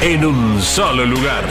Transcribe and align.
en 0.00 0.24
un 0.24 0.60
solo 0.60 1.04
lugar. 1.04 1.44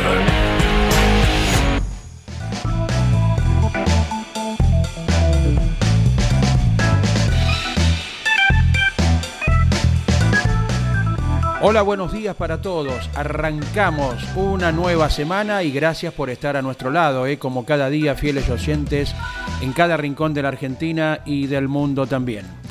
Hola, 11.66 11.81
buenos 11.81 12.11
días 12.11 12.35
para 12.35 12.61
todos. 12.61 13.09
Arrancamos 13.16 14.22
una 14.35 14.73
nueva 14.73 15.09
semana 15.09 15.63
y 15.63 15.72
gracias 15.72 16.13
por 16.13 16.30
estar 16.30 16.57
a 16.57 16.61
nuestro 16.61 16.91
lado, 16.91 17.25
¿eh? 17.25 17.39
como 17.39 17.66
cada 17.66 17.89
día, 17.89 18.16
fieles 18.16 18.50
oyentes 18.50 19.16
en 19.61 19.72
cada 19.72 19.95
rincón 19.95 20.33
de 20.33 20.41
la 20.41 20.50
Argentina 20.50 21.22
y 21.25 21.47
del 21.47 21.69
mundo 21.69 22.05
también. 22.05 22.62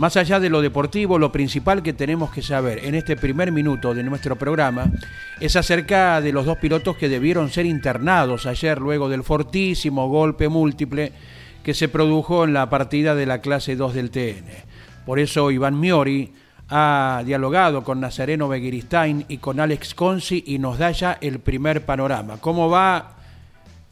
Más 0.00 0.16
allá 0.16 0.40
de 0.40 0.48
lo 0.48 0.62
deportivo, 0.62 1.18
lo 1.18 1.30
principal 1.30 1.82
que 1.82 1.92
tenemos 1.92 2.30
que 2.30 2.40
saber 2.40 2.86
en 2.86 2.94
este 2.94 3.16
primer 3.16 3.52
minuto 3.52 3.92
de 3.92 4.02
nuestro 4.02 4.34
programa 4.34 4.90
es 5.40 5.56
acerca 5.56 6.22
de 6.22 6.32
los 6.32 6.46
dos 6.46 6.56
pilotos 6.56 6.96
que 6.96 7.10
debieron 7.10 7.50
ser 7.50 7.66
internados 7.66 8.46
ayer 8.46 8.80
luego 8.80 9.10
del 9.10 9.24
fortísimo 9.24 10.08
golpe 10.08 10.48
múltiple 10.48 11.12
que 11.62 11.74
se 11.74 11.88
produjo 11.88 12.44
en 12.44 12.54
la 12.54 12.70
partida 12.70 13.14
de 13.14 13.26
la 13.26 13.42
clase 13.42 13.76
2 13.76 13.92
del 13.92 14.10
TN. 14.10 14.46
Por 15.04 15.18
eso 15.18 15.50
Iván 15.50 15.78
Miori 15.78 16.32
ha 16.70 17.22
dialogado 17.26 17.84
con 17.84 18.00
Nazareno 18.00 18.48
Begiristain 18.48 19.26
y 19.28 19.36
con 19.36 19.60
Alex 19.60 19.94
Consi 19.94 20.42
y 20.46 20.58
nos 20.58 20.78
da 20.78 20.92
ya 20.92 21.18
el 21.20 21.40
primer 21.40 21.84
panorama. 21.84 22.38
¿Cómo 22.40 22.70
va 22.70 23.19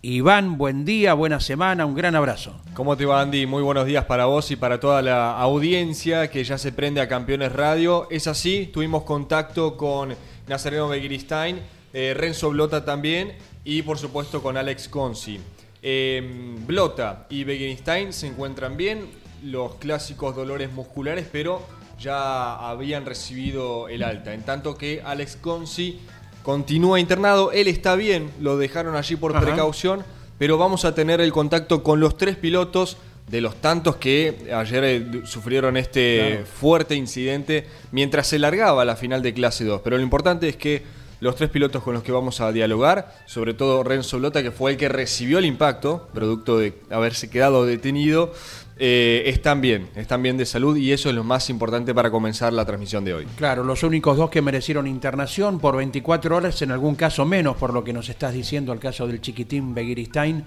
Iván? 0.09 0.57
Buen 0.57 0.87
día, 0.87 1.13
buena 1.13 1.39
semana, 1.39 1.85
un 1.85 1.95
gran 1.95 2.15
abrazo. 2.15 2.59
¿Cómo 2.73 2.97
te 2.97 3.05
va 3.05 3.21
Andy? 3.21 3.45
Muy 3.45 3.63
buenos 3.63 3.87
días 3.87 4.07
para 4.07 4.25
vos 4.25 4.51
y 4.51 4.57
para 4.57 4.81
toda 4.81 5.03
la 5.03 5.39
audiencia 5.39 6.31
que 6.31 6.43
ya 6.45 6.57
se 6.57 6.73
prende 6.73 7.03
a 7.03 7.09
Campeones 7.09 7.53
Radio. 7.53 8.09
Es 8.11 8.27
así, 8.27 8.71
tuvimos 8.73 9.03
contacto 9.03 9.77
con 9.77 10.15
Nazareno 10.47 10.89
Begiristain, 10.89 11.61
eh, 11.93 12.15
Renzo 12.17 12.49
Blota 12.49 12.87
también 12.87 13.35
y 13.65 13.83
por 13.83 13.99
supuesto 13.99 14.43
con 14.43 14.57
Alex 14.57 14.89
Consi. 14.89 15.41
Eh, 15.83 16.57
Blota 16.67 17.27
y 17.29 17.45
Begiristain 17.45 18.15
se 18.15 18.29
encuentran 18.29 18.79
bien, 18.79 19.11
los 19.45 19.75
clásicos 19.75 20.35
dolores 20.35 20.73
musculares, 20.73 21.27
pero 21.31 21.63
ya 22.01 22.55
habían 22.71 23.05
recibido 23.05 23.89
el 23.89 24.03
alta. 24.03 24.33
En 24.33 24.43
tanto 24.43 24.77
que 24.77 25.03
Alex 25.05 25.37
Consi 25.37 26.01
continúa 26.43 27.01
internado, 27.01 27.53
él 27.53 27.69
está 27.69 27.95
bien, 27.97 28.31
lo 28.41 28.57
dejaron 28.57 28.97
allí 28.97 29.17
por 29.17 29.37
Ajá. 29.37 29.45
precaución, 29.45 30.05
pero 30.39 30.57
vamos 30.59 30.85
a 30.85 30.95
tener 30.95 31.21
el 31.21 31.33
contacto 31.33 31.83
con 31.83 32.01
los 32.01 32.17
tres 32.17 32.37
pilotos 32.37 32.97
de 33.29 33.41
los 33.43 33.57
tantos 33.57 33.97
que 33.97 34.49
ayer 34.55 34.85
eh, 34.85 35.07
sufrieron 35.25 35.77
este 35.77 36.29
Claro. 36.31 36.47
fuerte 36.47 36.95
incidente 36.95 37.67
mientras 37.93 38.27
se 38.27 38.39
largaba 38.39 38.85
la 38.87 38.97
final 38.97 39.21
de 39.21 39.35
clase 39.35 39.65
2. 39.65 39.83
Pero 39.85 39.99
lo 39.99 40.03
importante 40.03 40.49
es 40.49 40.57
que 40.57 40.83
los 41.21 41.35
tres 41.37 41.51
pilotos 41.51 41.83
con 41.83 41.93
los 41.95 42.03
que 42.05 42.13
vamos 42.13 42.41
a 42.41 42.53
dialogar, 42.53 43.15
sobre 43.27 43.53
todo 43.53 43.83
Renzo 43.83 44.19
Lota, 44.19 44.43
que 44.43 44.53
fue 44.53 44.71
el 44.71 44.77
que 44.79 44.89
recibió 44.89 45.39
el 45.39 45.45
impacto, 45.45 46.09
producto 46.15 46.59
de 46.59 46.73
haberse 46.91 47.29
quedado 47.29 47.67
detenido, 47.67 48.33
eh, 48.79 49.25
están 49.27 49.61
bien, 49.61 49.89
están 49.97 50.23
bien 50.23 50.37
de 50.37 50.47
salud 50.47 50.77
y 50.77 50.93
eso 50.93 51.09
es 51.09 51.15
lo 51.15 51.25
más 51.25 51.51
importante 51.51 51.95
para 51.95 52.11
comenzar 52.11 52.53
la 52.53 52.65
transmisión 52.65 53.05
de 53.05 53.15
hoy. 53.15 53.27
Claro, 53.37 53.65
los 53.65 53.83
únicos 53.83 54.17
dos 54.17 54.31
que 54.31 54.41
merecieron 54.43 54.87
internación 54.87 55.59
por 55.59 55.77
24 55.77 56.37
horas, 56.37 56.63
en 56.63 56.71
algún 56.71 56.95
caso 56.95 57.25
menos, 57.25 57.57
por 57.57 57.73
lo 57.75 57.83
que 57.85 57.93
nos 57.93 58.09
estás 58.09 58.33
diciendo, 58.35 58.73
el 58.73 58.79
caso 58.79 59.07
del 59.07 59.21
chiquitín 59.21 59.75
Begiristain 59.75 60.45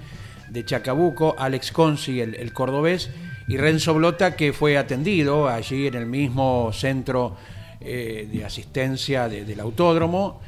de 0.49 0.65
Chacabuco, 0.65 1.35
Alex 1.37 1.71
Consi, 1.71 2.19
el, 2.21 2.35
el 2.35 2.53
cordobés, 2.53 3.09
y 3.47 3.57
Renzo 3.57 3.93
Blota, 3.93 4.35
que 4.35 4.53
fue 4.53 4.77
atendido 4.77 5.47
allí 5.49 5.87
en 5.87 5.95
el 5.95 6.05
mismo 6.05 6.71
centro 6.73 7.35
eh, 7.79 8.29
de 8.31 8.45
asistencia 8.45 9.27
de- 9.27 9.43
del 9.45 9.59
autódromo, 9.59 10.39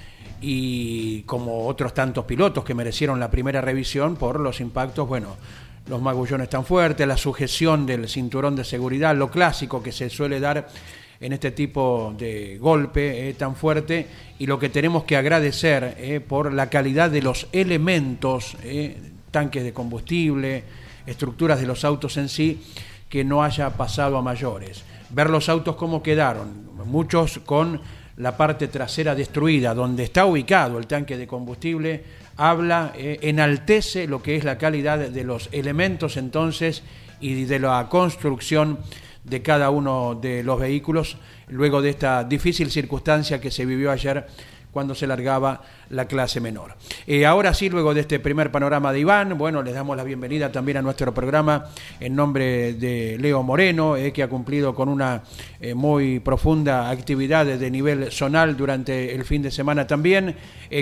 y 0.46 1.22
como 1.24 1.68
otros 1.68 1.94
tantos 1.94 2.26
pilotos 2.26 2.66
que 2.66 2.74
merecieron 2.74 3.18
la 3.20 3.32
primera 3.32 3.62
revisión 3.62 4.18
por 4.18 4.40
los 4.42 4.60
impactos, 4.60 5.08
bueno, 5.08 5.38
los 5.88 6.02
magullones 6.02 6.50
tan 6.50 6.66
fuertes, 6.66 7.08
la 7.08 7.18
sujeción 7.18 7.86
del 7.86 8.08
cinturón 8.08 8.56
de 8.56 8.64
seguridad, 8.64 9.16
lo 9.16 9.30
clásico 9.30 9.84
que 9.84 9.92
se 9.92 10.10
suele 10.10 10.40
dar 10.40 10.68
en 11.20 11.34
este 11.34 11.52
tipo 11.52 12.14
de 12.18 12.58
golpe 12.58 13.30
eh, 13.30 13.34
tan 13.34 13.56
fuerte 13.56 14.08
y 14.40 14.46
lo 14.46 14.60
que 14.60 14.70
tenemos 14.70 15.04
que 15.04 15.16
agradecer 15.16 15.96
eh, 15.98 16.20
por 16.20 16.54
la 16.54 16.70
calidad 16.70 17.10
de 17.10 17.22
los 17.22 17.48
elementos, 17.52 18.58
eh, 18.64 18.98
tanques 19.32 19.64
de 19.64 19.74
combustible, 19.74 20.64
estructuras 21.06 21.60
de 21.60 21.68
los 21.68 21.86
autos 21.86 22.18
en 22.18 22.30
sí, 22.30 22.62
que 23.10 23.24
no 23.24 23.44
haya 23.44 23.70
pasado 23.72 24.18
a 24.18 24.22
mayores. 24.22 24.84
Ver 25.12 25.30
los 25.30 25.48
autos 25.48 25.76
cómo 25.76 26.02
quedaron, 26.02 26.70
muchos 26.86 27.40
con 27.40 27.80
la 28.18 28.36
parte 28.36 28.68
trasera 28.68 29.16
destruida, 29.16 29.74
donde 29.74 30.04
está 30.04 30.26
ubicado 30.26 30.78
el 30.78 30.88
tanque 30.88 31.18
de 31.18 31.28
combustible, 31.28 32.04
habla, 32.38 32.94
eh, 32.96 33.20
enaltece 33.22 34.08
lo 34.08 34.22
que 34.22 34.36
es 34.36 34.44
la 34.44 34.58
calidad 34.58 34.98
de 34.98 35.24
los 35.24 35.50
elementos 35.52 36.18
entonces 36.18 36.84
y 37.20 37.46
de 37.46 37.60
la 37.60 37.88
construcción 37.90 38.80
de 39.24 39.42
cada 39.42 39.70
uno 39.70 40.16
de 40.16 40.44
los 40.44 40.60
vehículos 40.60 41.18
luego 41.48 41.82
de 41.82 41.92
esta 41.92 42.24
difícil 42.24 42.72
circunstancia 42.72 43.40
que 43.40 43.52
se 43.52 43.66
vivió 43.66 43.92
ayer 43.92 44.28
cuando 44.74 44.96
se 44.96 45.06
largaba 45.06 45.62
la 45.90 46.08
clase 46.08 46.42
menor. 46.42 46.74
Eh, 47.06 47.26
ahora 47.26 47.54
sí, 47.54 47.70
luego 47.70 47.94
de 47.94 48.02
este 48.02 48.20
primer 48.20 48.52
panorama 48.52 48.92
de 48.92 49.00
Iván, 49.00 49.38
bueno, 49.38 49.62
les 49.62 49.76
damos 49.76 49.96
la 49.96 50.04
bienvenida 50.04 50.52
también 50.52 50.78
a 50.78 50.82
nuestro 50.82 51.14
programa 51.14 51.68
en 52.00 52.16
nombre 52.16 52.74
de 52.74 53.18
Leo 53.20 53.44
Moreno, 53.44 53.96
eh, 53.96 54.12
que 54.12 54.24
ha 54.24 54.28
cumplido 54.28 54.74
con 54.74 54.90
una 54.90 55.22
eh, 55.62 55.76
muy 55.76 56.20
profunda 56.20 56.90
actividad 56.90 57.46
de 57.46 57.72
nivel 57.72 58.12
zonal 58.12 58.58
durante 58.58 59.14
el 59.14 59.24
fin 59.24 59.44
de 59.44 59.52
semana 59.52 59.86
también, 59.86 60.36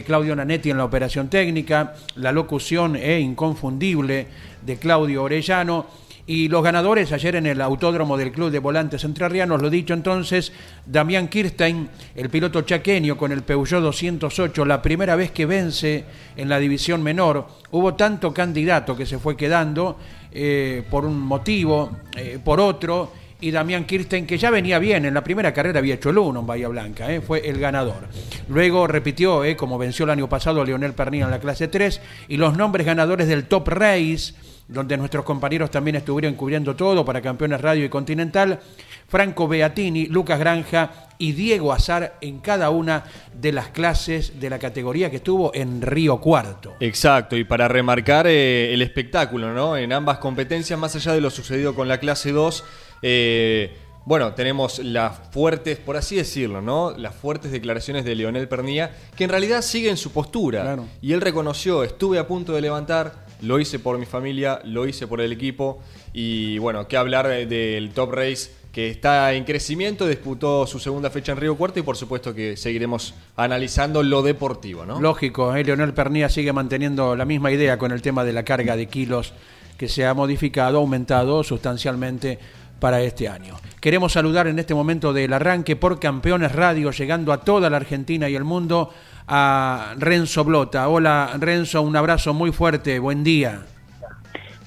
Claudio 0.05 0.33
Nanetti 0.37 0.69
en 0.69 0.77
la 0.77 0.85
operación 0.85 1.27
técnica, 1.27 1.95
la 2.15 2.31
locución 2.31 2.95
inconfundible 2.95 4.27
de 4.65 4.77
Claudio 4.77 5.23
Orellano, 5.23 5.85
y 6.27 6.47
los 6.47 6.63
ganadores 6.63 7.11
ayer 7.11 7.35
en 7.35 7.45
el 7.45 7.61
autódromo 7.61 8.17
del 8.17 8.31
Club 8.31 8.51
de 8.51 8.59
Volantes 8.59 9.03
Entrerrianos, 9.03 9.61
lo 9.61 9.69
dicho 9.69 9.93
entonces, 9.93 10.51
Damián 10.85 11.27
Kirstein, 11.27 11.89
el 12.15 12.29
piloto 12.29 12.61
chaqueño 12.61 13.17
con 13.17 13.31
el 13.31 13.43
Peugeot 13.43 13.81
208, 13.81 14.65
la 14.65 14.81
primera 14.81 15.15
vez 15.15 15.31
que 15.31 15.45
vence 15.45 16.05
en 16.35 16.49
la 16.49 16.59
división 16.59 17.01
menor. 17.01 17.47
Hubo 17.71 17.95
tanto 17.95 18.33
candidato 18.33 18.95
que 18.95 19.05
se 19.05 19.19
fue 19.19 19.35
quedando 19.35 19.97
eh, 20.31 20.83
por 20.89 21.05
un 21.05 21.19
motivo, 21.19 21.91
eh, 22.15 22.39
por 22.43 22.59
otro, 22.59 23.11
y 23.41 23.51
Damián 23.51 23.85
Kirsten, 23.85 24.25
que 24.25 24.37
ya 24.37 24.49
venía 24.51 24.79
bien, 24.79 25.05
en 25.05 25.13
la 25.13 25.23
primera 25.23 25.53
carrera 25.53 25.79
había 25.79 25.95
hecho 25.95 26.11
el 26.11 26.17
1 26.19 26.39
en 26.39 26.47
Bahía 26.47 26.67
Blanca, 26.67 27.11
eh, 27.11 27.21
fue 27.21 27.47
el 27.49 27.59
ganador. 27.59 28.07
Luego 28.47 28.87
repitió, 28.87 29.43
eh, 29.43 29.55
como 29.55 29.77
venció 29.77 30.05
el 30.05 30.11
año 30.11 30.29
pasado 30.29 30.63
Leonel 30.63 30.93
Pernilla 30.93 31.25
en 31.25 31.31
la 31.31 31.39
clase 31.39 31.67
3, 31.67 32.01
y 32.27 32.37
los 32.37 32.55
nombres 32.55 32.85
ganadores 32.85 33.27
del 33.27 33.45
Top 33.45 33.67
Race, 33.67 34.33
donde 34.67 34.95
nuestros 34.95 35.25
compañeros 35.25 35.69
también 35.69 35.97
estuvieron 35.97 36.35
cubriendo 36.35 36.75
todo 36.75 37.03
para 37.03 37.21
Campeones 37.21 37.59
Radio 37.59 37.83
y 37.83 37.89
Continental, 37.89 38.59
Franco 39.07 39.47
Beatini, 39.47 40.05
Lucas 40.05 40.39
Granja 40.39 41.09
y 41.17 41.33
Diego 41.33 41.73
Azar 41.73 42.17
en 42.21 42.39
cada 42.39 42.69
una 42.69 43.03
de 43.33 43.51
las 43.51 43.67
clases 43.67 44.39
de 44.39 44.49
la 44.49 44.59
categoría 44.59 45.09
que 45.09 45.17
estuvo 45.17 45.53
en 45.53 45.81
Río 45.81 46.21
Cuarto. 46.21 46.75
Exacto, 46.79 47.35
y 47.35 47.43
para 47.43 47.67
remarcar 47.67 48.27
eh, 48.27 48.73
el 48.73 48.81
espectáculo, 48.81 49.53
¿no? 49.53 49.75
En 49.75 49.91
ambas 49.91 50.19
competencias, 50.19 50.79
más 50.79 50.95
allá 50.95 51.13
de 51.13 51.21
lo 51.21 51.29
sucedido 51.29 51.75
con 51.75 51.89
la 51.89 51.99
clase 51.99 52.31
2, 52.31 52.63
eh, 53.01 53.75
bueno, 54.03 54.33
tenemos 54.33 54.79
las 54.79 55.29
fuertes, 55.31 55.77
por 55.77 55.95
así 55.95 56.15
decirlo, 56.15 56.61
¿no? 56.61 56.91
Las 56.97 57.13
fuertes 57.13 57.51
declaraciones 57.51 58.03
de 58.03 58.15
Leonel 58.15 58.47
Pernilla, 58.47 58.91
que 59.15 59.25
en 59.25 59.29
realidad 59.29 59.61
siguen 59.61 59.95
su 59.95 60.11
postura. 60.11 60.63
Claro. 60.63 60.87
Y 61.01 61.13
él 61.13 61.21
reconoció, 61.21 61.83
estuve 61.83 62.17
a 62.17 62.27
punto 62.27 62.53
de 62.53 62.61
levantar, 62.61 63.25
lo 63.41 63.59
hice 63.59 63.77
por 63.79 63.97
mi 63.99 64.05
familia, 64.05 64.59
lo 64.65 64.87
hice 64.87 65.07
por 65.07 65.21
el 65.21 65.31
equipo 65.31 65.79
y 66.13 66.57
bueno, 66.57 66.87
qué 66.87 66.97
hablar 66.97 67.27
del 67.27 67.91
Top 67.91 68.11
Race 68.11 68.51
que 68.71 68.89
está 68.89 69.33
en 69.33 69.43
crecimiento, 69.43 70.07
disputó 70.07 70.65
su 70.65 70.79
segunda 70.79 71.09
fecha 71.09 71.33
en 71.33 71.37
Río 71.39 71.55
Cuarto 71.57 71.79
y 71.79 71.83
por 71.83 71.97
supuesto 71.97 72.33
que 72.33 72.55
seguiremos 72.55 73.13
analizando 73.35 74.01
lo 74.01 74.21
deportivo, 74.21 74.85
¿no? 74.85 74.99
Lógico, 74.99 75.53
¿eh? 75.55 75.63
Leonel 75.63 75.93
Pernía 75.93 76.29
sigue 76.29 76.53
manteniendo 76.53 77.15
la 77.15 77.25
misma 77.25 77.51
idea 77.51 77.77
con 77.77 77.91
el 77.91 78.01
tema 78.01 78.23
de 78.23 78.33
la 78.33 78.43
carga 78.43 78.75
de 78.77 78.87
kilos 78.87 79.33
que 79.77 79.89
se 79.89 80.05
ha 80.05 80.13
modificado, 80.13 80.77
aumentado 80.77 81.43
sustancialmente 81.43 82.39
para 82.81 83.01
este 83.01 83.29
año. 83.29 83.55
Queremos 83.79 84.11
saludar 84.11 84.47
en 84.47 84.59
este 84.59 84.73
momento 84.73 85.13
del 85.13 85.31
arranque 85.31 85.77
por 85.77 85.99
Campeones 85.99 86.51
Radio, 86.51 86.91
llegando 86.91 87.31
a 87.31 87.41
toda 87.41 87.69
la 87.69 87.77
Argentina 87.77 88.27
y 88.27 88.35
el 88.35 88.43
mundo, 88.43 88.89
a 89.27 89.93
Renzo 89.97 90.43
Blota. 90.43 90.89
Hola 90.89 91.37
Renzo, 91.39 91.81
un 91.83 91.95
abrazo 91.95 92.33
muy 92.33 92.51
fuerte, 92.51 92.99
buen 92.99 93.23
día. 93.23 93.61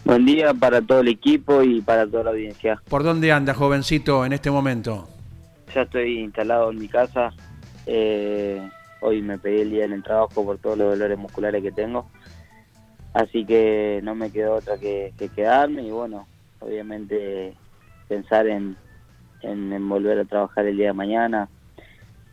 Buen 0.05 0.25
día 0.25 0.55
para 0.55 0.81
todo 0.81 1.00
el 1.00 1.08
equipo 1.08 1.62
y 1.62 1.81
para 1.81 2.06
toda 2.06 2.25
la 2.25 2.31
audiencia. 2.31 2.81
¿Por 2.88 3.02
dónde 3.02 3.32
anda, 3.32 3.52
jovencito, 3.52 4.25
en 4.25 4.32
este 4.32 4.50
momento? 4.50 5.08
Ya 5.75 5.82
estoy 5.82 6.20
instalado 6.20 6.70
en 6.70 6.78
mi 6.78 6.88
casa. 6.88 7.32
Eh, 7.87 8.66
hoy 9.00 9.22
me 9.22 9.38
pedí 9.38 9.62
el 9.62 9.70
día 9.70 9.87
en 9.87 9.93
el 9.93 10.02
trabajo 10.02 10.44
por 10.44 10.58
todos 10.58 10.78
los 10.78 10.90
dolores 10.90 11.19
musculares 11.19 11.62
que 11.62 11.72
tengo. 11.72 12.06
Así 13.12 13.44
que 13.44 14.00
no 14.02 14.14
me 14.14 14.31
quedó 14.31 14.56
otra 14.56 14.76
que, 14.78 15.12
quedarme 15.34 15.82
y 15.82 15.90
bueno, 15.90 16.26
obviamente 16.61 17.55
pensar 18.08 18.46
en, 18.46 18.76
en 19.42 19.88
volver 19.88 20.18
a 20.18 20.24
trabajar 20.24 20.66
el 20.66 20.76
día 20.76 20.88
de 20.88 20.92
mañana 20.92 21.48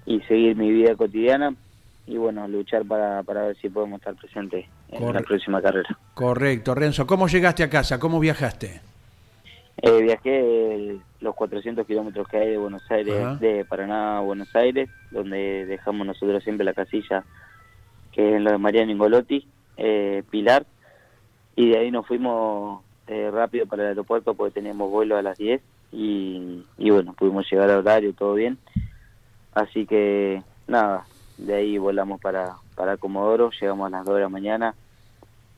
y 0.06 0.20
seguir 0.22 0.56
mi 0.56 0.72
vida 0.72 0.96
cotidiana 0.96 1.56
y 2.08 2.18
bueno, 2.18 2.48
luchar 2.48 2.86
para, 2.86 3.24
para 3.24 3.44
ver 3.44 3.58
si 3.58 3.70
podemos 3.70 4.00
estar 4.00 4.16
presentes 4.16 4.66
en 4.90 5.14
la 5.14 5.22
próxima 5.22 5.62
carrera. 5.62 5.98
Correcto, 6.14 6.76
Renzo. 6.76 7.08
¿Cómo 7.08 7.28
llegaste 7.28 7.64
a 7.64 7.70
casa? 7.70 8.00
¿Cómo 8.00 8.20
viajaste? 8.20 8.82
Eh, 9.82 10.02
viajé 10.02 11.00
los 11.22 11.36
400 11.36 11.88
kilómetros 11.88 12.28
que 12.28 12.38
hay 12.38 12.50
de 12.50 12.58
Buenos 12.58 12.84
Aires, 12.92 13.40
de 13.40 13.66
Paraná 13.66 14.18
a 14.18 14.22
Buenos 14.22 14.54
Aires, 14.56 14.90
donde 15.12 15.66
dejamos 15.66 16.06
nosotros 16.06 16.44
siempre 16.44 16.66
la 16.66 16.74
casilla, 16.74 17.24
que 18.12 18.36
es 18.36 18.42
lo 18.42 18.52
de 18.52 18.58
Mariano 18.58 18.92
Ingolotti, 18.92 19.48
eh, 19.78 20.24
Pilar, 20.30 20.66
y 21.56 21.70
de 21.70 21.80
ahí 21.80 21.92
nos 21.92 22.06
fuimos 22.06 22.82
eh, 23.12 23.30
rápido 23.30 23.66
para 23.66 23.84
el 23.84 23.90
aeropuerto 23.90 24.36
porque 24.36 24.54
teníamos 24.54 24.90
vuelo 24.90 25.18
a 25.18 25.22
las 25.22 25.38
10 25.38 25.62
y, 25.92 26.64
bueno, 26.78 27.14
pudimos 27.14 27.46
llegar 27.52 27.70
al 27.70 27.80
horario, 27.80 28.14
todo 28.14 28.36
bien. 28.36 28.58
Así 29.54 29.86
que 29.86 30.42
nada, 30.66 31.06
de 31.38 31.56
ahí 31.56 31.78
volamos 31.78 32.22
para, 32.22 32.56
para 32.74 32.96
Comodoro, 32.96 33.52
llegamos 33.52 33.88
a 33.88 33.98
las 33.98 34.06
2 34.06 34.16
de 34.16 34.22
la 34.22 34.30
mañana 34.30 34.76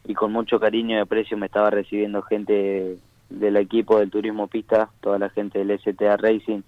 y 0.04 0.16
con 0.16 0.32
mucho 0.32 0.60
cariño 0.60 0.98
y 0.98 1.00
aprecio 1.00 1.38
me 1.38 1.46
estaba 1.46 1.70
recibiendo 1.70 2.24
gente 2.24 2.98
del 3.30 3.58
equipo 3.58 4.00
del 4.00 4.10
turismo 4.10 4.48
pista, 4.48 4.90
toda 5.00 5.20
la 5.20 5.30
gente 5.30 5.64
del 5.64 5.80
STA 5.80 6.18
Racing, 6.18 6.62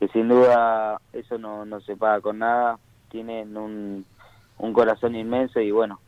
que 0.00 0.08
sin 0.08 0.28
duda 0.28 1.02
eso 1.12 1.36
no, 1.36 1.66
no 1.66 1.82
se 1.82 1.96
paga 1.96 2.22
con 2.22 2.38
nada, 2.38 2.78
tienen 3.10 3.54
un, 3.58 4.06
un 4.56 4.72
corazón 4.72 5.14
inmenso 5.16 5.60
y 5.60 5.70
bueno, 5.70 6.00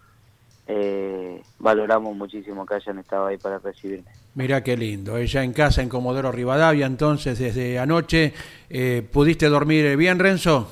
eh, 0.66 1.42
valoramos 1.58 2.16
muchísimo 2.16 2.64
que 2.66 2.74
hayan 2.74 2.98
estado 2.98 3.26
ahí 3.26 3.38
para 3.38 3.58
recibirme. 3.58 4.10
Mira 4.34 4.62
qué 4.62 4.76
lindo, 4.76 5.16
ella 5.16 5.42
en 5.42 5.52
casa 5.52 5.82
en 5.82 5.88
Comodoro 5.88 6.30
Rivadavia, 6.30 6.86
entonces 6.86 7.38
desde 7.38 7.78
anoche, 7.78 8.32
eh, 8.68 9.02
¿pudiste 9.10 9.46
dormir 9.46 9.96
bien 9.96 10.18
Renzo? 10.18 10.70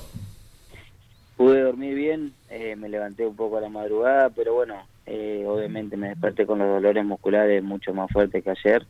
pude 1.39 1.61
dormir 1.61 1.95
bien, 1.95 2.33
eh, 2.49 2.75
me 2.75 2.89
levanté 2.89 3.25
un 3.25 3.33
poco 3.33 3.55
a 3.55 3.61
la 3.61 3.69
madrugada, 3.69 4.29
pero 4.29 4.55
bueno, 4.55 4.75
eh, 5.05 5.45
obviamente 5.47 5.95
me 5.95 6.09
desperté 6.09 6.45
con 6.45 6.59
los 6.59 6.67
dolores 6.67 7.05
musculares 7.05 7.63
mucho 7.63 7.93
más 7.93 8.11
fuertes 8.11 8.43
que 8.43 8.49
ayer. 8.49 8.85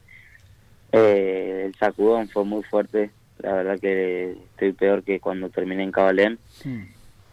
Eh, 0.91 1.65
el 1.67 1.75
sacudón 1.75 2.27
fue 2.27 2.45
muy 2.45 2.63
fuerte, 2.63 3.11
la 3.37 3.53
verdad 3.53 3.79
que 3.79 4.31
estoy 4.31 4.73
peor 4.73 5.03
que 5.03 5.19
cuando 5.19 5.51
terminé 5.51 5.83
en 5.83 5.91
Cabalén. 5.91 6.39
Hmm. 6.65 6.85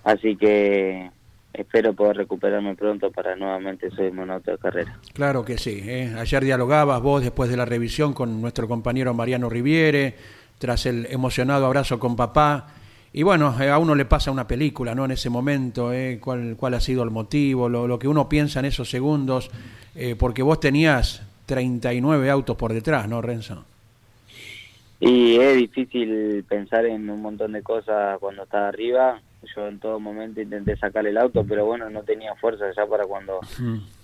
Así 0.04 0.36
que 0.36 1.10
espero 1.58 1.92
poder 1.92 2.16
recuperarme 2.16 2.74
pronto 2.74 3.10
para 3.10 3.36
nuevamente 3.36 3.90
subirme 3.90 4.30
a 4.32 4.36
otra 4.36 4.56
carrera. 4.58 4.98
Claro 5.12 5.44
que 5.44 5.58
sí. 5.58 5.82
Ayer 6.16 6.44
dialogabas 6.44 7.00
vos 7.00 7.22
después 7.22 7.50
de 7.50 7.56
la 7.56 7.64
revisión 7.64 8.12
con 8.12 8.40
nuestro 8.40 8.68
compañero 8.68 9.14
Mariano 9.14 9.48
Riviere, 9.48 10.14
tras 10.58 10.86
el 10.86 11.06
emocionado 11.10 11.66
abrazo 11.66 11.98
con 11.98 12.16
papá. 12.16 12.68
Y 13.12 13.22
bueno, 13.22 13.54
eh, 13.60 13.70
a 13.70 13.78
uno 13.78 13.94
le 13.94 14.04
pasa 14.04 14.30
una 14.30 14.46
película, 14.46 14.94
¿no? 14.94 15.04
En 15.06 15.12
ese 15.12 15.30
momento, 15.30 15.92
¿eh? 15.92 16.18
¿Cuál, 16.20 16.54
¿Cuál 16.58 16.74
ha 16.74 16.80
sido 16.80 17.02
el 17.02 17.10
motivo? 17.10 17.68
Lo, 17.68 17.86
lo 17.86 17.98
que 17.98 18.08
uno 18.08 18.28
piensa 18.28 18.60
en 18.60 18.66
esos 18.66 18.90
segundos, 18.90 19.50
eh, 19.94 20.16
porque 20.18 20.42
vos 20.42 20.60
tenías 20.60 21.22
39 21.46 22.28
autos 22.28 22.56
por 22.56 22.72
detrás, 22.74 23.08
¿no, 23.08 23.22
Renzo? 23.22 23.64
Y 25.00 25.36
es 25.36 25.56
difícil 25.56 26.44
pensar 26.48 26.86
en 26.86 27.08
un 27.08 27.22
montón 27.22 27.52
de 27.52 27.62
cosas 27.62 28.18
cuando 28.18 28.42
estás 28.42 28.68
arriba. 28.68 29.20
Yo 29.54 29.68
en 29.68 29.78
todo 29.78 30.00
momento 30.00 30.40
intenté 30.40 30.76
sacar 30.76 31.06
el 31.06 31.18
auto, 31.18 31.44
pero 31.44 31.64
bueno, 31.66 31.88
no 31.90 32.02
tenía 32.02 32.34
fuerza 32.34 32.66
ya 32.76 32.86
para 32.86 33.04
cuando, 33.04 33.40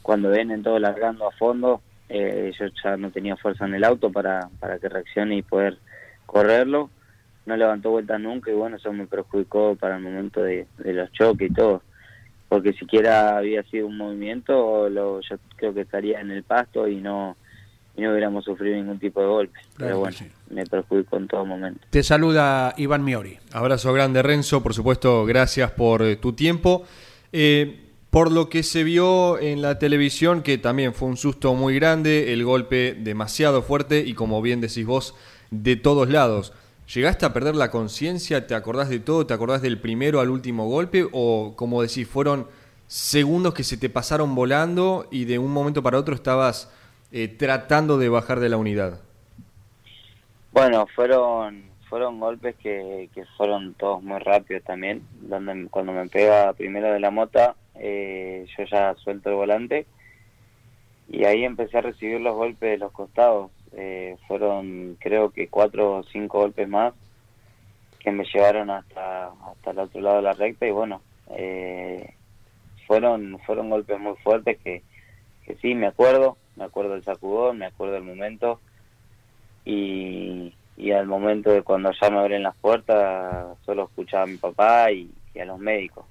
cuando 0.02 0.30
vienen 0.30 0.62
todos 0.62 0.80
largando 0.80 1.26
a 1.26 1.32
fondo. 1.32 1.80
Eh, 2.08 2.52
yo 2.58 2.66
ya 2.84 2.96
no 2.96 3.10
tenía 3.10 3.36
fuerza 3.36 3.64
en 3.64 3.74
el 3.74 3.84
auto 3.84 4.12
para, 4.12 4.48
para 4.60 4.78
que 4.78 4.88
reaccione 4.88 5.36
y 5.36 5.42
poder 5.42 5.78
correrlo 6.26 6.90
no 7.46 7.56
levantó 7.56 7.90
vueltas 7.90 8.20
nunca 8.20 8.50
y 8.50 8.54
bueno, 8.54 8.76
eso 8.76 8.92
me 8.92 9.06
perjudicó 9.06 9.74
para 9.76 9.96
el 9.96 10.02
momento 10.02 10.42
de, 10.42 10.66
los 10.84 11.10
choques 11.12 11.50
y 11.50 11.54
todo. 11.54 11.82
Porque 12.48 12.72
siquiera 12.74 13.36
había 13.38 13.62
sido 13.64 13.86
un 13.86 13.96
movimiento, 13.96 14.88
lo, 14.88 15.20
yo 15.20 15.36
creo 15.56 15.72
que 15.74 15.80
estaría 15.82 16.20
en 16.20 16.30
el 16.30 16.42
pasto 16.42 16.86
y 16.86 16.96
no, 16.96 17.36
y 17.96 18.02
no 18.02 18.10
hubiéramos 18.10 18.44
sufrido 18.44 18.76
ningún 18.76 18.98
tipo 18.98 19.20
de 19.20 19.26
golpe. 19.26 19.58
Pero 19.76 19.98
bueno, 20.00 20.16
me 20.50 20.64
perjudicó 20.64 21.16
en 21.16 21.28
todo 21.28 21.44
momento. 21.44 21.80
Te 21.90 22.02
saluda 22.02 22.74
Iván 22.76 23.04
Miori. 23.04 23.38
Abrazo 23.52 23.92
grande, 23.92 24.22
Renzo. 24.22 24.62
Por 24.62 24.74
supuesto, 24.74 25.24
gracias 25.26 25.70
por 25.72 26.02
eh, 26.02 26.16
tu 26.16 26.32
tiempo. 26.32 26.84
Eh, 27.32 27.80
por 28.10 28.30
lo 28.30 28.50
que 28.50 28.62
se 28.62 28.84
vio 28.84 29.38
en 29.38 29.62
la 29.62 29.78
televisión, 29.78 30.42
que 30.42 30.58
también 30.58 30.92
fue 30.92 31.08
un 31.08 31.16
susto 31.16 31.54
muy 31.54 31.74
grande, 31.74 32.34
el 32.34 32.44
golpe 32.44 32.94
demasiado 32.98 33.62
fuerte 33.62 34.00
y 34.00 34.12
como 34.12 34.42
bien 34.42 34.60
decís 34.60 34.84
vos, 34.84 35.14
de 35.50 35.76
todos 35.76 36.10
lados. 36.10 36.52
¿Llegaste 36.92 37.24
a 37.24 37.32
perder 37.32 37.54
la 37.54 37.70
conciencia? 37.70 38.46
¿Te 38.46 38.54
acordás 38.54 38.90
de 38.90 39.00
todo? 39.00 39.26
¿Te 39.26 39.32
acordás 39.32 39.62
del 39.62 39.78
primero 39.78 40.20
al 40.20 40.28
último 40.28 40.66
golpe? 40.68 41.08
¿O, 41.10 41.54
como 41.56 41.80
decís, 41.80 42.06
fueron 42.06 42.48
segundos 42.86 43.54
que 43.54 43.64
se 43.64 43.78
te 43.78 43.88
pasaron 43.88 44.34
volando 44.34 45.08
y 45.10 45.24
de 45.24 45.38
un 45.38 45.50
momento 45.50 45.82
para 45.82 45.98
otro 45.98 46.14
estabas 46.14 46.70
eh, 47.12 47.28
tratando 47.28 47.98
de 47.98 48.08
bajar 48.08 48.40
de 48.40 48.48
la 48.48 48.56
unidad? 48.56 49.00
Bueno, 50.52 50.86
fueron 50.94 51.70
fueron 51.88 52.20
golpes 52.20 52.56
que, 52.56 53.10
que 53.14 53.26
fueron 53.36 53.74
todos 53.74 54.02
muy 54.02 54.18
rápidos 54.18 54.64
también. 54.64 55.02
Donde, 55.20 55.68
cuando 55.68 55.92
me 55.92 56.08
pega 56.08 56.52
primero 56.54 56.90
de 56.90 57.00
la 57.00 57.10
mota, 57.10 57.54
eh, 57.74 58.46
yo 58.56 58.64
ya 58.64 58.94
suelto 58.94 59.28
el 59.30 59.36
volante 59.36 59.86
y 61.08 61.24
ahí 61.24 61.44
empecé 61.44 61.78
a 61.78 61.82
recibir 61.82 62.20
los 62.20 62.34
golpes 62.34 62.70
de 62.70 62.78
los 62.78 62.92
costados 62.92 63.50
eh, 63.72 64.16
fueron 64.28 64.96
creo 65.00 65.30
que 65.30 65.48
cuatro 65.48 65.96
o 65.96 66.02
cinco 66.04 66.40
golpes 66.40 66.68
más 66.68 66.94
que 67.98 68.10
me 68.10 68.24
llevaron 68.24 68.70
hasta 68.70 69.28
hasta 69.28 69.70
el 69.70 69.78
otro 69.78 70.00
lado 70.00 70.16
de 70.16 70.22
la 70.22 70.32
recta 70.32 70.66
y 70.66 70.70
bueno 70.70 71.00
eh, 71.30 72.14
fueron 72.86 73.38
fueron 73.46 73.70
golpes 73.70 73.98
muy 73.98 74.16
fuertes 74.16 74.58
que, 74.62 74.82
que 75.44 75.56
sí 75.56 75.74
me 75.74 75.86
acuerdo 75.86 76.36
me 76.56 76.64
acuerdo 76.64 76.94
del 76.94 77.04
sacudón 77.04 77.58
me 77.58 77.66
acuerdo 77.66 77.94
del 77.94 78.04
momento 78.04 78.60
y, 79.64 80.54
y 80.76 80.92
al 80.92 81.06
momento 81.06 81.50
de 81.50 81.62
cuando 81.62 81.92
ya 82.00 82.10
me 82.10 82.18
abren 82.18 82.42
las 82.42 82.56
puertas 82.56 83.56
solo 83.64 83.84
escuchaba 83.84 84.24
a 84.24 84.26
mi 84.26 84.36
papá 84.36 84.90
y, 84.90 85.10
a 85.40 85.44
los 85.44 85.58
médicos 85.58 86.04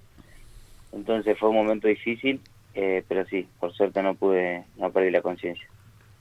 entonces 0.91 1.37
fue 1.37 1.49
un 1.49 1.55
momento 1.55 1.87
difícil 1.87 2.41
eh, 2.73 3.03
pero 3.07 3.25
sí 3.25 3.47
por 3.59 3.73
suerte 3.73 4.01
no 4.01 4.15
pude 4.15 4.63
no 4.77 4.91
perdí 4.91 5.11
la 5.11 5.21
conciencia 5.21 5.67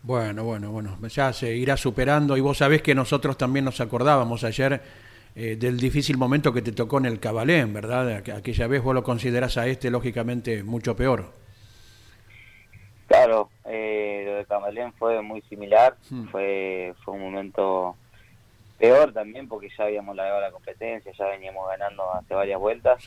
bueno, 0.02 0.44
bueno, 0.44 0.70
bueno, 0.70 0.96
ya 1.08 1.32
se 1.32 1.54
irá 1.54 1.76
superando 1.76 2.36
y 2.36 2.40
vos 2.40 2.58
sabés 2.58 2.80
que 2.80 2.94
nosotros 2.94 3.36
también 3.36 3.66
nos 3.66 3.82
acordábamos 3.82 4.44
ayer 4.44 4.80
eh, 5.36 5.56
del 5.56 5.78
difícil 5.78 6.16
momento 6.16 6.52
que 6.52 6.62
te 6.62 6.72
tocó 6.72 6.98
en 6.98 7.04
el 7.04 7.20
Cabalén, 7.20 7.72
¿verdad? 7.74 8.22
Aquella 8.34 8.66
vez 8.66 8.82
vos 8.82 8.94
lo 8.94 9.04
considerás 9.04 9.58
a 9.58 9.66
este 9.66 9.90
lógicamente 9.90 10.64
mucho 10.64 10.96
peor. 10.96 11.32
Claro, 13.06 13.50
eh, 13.70 14.22
lo 14.26 14.34
de 14.34 14.44
Cabalén 14.46 14.92
fue 14.94 15.22
muy 15.22 15.42
similar, 15.42 15.96
fue, 16.30 16.94
fue 17.04 17.14
un 17.14 17.22
momento 17.22 17.96
peor 18.78 19.12
también 19.12 19.46
porque 19.46 19.68
ya 19.76 19.84
habíamos 19.84 20.16
llegado 20.16 20.40
la 20.40 20.50
competencia, 20.50 21.12
ya 21.12 21.26
veníamos 21.26 21.68
ganando 21.68 22.12
hace 22.14 22.34
varias 22.34 22.58
vueltas, 22.58 23.04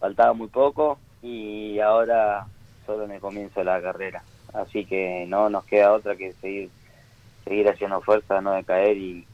faltaba 0.00 0.32
muy 0.32 0.48
poco 0.48 0.98
y 1.22 1.78
ahora 1.80 2.46
solo 2.84 3.04
en 3.04 3.12
el 3.12 3.20
comienzo 3.20 3.60
de 3.60 3.66
la 3.66 3.80
carrera. 3.80 4.22
Así 4.52 4.84
que 4.84 5.26
no 5.28 5.50
nos 5.50 5.64
queda 5.64 5.92
otra 5.92 6.16
que 6.16 6.32
seguir 6.34 6.70
seguir 7.44 7.68
haciendo 7.68 8.00
fuerza, 8.00 8.40
no 8.40 8.52
decaer 8.52 8.96
y, 8.96 9.24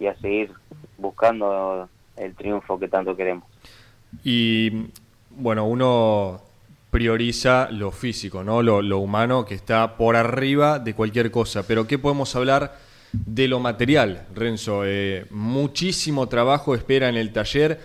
y 0.00 0.06
a 0.06 0.16
seguir 0.16 0.52
buscando 0.98 1.88
el 2.16 2.34
triunfo 2.34 2.78
que 2.78 2.88
tanto 2.88 3.16
queremos. 3.16 3.44
Y 4.24 4.90
bueno, 5.30 5.66
uno 5.66 6.40
prioriza 6.92 7.70
lo 7.70 7.90
físico, 7.90 8.44
¿no? 8.44 8.62
Lo, 8.62 8.98
humano 8.98 9.46
que 9.46 9.54
está 9.54 9.96
por 9.96 10.14
arriba 10.14 10.78
de 10.78 10.92
cualquier 10.94 11.30
cosa. 11.30 11.66
Pero 11.66 11.86
¿qué 11.86 11.98
podemos 11.98 12.36
hablar 12.36 12.76
de 13.12 13.48
lo 13.48 13.60
material, 13.60 14.26
Renzo? 14.34 14.82
Eh, 14.84 15.24
muchísimo 15.30 16.28
trabajo 16.28 16.74
espera 16.74 17.08
en 17.08 17.16
el 17.16 17.32
taller. 17.32 17.80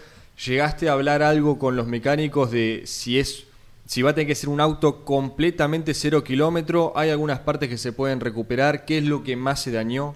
¿Llegaste 0.46 0.90
a 0.90 0.92
hablar 0.92 1.24
algo 1.24 1.58
con 1.58 1.78
los 1.78 1.88
mecánicos 1.88 2.52
de 2.52 2.82
si 2.86 3.18
es 3.18 3.48
si 3.86 4.02
va 4.02 4.10
a 4.10 4.14
tener 4.14 4.28
que 4.28 4.36
ser 4.36 4.50
un 4.50 4.60
auto 4.60 5.06
completamente 5.06 5.94
cero 5.94 6.22
kilómetro? 6.22 6.92
¿Hay 6.94 7.10
algunas 7.10 7.40
partes 7.40 7.70
que 7.70 7.78
se 7.78 7.94
pueden 7.94 8.20
recuperar? 8.20 8.84
¿Qué 8.84 8.98
es 8.98 9.06
lo 9.06 9.24
que 9.24 9.38
más 9.38 9.64
se 9.64 9.72
dañó? 9.72 10.16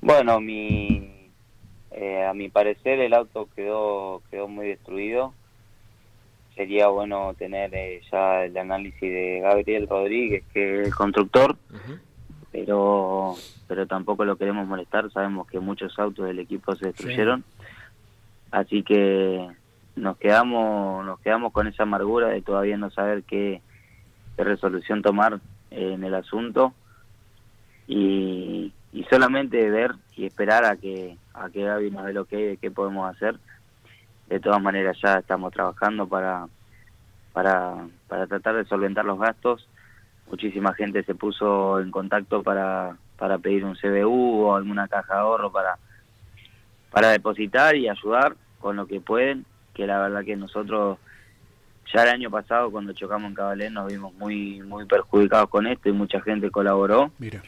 Bueno, 0.00 0.40
mi, 0.40 1.30
eh, 1.90 2.24
a 2.24 2.32
mi 2.32 2.48
parecer 2.48 2.98
el 3.00 3.12
auto 3.12 3.46
quedó, 3.54 4.22
quedó 4.30 4.48
muy 4.48 4.68
destruido 4.68 5.34
sería 6.54 6.88
bueno 6.88 7.34
tener 7.34 7.74
eh, 7.74 8.00
ya 8.10 8.44
el 8.44 8.56
análisis 8.56 9.00
de 9.00 9.40
Gabriel 9.40 9.88
Rodríguez, 9.88 10.44
que 10.52 10.80
es 10.80 10.86
el 10.88 10.94
constructor, 10.94 11.56
pero 12.52 13.34
pero 13.66 13.86
tampoco 13.86 14.24
lo 14.24 14.36
queremos 14.36 14.66
molestar, 14.66 15.10
sabemos 15.10 15.48
que 15.48 15.58
muchos 15.58 15.98
autos 15.98 16.26
del 16.26 16.38
equipo 16.38 16.74
se 16.76 16.86
destruyeron, 16.86 17.44
así 18.50 18.82
que 18.82 19.48
nos 19.96 20.16
quedamos 20.18 21.04
nos 21.04 21.20
quedamos 21.20 21.52
con 21.52 21.66
esa 21.66 21.82
amargura 21.82 22.28
de 22.28 22.42
todavía 22.42 22.76
no 22.76 22.90
saber 22.90 23.22
qué, 23.24 23.60
resolución 24.36 25.02
tomar 25.02 25.40
en 25.70 26.02
el 26.02 26.14
asunto. 26.14 26.74
Y, 27.86 28.72
y 28.92 29.04
solamente 29.04 29.70
ver 29.70 29.92
y 30.16 30.24
esperar 30.24 30.64
a 30.64 30.76
que 30.76 31.18
a 31.34 31.50
que 31.50 31.62
Gaby 31.62 31.90
nos 31.90 32.06
dé 32.06 32.12
lo 32.14 32.24
que 32.24 32.36
de 32.36 32.56
qué 32.56 32.70
podemos 32.70 33.14
hacer 33.14 33.38
de 34.28 34.40
todas 34.40 34.62
maneras 34.62 34.96
ya 35.02 35.18
estamos 35.18 35.52
trabajando 35.52 36.06
para, 36.06 36.46
para, 37.32 37.86
para 38.08 38.26
tratar 38.26 38.56
de 38.56 38.64
solventar 38.64 39.04
los 39.04 39.18
gastos. 39.18 39.68
Muchísima 40.30 40.74
gente 40.74 41.02
se 41.04 41.14
puso 41.14 41.80
en 41.80 41.90
contacto 41.90 42.42
para, 42.42 42.96
para 43.18 43.38
pedir 43.38 43.64
un 43.64 43.76
CBU 43.76 44.42
o 44.42 44.56
alguna 44.56 44.88
caja 44.88 45.14
de 45.14 45.20
ahorro 45.20 45.52
para, 45.52 45.78
para 46.90 47.10
depositar 47.10 47.76
y 47.76 47.88
ayudar 47.88 48.36
con 48.58 48.76
lo 48.76 48.86
que 48.86 49.00
pueden, 49.00 49.44
que 49.74 49.86
la 49.86 49.98
verdad 49.98 50.24
que 50.24 50.36
nosotros 50.36 50.98
ya 51.92 52.02
el 52.04 52.08
año 52.08 52.30
pasado 52.30 52.70
cuando 52.70 52.92
chocamos 52.92 53.28
en 53.28 53.34
Cabalén 53.34 53.74
nos 53.74 53.86
vimos 53.86 54.14
muy 54.14 54.62
muy 54.62 54.86
perjudicados 54.86 55.50
con 55.50 55.66
esto 55.66 55.88
y 55.88 55.92
mucha 55.92 56.20
gente 56.22 56.50
colaboró. 56.50 57.12
Mira. 57.18 57.42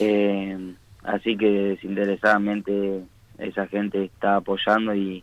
Eh, 0.00 0.74
así 1.02 1.36
que 1.36 1.46
desinteresadamente 1.46 3.04
esa 3.38 3.66
gente 3.66 4.04
está 4.04 4.36
apoyando 4.36 4.94
y, 4.94 5.22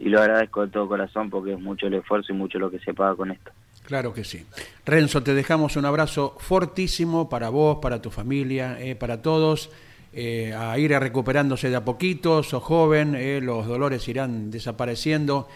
y 0.00 0.08
lo 0.08 0.20
agradezco 0.20 0.62
de 0.62 0.68
todo 0.68 0.88
corazón 0.88 1.28
porque 1.28 1.52
es 1.52 1.60
mucho 1.60 1.86
el 1.86 1.94
esfuerzo 1.94 2.32
y 2.32 2.36
mucho 2.36 2.58
lo 2.58 2.70
que 2.70 2.78
se 2.78 2.94
paga 2.94 3.14
con 3.14 3.30
esto. 3.30 3.52
Claro 3.84 4.14
que 4.14 4.24
sí. 4.24 4.46
Renzo, 4.86 5.22
te 5.22 5.34
dejamos 5.34 5.76
un 5.76 5.84
abrazo 5.84 6.36
fortísimo 6.38 7.28
para 7.28 7.50
vos, 7.50 7.78
para 7.82 8.00
tu 8.00 8.10
familia, 8.10 8.80
eh, 8.80 8.96
para 8.96 9.20
todos. 9.20 9.70
Eh, 10.12 10.54
a 10.56 10.76
ir 10.78 10.90
recuperándose 10.98 11.70
de 11.70 11.76
a 11.76 11.84
poquito, 11.84 12.42
sos 12.42 12.62
joven, 12.62 13.14
eh, 13.14 13.40
los 13.40 13.66
dolores 13.66 14.08
irán 14.08 14.50
desapareciendo 14.50 15.48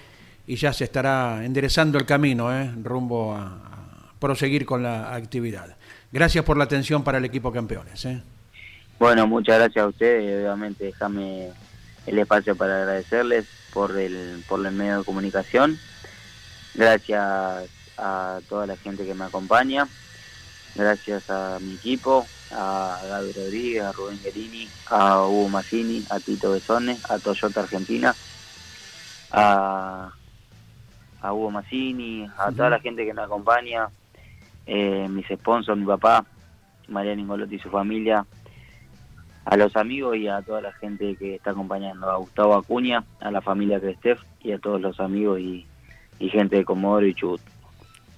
y 0.46 0.56
ya 0.56 0.72
se 0.72 0.84
estará 0.84 1.44
enderezando 1.44 1.98
el 1.98 2.04
camino 2.04 2.50
rumbo 2.82 3.34
a, 3.34 3.46
a, 3.46 4.12
proseguir 4.20 4.64
con 4.64 4.82
la 4.82 5.14
actividad. 5.14 5.76
Gracias 6.12 6.44
por 6.44 6.56
la 6.56 6.64
atención 6.64 7.02
para 7.02 7.18
el 7.18 7.24
equipo 7.24 7.50
campeones. 7.50 8.06
Bueno, 8.98 9.26
muchas 9.26 9.58
gracias 9.58 9.84
a 9.84 9.88
ustedes. 9.88 10.44
Obviamente, 10.44 10.84
déjame 10.84 11.50
el 12.06 12.18
espacio 12.18 12.56
para 12.56 12.78
agradecerles 12.78 13.46
por 13.73 13.99
el, 13.99 14.44
por 14.49 14.64
el 14.64 14.73
medio 14.73 14.99
de 14.99 15.04
comunicación. 15.04 15.78
Gracias 16.75 17.68
a 17.96 18.40
toda 18.49 18.66
la 18.66 18.76
gente 18.76 19.04
que 19.06 19.14
me 19.14 19.25
acompaña. 19.25 19.88
Gracias 20.75 21.30
a 21.30 21.58
mi 21.61 21.75
equipo, 21.75 22.26
a 22.50 22.99
Gaby 23.08 23.32
Rodríguez, 23.32 23.82
a 23.84 23.92
Rubén 23.92 24.20
Guerini, 24.23 24.68
a 24.87 25.25
Hugo 25.25 25.49
Massini, 25.49 26.04
a 26.11 26.18
Tito 26.18 26.50
Besone, 26.50 26.99
a 27.08 27.18
Toyota 27.18 27.61
Argentina, 27.61 28.14
a, 29.30 30.11
a 31.23 31.32
Hugo 31.32 31.52
Massini, 31.52 32.28
a 32.37 32.50
toda 32.50 32.70
la 32.70 32.80
gente 32.80 33.06
que 33.06 33.14
me 33.14 33.23
acompaña, 33.23 33.88
eh, 34.66 35.06
mis 35.08 35.26
sponsors, 35.28 35.78
mi 35.78 35.87
papá, 35.87 36.25
María 36.88 37.14
Ningolotti 37.14 37.54
y 37.54 37.61
su 37.61 37.70
familia, 37.70 38.26
a 39.44 39.56
los 39.56 39.76
amigos 39.76 40.16
y 40.16 40.28
a 40.28 40.42
toda 40.42 40.60
la 40.60 40.72
gente 40.72 41.16
que 41.16 41.36
está 41.36 41.50
acompañando, 41.50 42.10
a 42.10 42.16
Gustavo 42.16 42.54
Acuña, 42.54 43.04
a 43.20 43.30
la 43.30 43.40
familia 43.40 43.80
Crestef 43.80 44.20
y 44.40 44.52
a 44.52 44.58
todos 44.58 44.80
los 44.80 45.00
amigos 45.00 45.40
y, 45.40 45.66
gente 46.18 46.56
de 46.56 46.64
Comodoro 46.64 47.06
y 47.06 47.14
Chubut. 47.14 47.40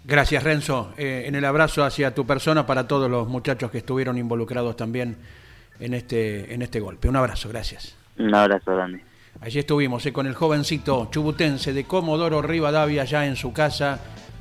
Gracias 0.05 0.45
Renzo. 0.45 0.93
Eh, 0.97 1.25
en 1.27 1.35
el 1.35 1.45
abrazo 1.45 1.85
hacia 1.85 2.15
tu 2.15 2.25
persona 2.25 2.65
para 2.65 2.87
todos 2.87 3.11
los 3.11 3.27
muchachos 3.27 3.71
que 3.73 3.79
estuvieron 3.79 4.17
involucrados 4.17 4.77
también 4.77 5.17
en 5.81 5.95
este, 5.95 6.55
en 6.55 6.63
este 6.63 6.79
golpe. 6.79 7.09
Un 7.09 7.17
abrazo, 7.17 7.49
gracias. 7.49 7.97
Un 8.17 8.33
abrazo 8.33 8.75
grande. 8.75 9.03
Allí 9.41 9.59
estuvimos 9.59 10.07
eh, 10.07 10.13
con 10.13 10.27
el 10.27 10.35
jovencito 10.35 11.09
chubutense 11.11 11.73
de 11.73 11.85
Comodoro 11.85 12.41
Rivadavia 12.41 13.05
ya 13.05 13.27
en 13.27 13.37
su 13.37 13.53
casa 13.53 13.99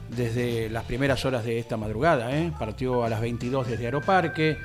desde 0.10 0.70
las 0.70 0.84
primeras 0.84 1.26
horas 1.26 1.44
de 1.44 1.60
esta 1.60 1.76
madrugada. 1.76 2.38
Eh. 2.38 2.52
Partió 2.58 3.04
a 3.04 3.10
las 3.10 3.20
22 3.20 3.68
desde 3.68 3.86
Aeroparque 3.86 4.58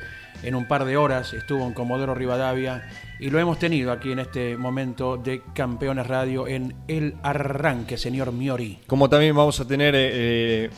en 0.43 0.55
un 0.55 0.67
par 0.67 0.85
de 0.85 0.97
horas 0.97 1.33
estuvo 1.33 1.67
en 1.67 1.73
Comodoro 1.73 2.15
Rivadavia 2.15 2.89
y 3.19 3.31
lo 3.31 3.39
hemos 3.39 3.59
tenido 3.59 3.93
aquí 3.93 4.13
en 4.13 4.21
este 4.21 4.57
momento 4.57 5.17
de 5.17 5.43
Campeones 5.55 6.07
Radio 6.07 6.49
en 6.49 6.75
el 6.89 7.15
arranque, 7.23 7.99
señor 7.99 8.33
Miori. 8.33 8.79
Como 8.87 9.09
también 9.09 9.37
vamos 9.37 9.61
a 9.61 9.67
tener 9.67 9.95
eh, 9.95 10.11
eh, 10.13 10.71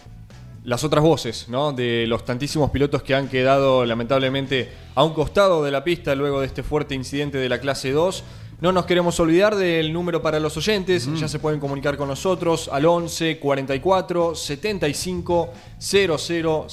las 0.65 0.85
otras 0.85 1.03
voces, 1.03 1.49
¿no? 1.49 1.73
De 1.73 2.07
los 2.07 2.25
tantísimos 2.25 2.71
pilotos 2.71 3.03
que 3.03 3.15
han 3.15 3.29
quedado 3.29 3.85
lamentablemente 3.85 4.71
a 4.95 5.05
un 5.05 5.15
costado 5.15 5.63
de 5.65 5.71
la 5.71 5.85
pista 5.85 6.15
luego 6.15 6.41
de 6.41 6.47
este 6.47 6.63
fuerte 6.63 6.95
incidente 6.95 7.39
de 7.39 7.49
la 7.49 7.59
clase 7.59 7.93
2 7.93 8.25
no 8.63 8.71
nos 8.71 8.87
queremos 8.87 9.19
olvidar 9.19 9.57
del 9.57 9.93
número 9.93 10.23
para 10.23 10.39
los 10.39 10.57
oyentes, 10.57 11.09
ya 11.19 11.27
se 11.27 11.41
pueden 11.41 11.59
comunicar 11.59 11.97
con 11.97 12.07
nosotros 12.07 12.71
al 12.73 12.87
11 12.87 13.41
44 13.41 14.37
75 14.37 15.51
0000, 15.81 16.67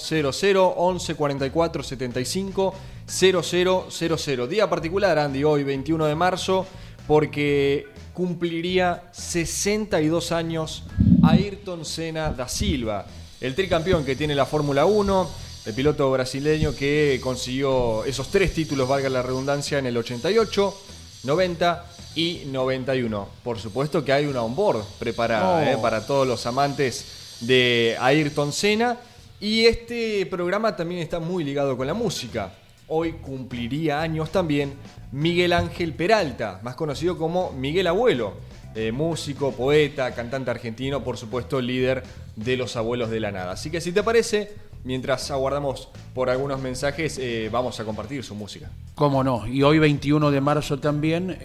11 0.77 1.15
44 1.15 1.83
75 1.83 2.75
0000. 3.07 4.47
Día 4.47 4.69
particular, 4.69 5.17
Andy, 5.17 5.43
hoy 5.43 5.63
21 5.63 6.05
de 6.05 6.13
marzo, 6.13 6.67
porque 7.07 7.87
cumpliría 8.13 9.09
62 9.11 10.31
años 10.31 10.83
Ayrton 11.23 11.85
Senna 11.85 12.31
da 12.31 12.47
Silva, 12.47 13.07
el 13.41 13.55
tricampeón 13.55 14.05
que 14.05 14.15
tiene 14.15 14.35
la 14.35 14.45
Fórmula 14.45 14.85
1, 14.85 15.29
el 15.65 15.73
piloto 15.73 16.11
brasileño 16.11 16.75
que 16.75 17.19
consiguió 17.19 18.05
esos 18.05 18.29
tres 18.29 18.53
títulos, 18.53 18.87
valga 18.87 19.09
la 19.09 19.23
redundancia, 19.23 19.79
en 19.79 19.87
el 19.87 19.97
88 19.97 20.98
90 21.23 21.85
y 22.15 22.43
91. 22.47 23.27
Por 23.43 23.59
supuesto 23.59 24.03
que 24.03 24.13
hay 24.13 24.25
una 24.25 24.43
onboard 24.43 24.83
preparada 24.99 25.71
eh, 25.71 25.77
para 25.81 26.05
todos 26.05 26.27
los 26.27 26.45
amantes 26.45 27.37
de 27.41 27.95
Ayrton 27.99 28.51
Senna. 28.51 28.97
Y 29.39 29.65
este 29.65 30.25
programa 30.25 30.75
también 30.75 31.01
está 31.01 31.19
muy 31.19 31.43
ligado 31.43 31.77
con 31.77 31.87
la 31.87 31.93
música. 31.93 32.53
Hoy 32.87 33.13
cumpliría 33.13 34.01
años 34.01 34.31
también 34.31 34.73
Miguel 35.11 35.53
Ángel 35.53 35.93
Peralta, 35.93 36.59
más 36.63 36.75
conocido 36.75 37.17
como 37.17 37.51
Miguel 37.51 37.87
Abuelo. 37.87 38.33
Eh, 38.75 38.91
músico, 38.91 39.51
poeta, 39.51 40.13
cantante 40.13 40.51
argentino, 40.51 41.03
por 41.03 41.17
supuesto 41.17 41.59
líder 41.59 42.03
de 42.35 42.55
los 42.55 42.75
Abuelos 42.75 43.09
de 43.09 43.19
la 43.19 43.31
Nada. 43.31 43.53
Así 43.53 43.71
que 43.71 43.81
si 43.81 43.91
te 43.91 44.03
parece, 44.03 44.53
mientras 44.83 45.29
aguardamos 45.31 45.89
por 46.13 46.29
algunos 46.29 46.59
mensajes, 46.59 47.17
eh, 47.17 47.49
vamos 47.51 47.79
a 47.79 47.85
compartir 47.85 48.23
su 48.23 48.35
música. 48.35 48.69
Cómo 48.95 49.23
no, 49.23 49.47
y 49.47 49.63
hoy 49.63 49.79
21 49.79 50.31
de 50.31 50.41
marzo 50.41 50.79
también, 50.79 51.37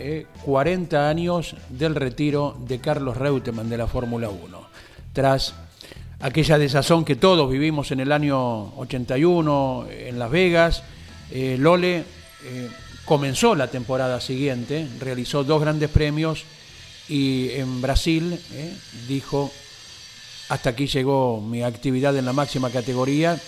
40 0.44 0.96
eh, 0.96 1.08
años 1.08 1.56
del 1.68 1.94
retiro 1.94 2.56
de 2.66 2.80
Carlos 2.80 3.16
Reutemann 3.16 3.68
de 3.68 3.78
la 3.78 3.86
Fórmula 3.86 4.28
1. 4.28 4.60
Tras 5.12 5.54
aquella 6.20 6.58
desazón 6.58 7.04
que 7.04 7.16
todos 7.16 7.50
vivimos 7.50 7.90
en 7.90 8.00
el 8.00 8.12
año 8.12 8.74
81 8.76 9.86
en 9.90 10.18
Las 10.18 10.30
Vegas, 10.30 10.82
eh, 11.30 11.56
Lole 11.58 12.04
comenzó 13.04 13.54
la 13.54 13.68
temporada 13.68 14.20
siguiente, 14.20 14.86
realizó 15.00 15.44
dos 15.44 15.60
grandes 15.60 15.88
premios 15.88 16.44
y 17.08 17.50
en 17.52 17.80
Brasil 17.80 18.38
dijo 19.08 19.50
hasta 20.48 20.70
aquí 20.70 20.86
llegó 20.86 21.40
mi 21.40 21.62
actividad 21.62 22.16
en 22.16 22.26
la 22.26 22.32
máxima 22.32 22.70
categoría 22.70 23.40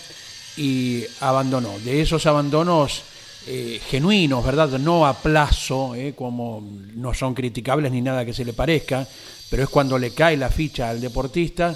y 0.57 1.03
abandonó. 1.19 1.77
De 1.79 2.01
esos 2.01 2.25
abandonos 2.25 3.03
eh, 3.45 3.79
genuinos, 3.87 4.43
¿verdad? 4.43 4.77
No 4.79 5.05
a 5.05 5.13
plazo, 5.13 5.95
eh, 5.95 6.13
como 6.15 6.67
no 6.95 7.13
son 7.13 7.33
criticables 7.33 7.91
ni 7.91 8.01
nada 8.01 8.25
que 8.25 8.33
se 8.33 8.43
le 8.43 8.53
parezca, 8.53 9.07
pero 9.49 9.63
es 9.63 9.69
cuando 9.69 9.97
le 9.97 10.11
cae 10.11 10.35
la 10.35 10.49
ficha 10.49 10.89
al 10.89 10.99
deportista. 10.99 11.75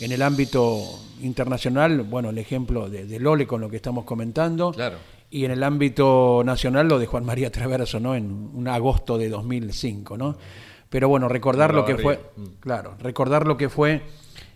En 0.00 0.10
el 0.10 0.22
ámbito 0.22 0.82
internacional, 1.20 2.02
bueno, 2.02 2.30
el 2.30 2.38
ejemplo 2.38 2.88
de, 2.88 3.20
Lole 3.20 3.46
con 3.46 3.60
lo 3.60 3.68
que 3.68 3.76
estamos 3.76 4.04
comentando. 4.04 4.72
Claro. 4.72 4.96
Y 5.30 5.44
en 5.44 5.50
el 5.50 5.62
ámbito 5.62 6.42
nacional 6.44 6.88
lo 6.88 6.98
de 6.98 7.06
Juan 7.06 7.24
María 7.24 7.50
Traverso, 7.50 8.00
¿no? 8.00 8.14
En 8.14 8.50
un 8.54 8.68
agosto 8.68 9.18
de 9.18 9.28
2005, 9.28 10.16
¿no? 10.16 10.36
Pero 10.88 11.08
bueno, 11.08 11.28
recordar 11.28 11.72
lo 11.74 11.84
que 11.84 11.96
fue, 11.96 12.20
mm. 12.36 12.44
claro, 12.60 12.96
recordar 13.00 13.46
lo 13.46 13.56
que 13.56 13.68
fue 13.68 14.02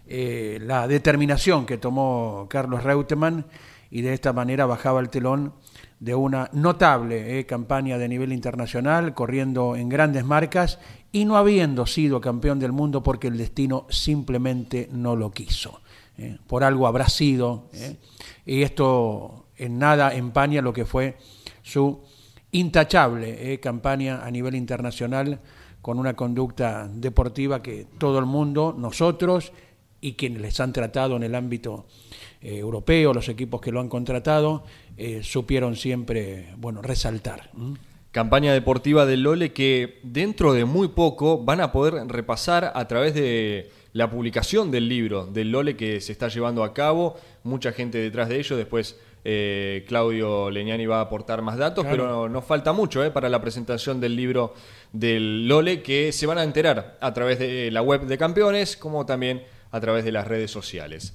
eh, 0.08 0.58
la 0.62 0.86
determinación 0.86 1.66
que 1.66 1.78
tomó 1.78 2.46
Carlos 2.48 2.84
Reutemann 2.84 3.44
y 3.90 4.02
de 4.02 4.12
esta 4.12 4.32
manera 4.32 4.64
bajaba 4.66 5.00
el 5.00 5.08
telón 5.08 5.54
de 5.98 6.14
una 6.14 6.48
notable 6.52 7.38
eh, 7.38 7.46
campaña 7.46 7.98
de 7.98 8.08
nivel 8.08 8.32
internacional, 8.32 9.14
corriendo 9.14 9.74
en 9.74 9.88
grandes 9.88 10.24
marcas 10.24 10.78
y 11.10 11.24
no 11.24 11.36
habiendo 11.36 11.86
sido 11.86 12.20
campeón 12.20 12.58
del 12.58 12.72
mundo 12.72 13.02
porque 13.02 13.28
el 13.28 13.38
destino 13.38 13.86
simplemente 13.88 14.88
no 14.92 15.16
lo 15.16 15.30
quiso. 15.30 15.80
Eh, 16.18 16.38
por 16.46 16.62
algo 16.62 16.86
habrá 16.86 17.08
sido, 17.08 17.68
y 18.44 18.62
esto 18.62 19.46
en 19.56 19.78
nada 19.78 20.14
empaña 20.14 20.62
lo 20.62 20.72
que 20.72 20.84
fue 20.84 21.16
su 21.62 22.00
intachable 22.52 23.58
campaña 23.60 24.24
a 24.24 24.30
nivel 24.30 24.54
internacional 24.54 25.40
con 25.82 25.98
una 25.98 26.14
conducta 26.14 26.88
deportiva 26.88 27.62
que 27.62 27.86
todo 27.98 28.18
el 28.18 28.26
mundo, 28.26 28.74
nosotros 28.76 29.52
y 30.00 30.14
quienes 30.14 30.42
les 30.42 30.60
han 30.60 30.72
tratado 30.72 31.16
en 31.16 31.22
el 31.22 31.34
ámbito 31.34 31.86
europeo, 32.42 33.12
los 33.12 33.28
equipos 33.28 33.60
que 33.60 33.72
lo 33.72 33.80
han 33.80 33.88
contratado, 33.88 34.62
eh, 34.96 35.22
supieron 35.22 35.76
siempre 35.76 36.54
bueno, 36.56 36.80
resaltar. 36.80 37.50
Campaña 38.12 38.54
deportiva 38.54 39.04
del 39.04 39.22
Lole 39.22 39.52
que 39.52 39.98
dentro 40.02 40.54
de 40.54 40.64
muy 40.64 40.88
poco 40.88 41.44
van 41.44 41.60
a 41.60 41.70
poder 41.70 41.94
repasar 42.08 42.72
a 42.74 42.88
través 42.88 43.12
de 43.12 43.70
la 43.92 44.10
publicación 44.10 44.70
del 44.70 44.88
libro 44.88 45.26
del 45.26 45.50
Lole 45.50 45.76
que 45.76 46.00
se 46.00 46.12
está 46.12 46.28
llevando 46.28 46.64
a 46.64 46.72
cabo. 46.72 47.16
Mucha 47.44 47.72
gente 47.72 47.98
detrás 47.98 48.30
de 48.30 48.38
ello. 48.38 48.56
Después 48.56 48.98
eh, 49.22 49.84
Claudio 49.86 50.50
Leñani 50.50 50.86
va 50.86 50.98
a 50.98 51.02
aportar 51.02 51.42
más 51.42 51.58
datos, 51.58 51.84
pero 51.84 52.26
nos 52.28 52.44
falta 52.44 52.72
mucho 52.72 53.04
eh, 53.04 53.10
para 53.10 53.28
la 53.28 53.42
presentación 53.42 54.00
del 54.00 54.16
libro 54.16 54.54
del 54.92 55.46
Lole 55.46 55.82
que 55.82 56.10
se 56.12 56.24
van 56.24 56.38
a 56.38 56.42
enterar 56.42 56.96
a 57.02 57.12
través 57.12 57.38
de 57.38 57.70
la 57.70 57.82
web 57.82 58.06
de 58.06 58.16
campeones 58.16 58.78
como 58.78 59.04
también 59.04 59.42
a 59.70 59.80
través 59.80 60.04
de 60.04 60.12
las 60.12 60.26
redes 60.26 60.50
sociales. 60.50 61.14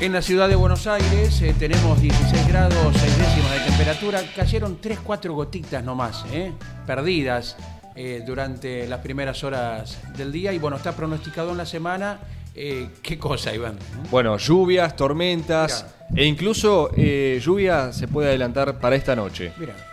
En 0.00 0.12
la 0.12 0.22
ciudad 0.22 0.48
de 0.48 0.54
Buenos 0.54 0.86
Aires 0.86 1.42
eh, 1.42 1.56
tenemos 1.58 2.00
16 2.00 2.46
grados 2.46 2.96
6 2.96 3.18
décimas 3.18 3.52
de 3.52 3.60
temperatura. 3.66 4.22
Cayeron 4.36 4.80
3-4 4.80 5.32
gotitas 5.32 5.82
nomás, 5.82 6.24
eh, 6.32 6.52
perdidas 6.86 7.56
eh, 7.96 8.22
durante 8.24 8.86
las 8.86 9.00
primeras 9.00 9.42
horas 9.42 9.98
del 10.16 10.30
día. 10.30 10.52
Y 10.52 10.58
bueno, 10.60 10.76
está 10.76 10.94
pronosticado 10.94 11.50
en 11.50 11.56
la 11.56 11.66
semana. 11.66 12.20
¿Qué 12.54 13.18
cosa, 13.20 13.54
Iván? 13.54 13.76
Bueno, 14.10 14.36
lluvias, 14.36 14.96
tormentas 14.96 15.86
e 16.14 16.24
incluso 16.24 16.90
lluvia 16.96 17.92
se 17.92 18.08
puede 18.08 18.30
adelantar 18.30 18.80
para 18.80 18.96
esta 18.96 19.14
noche. 19.14 19.52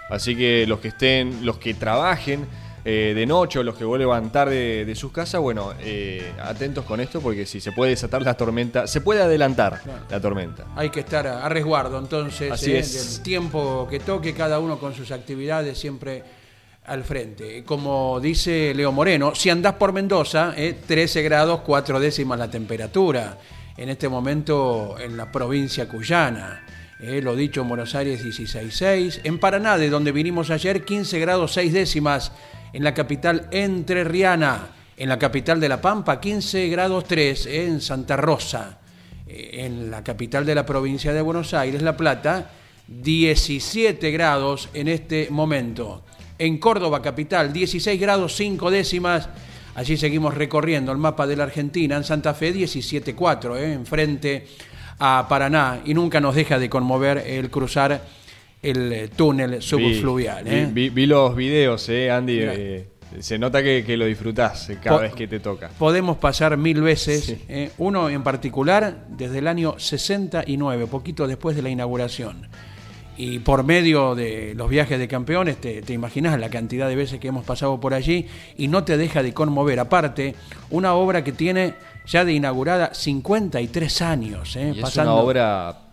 Así 0.09 0.35
que 0.35 0.65
los 0.65 0.79
que 0.79 0.87
estén, 0.87 1.45
los 1.45 1.59
que 1.59 1.75
trabajen 1.75 2.47
eh, 2.87 3.13
de 3.15 3.25
noche 3.25 3.57
o 3.57 3.63
los 3.63 3.75
que 3.75 3.83
vuelvan 3.83 4.31
tarde 4.31 4.85
de 4.85 4.93
sus 4.93 5.11
casas, 5.11 5.41
bueno, 5.41 5.73
eh, 5.79 6.33
atentos 6.39 6.85
con 6.85 6.99
esto 6.99 7.19
porque 7.19 7.47
si 7.47 7.59
se 7.59 7.71
puede 7.71 7.89
desatar 7.89 8.21
la 8.21 8.35
tormenta, 8.35 8.85
se 8.85 9.01
puede 9.01 9.23
adelantar 9.23 9.81
la 10.07 10.21
tormenta. 10.21 10.67
Hay 10.75 10.91
que 10.91 10.99
estar 10.99 11.25
a, 11.25 11.49
resguardo 11.49 11.97
entonces 11.97 12.51
Así 12.51 12.73
eh, 12.73 12.83
del 12.83 13.23
tiempo 13.23 13.87
que 13.89 13.99
toque, 14.01 14.35
cada 14.35 14.59
uno 14.59 14.77
con 14.77 14.93
sus 14.93 15.09
actividades 15.09 15.79
siempre 15.79 16.23
al 16.85 17.03
frente. 17.03 17.63
Como 17.63 18.19
dice 18.19 18.71
Leo 18.75 18.91
Moreno, 18.91 19.33
si 19.33 19.49
andás 19.49 19.73
por 19.73 19.91
Mendoza, 19.91 20.53
13 20.53 21.23
grados 21.23 21.61
4 21.61 21.99
décimas 21.99 22.37
la 22.37 22.51
temperatura. 22.51 23.39
En 23.77 23.89
este 23.89 24.07
momento 24.07 24.95
en 24.99 25.17
la 25.17 25.31
provincia 25.31 25.87
cuyana. 25.87 26.63
lo 26.99 27.35
dicho 27.35 27.61
en 27.61 27.67
Buenos 27.67 27.95
Aires 27.95 28.23
16.6. 28.23 29.21
En 29.23 29.39
Paraná, 29.39 29.79
de 29.79 29.89
donde 29.89 30.11
vinimos 30.11 30.51
ayer, 30.51 30.85
15 30.85 31.17
grados 31.19 31.53
6 31.53 31.73
décimas 31.73 32.31
en 32.75 32.83
la 32.83 32.93
capital 32.93 33.47
entrerriana, 33.51 34.67
en 34.97 35.07
la 35.07 35.17
capital 35.17 35.61
de 35.61 35.69
La 35.69 35.79
Pampa 35.79 36.19
15 36.19 36.67
grados 36.67 37.05
3, 37.05 37.45
en 37.45 37.79
Santa 37.79 38.17
Rosa, 38.17 38.79
eh, 39.25 39.61
en 39.63 39.89
la 39.89 40.03
capital 40.03 40.45
de 40.45 40.55
la 40.55 40.65
provincia 40.65 41.13
de 41.13 41.21
Buenos 41.21 41.53
Aires, 41.53 41.81
La 41.81 41.95
Plata, 41.95 42.51
17 42.85 44.11
grados 44.11 44.67
en 44.73 44.89
este 44.89 45.29
momento. 45.31 46.03
En 46.37 46.57
Córdoba 46.57 47.01
capital, 47.01 47.53
16 47.53 47.97
grados 47.97 48.35
5 48.35 48.69
décimas. 48.69 49.29
Allí 49.75 49.95
seguimos 49.95 50.33
recorriendo 50.33 50.91
el 50.91 50.97
mapa 50.97 51.25
de 51.25 51.37
la 51.37 51.45
Argentina. 51.45 51.95
En 51.95 52.03
Santa 52.03 52.33
Fe, 52.33 52.53
17,4, 52.53 53.55
eh, 53.55 53.71
enfrente 53.71 54.47
a 54.99 55.25
Paraná. 55.29 55.79
Y 55.85 55.93
nunca 55.93 56.19
nos 56.19 56.35
deja 56.35 56.59
de 56.59 56.69
conmover 56.69 57.19
el 57.19 57.49
cruzar 57.49 58.01
el 58.65 58.93
eh, 58.93 59.07
túnel 59.15 59.61
subfluvial. 59.61 60.47
¿eh? 60.47 60.67
Vi, 60.71 61.05
los 61.05 61.35
videos, 61.35 61.87
eh, 61.89 62.09
Andy. 62.09 62.39
Eh, 62.41 62.87
se 63.19 63.37
nota 63.37 63.61
que, 63.63 63.95
lo 63.95 64.05
disfrutás 64.05 64.69
cada 64.81 64.97
vez 64.97 65.13
que 65.13 65.27
te 65.27 65.39
toca. 65.39 65.69
Podemos 65.77 66.17
pasar 66.17 66.57
mil 66.57 66.81
veces. 66.81 67.37
uno 67.77 68.09
en 68.09 68.23
particular 68.23 69.05
desde 69.07 69.39
el 69.39 69.47
año 69.47 69.75
69, 69.77 70.87
poquito 70.87 71.27
después 71.27 71.55
de 71.55 71.61
la 71.61 71.69
inauguración. 71.69 72.47
Y 73.17 73.39
por 73.39 73.63
medio 73.63 74.13
de 74.13 74.53
los 74.55 74.69
viajes 74.69 74.99
de 74.99 75.07
campeones, 75.07 75.61
te, 75.61 75.81
te 75.81 75.93
imaginas 75.93 76.37
la 76.37 76.49
cantidad 76.49 76.89
de 76.89 76.97
veces 76.97 77.21
que 77.21 77.29
hemos 77.29 77.45
pasado 77.45 77.79
por 77.79 77.93
allí 77.93 78.27
y 78.57 78.67
no 78.67 78.83
te 78.83 78.97
deja 78.97 79.23
de 79.23 79.33
conmover. 79.33 79.79
Aparte, 79.79 80.35
una 80.69 80.95
obra 80.95 81.23
que 81.23 81.31
tiene 81.31 81.75
ya 82.05 82.25
de 82.25 82.33
inaugurada 82.33 82.93
53 82.93 84.01
años. 84.01 84.57
Y 84.57 84.81
es 84.81 84.97
una 84.97 85.13
obra 85.13 85.84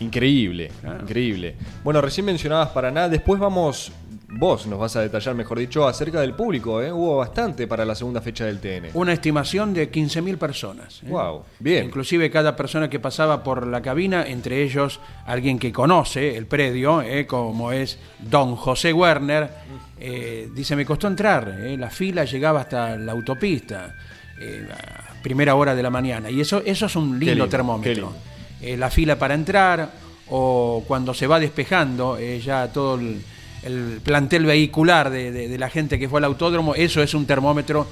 Increíble, 0.00 0.70
increíble. 1.02 1.56
Bueno, 1.82 2.00
recién 2.00 2.26
mencionabas 2.26 2.68
Paraná, 2.68 3.08
después 3.08 3.40
vamos 3.40 3.92
vos 4.30 4.66
nos 4.66 4.78
vas 4.78 4.94
a 4.96 5.00
detallar, 5.00 5.34
mejor 5.34 5.58
dicho, 5.58 5.88
acerca 5.88 6.20
del 6.20 6.34
público. 6.34 6.82
¿eh? 6.82 6.92
Hubo 6.92 7.16
bastante 7.16 7.66
para 7.66 7.84
la 7.84 7.94
segunda 7.94 8.20
fecha 8.20 8.44
del 8.44 8.60
TN. 8.60 8.90
Una 8.94 9.12
estimación 9.12 9.72
de 9.72 9.90
15.000 9.90 10.36
personas. 10.36 11.00
Wow, 11.04 11.44
bien. 11.58 11.86
Inclusive 11.86 12.30
cada 12.30 12.54
persona 12.54 12.90
que 12.90 13.00
pasaba 13.00 13.42
por 13.42 13.66
la 13.66 13.80
cabina, 13.80 14.26
entre 14.26 14.62
ellos 14.62 15.00
alguien 15.26 15.58
que 15.58 15.72
conoce 15.72 16.36
el 16.36 16.46
predio, 16.46 17.02
como 17.26 17.72
es 17.72 17.98
don 18.18 18.54
José 18.56 18.92
Werner, 18.92 19.50
dice, 20.54 20.76
me 20.76 20.84
costó 20.84 21.08
entrar, 21.08 21.56
la 21.78 21.90
fila 21.90 22.24
llegaba 22.24 22.60
hasta 22.60 22.96
la 22.96 23.12
autopista. 23.12 23.94
a 24.36 25.22
primera 25.22 25.56
hora 25.56 25.74
de 25.74 25.82
la 25.82 25.90
mañana 25.90 26.30
y 26.30 26.40
eso 26.40 26.62
eso 26.64 26.86
es 26.86 26.94
un 26.94 27.18
lindo, 27.18 27.48
termómetro 27.48 28.12
la 28.60 28.90
fila 28.90 29.18
para 29.18 29.34
entrar 29.34 29.90
o 30.28 30.84
cuando 30.86 31.14
se 31.14 31.26
va 31.26 31.38
despejando 31.38 32.18
ya 32.18 32.72
todo 32.72 32.96
el, 32.96 33.22
el 33.62 34.00
plantel 34.02 34.46
vehicular 34.46 35.10
de, 35.10 35.56
la 35.58 35.70
gente 35.70 35.98
que 35.98 36.08
fue 36.08 36.18
al 36.18 36.24
autódromo, 36.24 36.74
eso 36.74 37.02
es 37.02 37.14
un 37.14 37.26
termómetro 37.26 37.86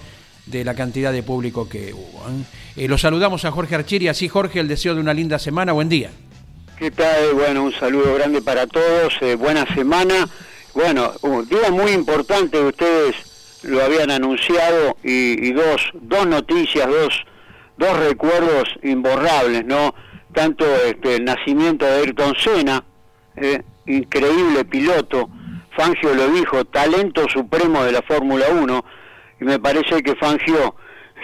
de 0.47 0.65
la 0.65 0.75
cantidad 0.75 1.13
de 1.13 1.23
público 1.23 1.69
que 1.69 1.93
hubo. 1.93 2.25
¿eh? 2.29 2.85
Eh, 2.85 2.89
lo 2.89 2.99
saludamos 2.99 3.45
a 3.45 3.51
Jorge 3.51 3.75
Archiri, 3.75 4.09
así 4.09 4.29
Jorge, 4.29 4.61
el 4.61 4.69
deseo 4.69 4.95
de 4.95 5.01
una 5.01 5.13
linda 5.13 5.39
semana, 5.39 5.73
buen 5.73 5.89
día. 5.89 6.11
¿Qué 6.79 6.91
tal? 6.91 7.35
Bueno, 7.35 7.65
un 7.65 7.73
saludo 7.73 8.15
grande 8.15 8.43
para 8.43 8.67
todos, 8.67 9.15
eh, 9.23 9.35
buena 9.35 9.67
semana. 9.75 10.29
Bueno, 10.75 11.13
un 11.23 11.49
día 11.49 11.71
muy 11.71 11.93
importante, 11.93 12.61
ustedes 12.61 13.17
lo 13.63 13.83
habían 13.83 14.11
anunciado 14.11 14.97
y, 15.03 15.53
dos, 15.53 15.91
dos 15.95 16.27
noticias, 16.27 16.87
dos, 16.87 17.25
dos 17.79 17.99
recuerdos 17.99 18.69
imborrables, 18.83 19.65
¿no? 19.65 19.95
Tanto 20.37 20.67
este, 20.85 21.17
el 21.17 21.25
nacimiento 21.25 21.87
de 21.87 21.93
Ayrton 21.93 22.35
Senna, 22.37 22.85
increíble 23.87 24.67
piloto, 24.67 25.31
Fangio 25.75 26.15
lo 26.15 26.29
dijo, 26.29 26.63
talento 26.67 27.27
supremo 27.31 27.83
de 27.85 27.93
la 27.93 28.03
Fórmula 28.03 28.45
1, 28.51 28.85
y 29.41 29.45
me 29.45 29.59
parece 29.59 30.03
que 30.03 30.15
Fangio 30.17 30.75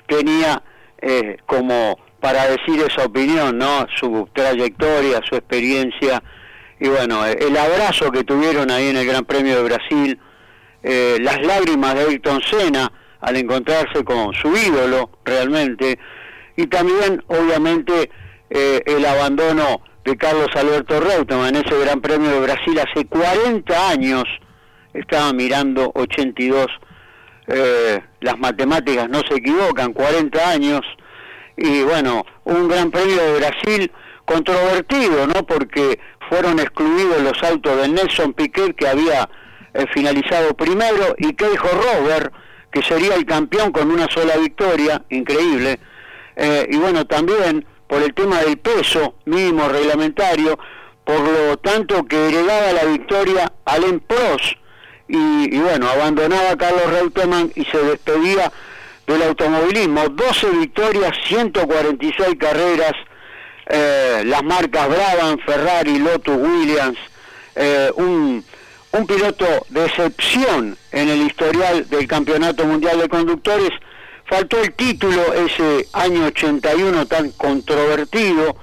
tenía 0.06 0.62
eh, 1.02 1.36
como 1.44 1.98
para 2.20 2.46
decir 2.46 2.82
esa 2.88 3.04
opinión, 3.04 3.58
¿no? 3.58 3.86
Su 4.00 4.30
trayectoria, 4.32 5.20
su 5.28 5.36
experiencia, 5.36 6.22
y 6.80 6.88
bueno, 6.88 7.26
el 7.26 7.54
abrazo 7.54 8.10
que 8.10 8.24
tuvieron 8.24 8.70
ahí 8.70 8.88
en 8.88 8.96
el 8.96 9.06
Gran 9.06 9.26
Premio 9.26 9.56
de 9.56 9.62
Brasil, 9.62 10.18
eh, 10.82 11.18
las 11.20 11.38
lágrimas 11.42 11.94
de 11.96 12.00
Ayrton 12.00 12.40
Senna 12.42 12.90
al 13.20 13.36
encontrarse 13.36 14.04
con 14.04 14.32
su 14.32 14.56
ídolo 14.56 15.10
realmente, 15.22 15.98
y 16.56 16.66
también 16.66 17.22
obviamente 17.28 18.10
eh, 18.54 18.82
el 18.84 19.06
abandono 19.06 19.80
de 20.04 20.14
Carlos 20.18 20.48
Alberto 20.54 21.00
Reutemann 21.00 21.56
en 21.56 21.64
ese 21.64 21.78
Gran 21.78 22.02
Premio 22.02 22.28
de 22.32 22.40
Brasil 22.40 22.78
hace 22.78 23.06
40 23.06 23.88
años, 23.88 24.24
estaba 24.92 25.32
mirando 25.32 25.90
82, 25.94 26.66
eh, 27.46 27.98
las 28.20 28.38
matemáticas 28.38 29.08
no 29.08 29.20
se 29.20 29.36
equivocan, 29.36 29.94
40 29.94 30.50
años, 30.50 30.82
y 31.56 31.82
bueno, 31.82 32.26
un 32.44 32.68
Gran 32.68 32.90
Premio 32.90 33.22
de 33.22 33.38
Brasil 33.38 33.90
controvertido, 34.26 35.26
¿no? 35.26 35.46
Porque 35.46 35.98
fueron 36.28 36.58
excluidos 36.58 37.22
los 37.22 37.42
autos 37.42 37.80
de 37.80 37.88
Nelson 37.88 38.34
Piquet, 38.34 38.76
que 38.76 38.86
había 38.86 39.30
eh, 39.72 39.86
finalizado 39.94 40.54
primero, 40.54 41.14
y 41.16 41.32
que 41.32 41.48
dijo 41.48 41.68
Robert, 41.68 42.34
que 42.70 42.82
sería 42.82 43.14
el 43.14 43.24
campeón 43.24 43.72
con 43.72 43.90
una 43.90 44.08
sola 44.10 44.36
victoria, 44.36 45.02
increíble, 45.08 45.80
y 46.70 46.76
bueno, 46.78 47.04
también 47.06 47.66
por 47.92 48.02
el 48.02 48.14
tema 48.14 48.40
del 48.40 48.56
peso 48.56 49.16
mínimo 49.26 49.68
reglamentario, 49.68 50.58
por 51.04 51.20
lo 51.20 51.58
tanto 51.58 52.06
que 52.06 52.28
heredaba 52.28 52.72
la 52.72 52.84
victoria 52.84 53.52
Alain 53.66 54.00
Prost, 54.00 54.54
y, 55.08 55.58
bueno, 55.58 55.90
abandonaba 55.90 56.52
a 56.52 56.56
Carlos 56.56 56.90
Reutemann 56.90 57.52
y 57.54 57.66
se 57.66 57.76
despedía 57.76 58.50
del 59.06 59.22
automovilismo. 59.24 60.08
12 60.08 60.50
victorias, 60.52 61.14
146 61.26 62.28
carreras, 62.38 62.94
eh, 63.66 64.22
las 64.24 64.42
marcas 64.42 64.88
Brabham, 64.88 65.38
Ferrari, 65.44 65.98
Lotus, 65.98 66.38
Williams, 66.38 66.98
eh, 67.56 67.92
un, 67.96 68.42
un 68.92 69.06
piloto 69.06 69.66
de 69.68 69.84
excepción 69.84 70.78
en 70.92 71.08
el 71.10 71.26
historial 71.26 71.86
del 71.90 72.08
Campeonato 72.08 72.64
Mundial 72.64 73.00
de 73.00 73.10
Conductores. 73.10 73.68
Faltó 74.32 74.62
el 74.62 74.72
título 74.72 75.34
ese 75.34 75.86
año 75.92 76.24
81 76.24 77.04
tan 77.04 77.32
controvertido, 77.32 78.56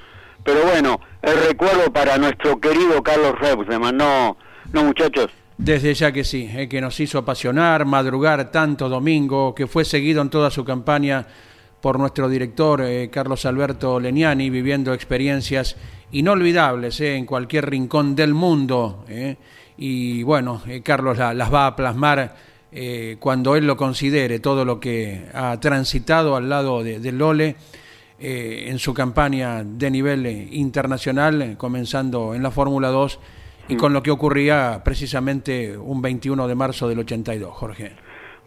pero 0.44 0.64
bueno, 0.64 1.00
el 1.22 1.48
recuerdo 1.48 1.94
para 1.94 2.18
nuestro 2.18 2.60
querido 2.60 3.04
Carlos 3.04 3.38
Reutemann, 3.40 3.96
no, 3.96 4.36
no 4.74 4.84
muchachos. 4.86 5.28
Desde 5.60 5.94
ya 5.94 6.12
que 6.12 6.24
sí, 6.24 6.50
eh, 6.52 6.68
que 6.68 6.82
nos 6.82 7.00
hizo 7.00 7.20
apasionar, 7.20 7.86
madrugar 7.86 8.50
tanto 8.50 8.90
domingo, 8.90 9.54
que 9.54 9.68
fue 9.68 9.86
seguido 9.86 10.24
en 10.24 10.32
toda 10.32 10.50
su 10.50 10.66
campaña 10.66 11.28
por 11.82 12.00
nuestro 12.00 12.28
director 12.28 12.82
eh, 12.82 13.12
Carlos 13.12 13.46
Alberto 13.46 14.00
Leniani, 14.00 14.50
viviendo 14.50 14.92
experiencias 14.92 15.76
inolvidables 16.12 17.00
eh, 17.00 17.16
en 17.16 17.28
cualquier 17.28 17.70
rincón 17.70 18.16
del 18.16 18.34
mundo. 18.34 19.06
y 19.78 20.24
bueno, 20.24 20.64
Carlos 20.82 21.20
las 21.20 21.54
va 21.54 21.68
a 21.68 21.76
plasmar 21.76 22.49
cuando 23.20 23.56
él 23.56 23.66
lo 23.66 23.78
considere, 23.78 24.40
todo 24.40 24.64
lo 24.64 24.80
que 24.80 25.26
ha 25.34 25.60
transitado 25.60 26.36
al 26.36 26.50
lado 26.50 26.84
de, 26.84 27.00
de 27.00 27.12
Lole. 27.12 27.56
en 28.20 28.78
su 28.80 28.94
campaña 28.94 29.64
de 29.64 29.90
nivel 29.90 30.26
internacional, 30.52 31.56
comenzando 31.58 32.36
en 32.36 32.44
la 32.44 32.52
Fórmula 32.52 32.90
2 32.90 33.20
y 33.70 33.76
con 33.78 33.94
lo 33.94 34.04
que 34.04 34.12
ocurría 34.12 34.82
precisamente 34.84 35.78
un 35.78 36.02
21 36.02 36.48
de 36.48 36.56
marzo 36.56 36.90
del 36.90 37.00
82, 37.00 37.54
Jorge. 37.54 37.92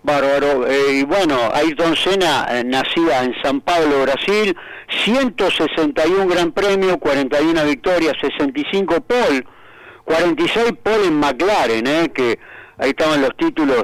Bárbaro. 0.02 0.66
Eh, 0.66 0.98
y 0.98 1.04
bueno, 1.04 1.38
Ayrton 1.54 1.96
Senna 1.96 2.46
eh, 2.50 2.64
nacía 2.64 3.22
en 3.22 3.34
San 3.40 3.60
Pablo, 3.60 4.02
Brasil, 4.02 4.56
161 5.04 6.26
Gran 6.26 6.50
Premio, 6.50 6.98
41 6.98 7.64
victorias, 7.64 8.14
65 8.20 9.00
pole, 9.02 9.44
46 10.04 10.72
pole 10.82 11.06
en 11.06 11.14
McLaren, 11.14 11.86
eh, 11.86 12.10
que 12.12 12.38
ahí 12.78 12.90
estaban 12.90 13.22
los 13.22 13.36
títulos 13.36 13.82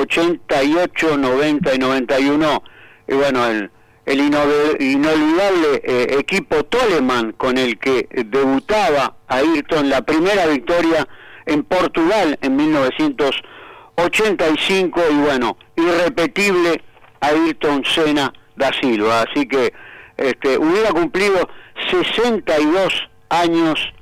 88, 0.00 1.16
90 1.16 1.74
y 1.74 1.78
91. 1.78 2.62
Y 3.08 3.14
bueno, 3.14 3.46
el, 3.46 3.70
inolvidable 4.06 5.82
eh, 5.84 6.16
equipo 6.18 6.64
Toleman 6.64 7.32
con 7.32 7.58
el 7.58 7.78
que 7.78 8.08
debutaba 8.10 9.16
Ayrton 9.28 9.90
la 9.90 10.00
primera 10.02 10.46
victoria 10.46 11.06
en 11.46 11.62
Portugal 11.64 12.38
en 12.40 12.56
1985 12.56 15.00
y 15.10 15.14
bueno, 15.14 15.56
irrepetible 15.76 16.82
Ayrton 17.20 17.84
Senna 17.84 18.32
da 18.56 18.70
Silva, 18.80 19.22
así 19.22 19.46
que 19.46 19.72
este, 20.16 20.58
hubiera 20.58 20.90
cumplido 20.90 21.48
62 21.90 23.08
años, 23.28 23.92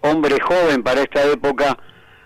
hombre 0.00 0.38
joven 0.40 0.82
para 0.82 1.02
esta 1.02 1.24
época, 1.24 1.78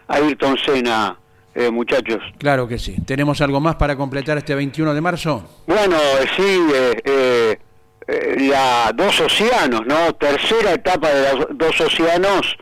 Ayrton 0.07 0.57
Senna 0.59 1.19
eh, 1.59 1.73
muchachos. 1.73 2.23
Claro 2.38 2.68
que 2.68 2.79
sí. 2.79 2.94
¿Tenemos 3.05 3.40
algo 3.40 3.61
más 3.61 3.75
para 3.75 3.97
completar 3.97 4.38
este 4.38 4.55
21 4.55 4.94
de 4.94 5.01
marzo? 5.01 5.64
Bueno, 5.66 5.97
sí, 6.37 6.66
eh, 6.73 7.59
eh, 8.07 8.37
la 8.49 8.92
Dos 8.94 9.21
Océanos, 9.21 9.83
¿no? 9.85 10.14
Tercera 10.14 10.75
etapa 10.75 11.09
de 11.09 11.35
los 11.35 11.47
Dos 11.55 11.81
Océanos, 11.81 12.57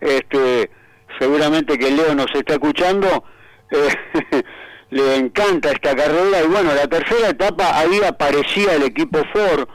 este, 0.00 0.70
seguramente 1.18 1.76
que 1.76 1.90
Leo 1.90 2.14
nos 2.14 2.32
está 2.36 2.52
escuchando, 2.52 3.24
le 4.90 5.16
encanta 5.16 5.72
esta 5.72 5.96
carrera 5.96 6.44
y 6.44 6.46
bueno, 6.46 6.72
la 6.72 6.86
tercera 6.86 7.30
etapa 7.30 7.76
ahí 7.76 8.00
aparecía 8.06 8.74
el 8.74 8.84
equipo 8.84 9.18
Ford 9.32 9.66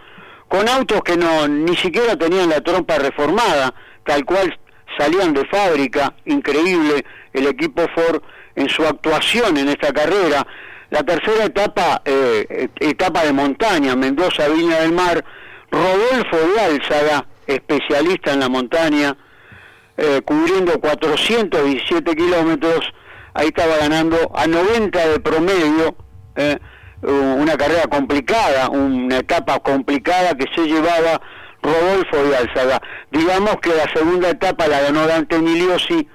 con 0.48 0.70
autos 0.70 1.02
que 1.02 1.18
no 1.18 1.46
ni 1.46 1.76
siquiera 1.76 2.16
tenían 2.16 2.48
la 2.48 2.62
trompa 2.62 2.98
reformada, 2.98 3.74
tal 4.06 4.24
cual 4.24 4.58
salían 4.98 5.34
de 5.34 5.46
fábrica, 5.48 6.14
increíble 6.24 7.04
el 7.34 7.48
equipo 7.48 7.86
Ford 7.94 8.22
en 8.56 8.70
su 8.70 8.84
actuación 8.86 9.58
en 9.58 9.70
esta 9.70 9.92
carrera. 9.92 10.46
La 10.90 11.04
tercera 11.04 11.46
etapa, 11.46 12.02
eh, 12.04 12.68
etapa 12.80 13.24
de 13.24 13.32
montaña, 13.32 13.96
Mendoza, 13.96 14.50
Viña 14.50 14.82
del 14.82 14.92
Mar, 14.92 15.24
Rodolfo 15.72 16.38
de 16.38 16.60
Álzaga, 16.60 17.26
especialista 17.48 18.34
en 18.34 18.42
la 18.42 18.50
montaña, 18.50 19.16
eh, 19.98 20.22
cubriendo 20.26 20.80
417 20.82 22.14
kilómetros, 22.14 22.82
ahí 23.34 23.48
estaba 23.48 23.78
ganando 23.78 24.18
a 24.36 24.48
90 24.48 25.08
de 25.08 25.20
promedio, 25.22 25.96
eh, 26.36 26.58
una 27.04 27.56
carrera 27.58 27.88
complicada, 27.88 28.70
una 28.70 29.20
etapa 29.20 29.60
complicada 29.60 30.36
que 30.36 30.46
se 30.54 30.68
llevaba 30.68 31.22
Rodolfo 31.64 32.18
de 32.18 32.36
Álzaga. 32.36 32.82
Digamos 33.12 33.56
que 33.62 33.70
la 33.70 33.92
segunda 33.94 34.30
etapa 34.30 34.68
la 34.68 34.82
ganó 34.82 35.08
Dante 35.08 35.40
Miliosi, 35.40 36.08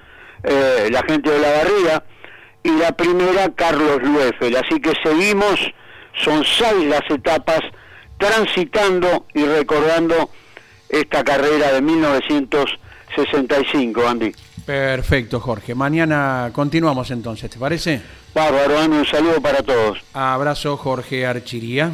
la 0.43 1.03
gente 1.05 1.29
de 1.29 1.39
la 1.39 1.51
barriga, 1.51 2.03
y 2.67 2.77
la 2.77 2.91
primera 2.91 3.49
Carlos 3.55 4.03
Lueffel. 4.03 4.57
Así 4.57 4.79
que 4.81 4.91
seguimos, 5.01 5.57
son 6.23 6.43
seis 6.43 6.85
las 6.85 7.09
etapas 7.09 7.61
transitando 8.17 9.25
y 9.33 9.45
recordando 9.45 10.29
esta 10.89 11.23
carrera 11.23 11.71
de 11.71 11.81
1965, 11.81 14.07
Andy. 14.07 14.35
Perfecto, 14.65 15.39
Jorge. 15.39 15.73
Mañana 15.75 16.49
continuamos 16.51 17.09
entonces, 17.11 17.49
¿te 17.49 17.57
parece? 17.57 18.01
Bárbaro, 18.33 18.83
un 18.85 19.05
saludo 19.05 19.39
para 19.41 19.63
todos. 19.63 19.99
Abrazo, 20.13 20.75
Jorge 20.75 21.25
Archiría. 21.25 21.93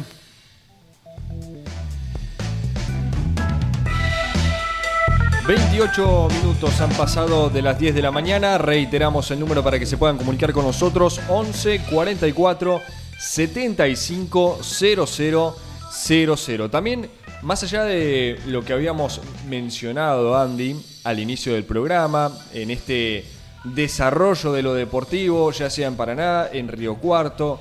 ...28 5.46 6.32
minutos 6.32 6.80
han 6.80 6.88
pasado 6.92 7.50
de 7.50 7.60
las 7.60 7.78
10 7.78 7.94
de 7.94 8.00
la 8.00 8.10
mañana... 8.10 8.56
...reiteramos 8.56 9.30
el 9.30 9.40
número 9.40 9.62
para 9.62 9.78
que 9.78 9.84
se 9.84 9.98
puedan 9.98 10.16
comunicar 10.16 10.52
con 10.52 10.64
nosotros... 10.64 11.20
...11 11.28 11.84
44 11.90 12.80
75 13.18 14.58
00 14.62 15.56
00. 15.90 16.70
También, 16.70 17.10
más 17.42 17.62
allá 17.62 17.84
de 17.84 18.40
lo 18.46 18.64
que 18.64 18.72
habíamos 18.72 19.20
mencionado, 19.46 20.34
Andy, 20.36 20.82
al 21.04 21.20
inicio 21.20 21.52
del 21.52 21.64
programa, 21.64 22.32
en 22.54 22.70
este 22.70 23.26
desarrollo 23.64 24.52
de 24.52 24.62
lo 24.62 24.74
deportivo, 24.74 25.52
ya 25.52 25.68
sea 25.68 25.88
en 25.88 25.96
Paraná, 25.96 26.48
en 26.52 26.68
Río 26.68 26.96
Cuarto, 26.96 27.60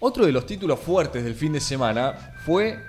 otro 0.00 0.24
de 0.24 0.32
los 0.32 0.46
títulos 0.46 0.78
fuertes 0.80 1.24
del 1.24 1.34
fin 1.34 1.52
de 1.52 1.60
semana 1.60 2.34
fue 2.44 2.87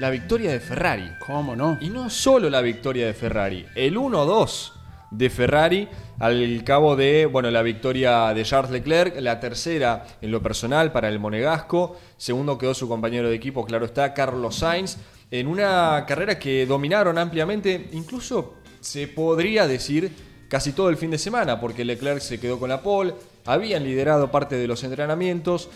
la 0.00 0.08
victoria 0.08 0.50
de 0.50 0.60
Ferrari. 0.60 1.12
¿Cómo 1.18 1.54
no? 1.54 1.76
Y 1.78 1.90
no 1.90 2.08
solo 2.08 2.48
la 2.48 2.62
victoria 2.62 3.06
de 3.06 3.12
Ferrari, 3.12 3.66
el 3.74 3.98
1-2 3.98 4.72
de 5.10 5.28
Ferrari 5.28 5.88
al 6.18 6.64
cabo 6.64 6.96
de 6.96 7.26
bueno, 7.26 7.50
la 7.50 7.60
victoria 7.60 8.32
de 8.32 8.42
Charles 8.42 8.70
Leclerc, 8.70 9.20
la 9.20 9.38
tercera 9.40 10.06
en 10.22 10.30
lo 10.30 10.42
personal 10.42 10.90
para 10.90 11.10
el 11.10 11.18
monegasco, 11.18 11.98
segundo 12.16 12.56
quedó 12.56 12.72
su 12.72 12.88
compañero 12.88 13.28
de 13.28 13.36
equipo, 13.36 13.66
claro 13.66 13.84
está, 13.84 14.14
Carlos 14.14 14.56
Sainz, 14.56 14.96
en 15.30 15.46
una 15.46 16.06
carrera 16.08 16.38
que 16.38 16.64
dominaron 16.64 17.18
ampliamente, 17.18 17.90
incluso 17.92 18.54
se 18.80 19.06
podría 19.06 19.66
decir 19.66 20.10
casi 20.48 20.72
todo 20.72 20.88
el 20.88 20.96
fin 20.96 21.10
de 21.10 21.18
semana, 21.18 21.60
porque 21.60 21.84
Leclerc 21.84 22.20
se 22.20 22.40
quedó 22.40 22.58
con 22.58 22.70
la 22.70 22.80
pole, 22.80 23.12
habían 23.44 23.84
liderado 23.84 24.30
parte 24.30 24.56
de 24.56 24.66
los 24.66 24.82
entrenamientos, 24.82 25.68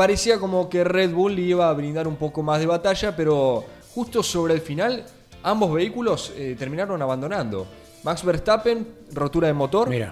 parecía 0.00 0.38
como 0.38 0.70
que 0.70 0.82
Red 0.82 1.12
Bull 1.12 1.38
iba 1.38 1.68
a 1.68 1.74
brindar 1.74 2.08
un 2.08 2.16
poco 2.16 2.42
más 2.42 2.58
de 2.58 2.64
batalla, 2.64 3.14
pero 3.14 3.62
justo 3.94 4.22
sobre 4.22 4.54
el 4.54 4.62
final 4.62 5.04
ambos 5.42 5.74
vehículos 5.74 6.32
eh, 6.38 6.56
terminaron 6.58 7.02
abandonando. 7.02 7.66
Max 8.02 8.24
Verstappen, 8.24 8.88
rotura 9.12 9.48
de 9.48 9.52
motor. 9.52 9.90
Mira. 9.90 10.10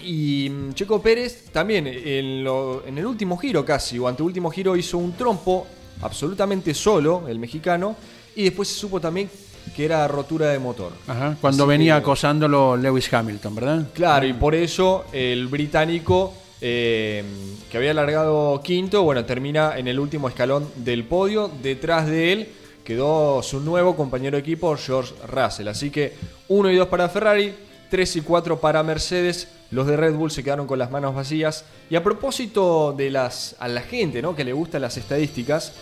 Y 0.00 0.48
mm, 0.48 0.74
Checo 0.74 1.02
Pérez 1.02 1.46
también 1.50 1.88
en, 1.88 2.46
en 2.46 2.96
el 2.96 3.04
último 3.04 3.36
giro 3.36 3.64
casi, 3.64 3.98
o 3.98 4.06
anteúltimo 4.06 4.52
giro, 4.52 4.76
hizo 4.76 4.98
un 4.98 5.14
trompo 5.14 5.66
absolutamente 6.02 6.72
solo, 6.72 7.24
el 7.26 7.40
mexicano, 7.40 7.96
y 8.36 8.44
después 8.44 8.68
se 8.68 8.76
supo 8.76 9.00
también 9.00 9.28
que 9.74 9.84
era 9.84 10.06
rotura 10.06 10.50
de 10.50 10.60
motor. 10.60 10.92
Ajá, 11.08 11.36
cuando 11.40 11.66
venía 11.66 11.96
acosándolo 11.96 12.76
Lewis 12.76 13.12
Hamilton, 13.12 13.54
¿verdad? 13.56 13.88
Claro, 13.94 14.26
y 14.28 14.32
por 14.32 14.54
eso 14.54 15.06
el 15.12 15.48
británico 15.48 16.34
eh, 16.66 17.22
que 17.70 17.76
había 17.76 17.92
largado 17.92 18.62
quinto, 18.64 19.02
bueno, 19.02 19.26
termina 19.26 19.76
en 19.76 19.86
el 19.86 20.00
último 20.00 20.30
escalón 20.30 20.66
del 20.76 21.04
podio. 21.04 21.50
Detrás 21.62 22.06
de 22.06 22.32
él 22.32 22.48
quedó 22.82 23.42
su 23.42 23.60
nuevo 23.60 23.94
compañero 23.94 24.38
de 24.38 24.40
equipo, 24.40 24.74
George 24.74 25.12
Russell. 25.26 25.68
Así 25.68 25.90
que 25.90 26.14
1 26.48 26.70
y 26.70 26.76
2 26.76 26.88
para 26.88 27.10
Ferrari, 27.10 27.52
3 27.90 28.16
y 28.16 28.20
4 28.22 28.60
para 28.60 28.82
Mercedes. 28.82 29.48
Los 29.72 29.86
de 29.86 29.98
Red 29.98 30.14
Bull 30.14 30.30
se 30.30 30.42
quedaron 30.42 30.66
con 30.66 30.78
las 30.78 30.90
manos 30.90 31.14
vacías. 31.14 31.66
Y 31.90 31.96
a 31.96 32.02
propósito 32.02 32.94
de 32.96 33.10
las 33.10 33.56
a 33.58 33.68
la 33.68 33.82
gente, 33.82 34.22
¿no? 34.22 34.34
que 34.34 34.44
le 34.44 34.54
gustan 34.54 34.80
las 34.80 34.96
estadísticas 34.96 35.74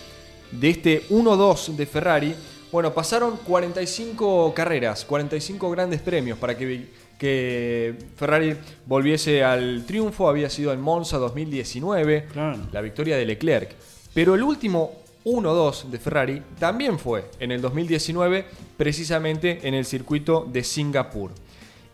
de 0.50 0.68
este 0.68 1.08
1-2 1.10 1.76
de 1.76 1.86
Ferrari, 1.86 2.34
bueno, 2.72 2.94
pasaron 2.94 3.36
45 3.36 4.54
carreras, 4.54 5.04
45 5.04 5.70
grandes 5.70 6.00
premios 6.00 6.38
para 6.38 6.56
que, 6.56 6.88
que 7.18 7.94
Ferrari 8.16 8.56
volviese 8.86 9.44
al 9.44 9.84
triunfo. 9.86 10.26
Había 10.26 10.48
sido 10.48 10.72
en 10.72 10.80
Monza 10.80 11.18
2019, 11.18 12.28
la 12.72 12.80
victoria 12.80 13.18
de 13.18 13.26
Leclerc. 13.26 13.76
Pero 14.14 14.34
el 14.34 14.42
último 14.42 15.02
1-2 15.26 15.84
de 15.90 15.98
Ferrari 15.98 16.42
también 16.58 16.98
fue 16.98 17.26
en 17.38 17.52
el 17.52 17.60
2019, 17.60 18.46
precisamente 18.78 19.60
en 19.68 19.74
el 19.74 19.84
circuito 19.84 20.48
de 20.50 20.64
Singapur. 20.64 21.30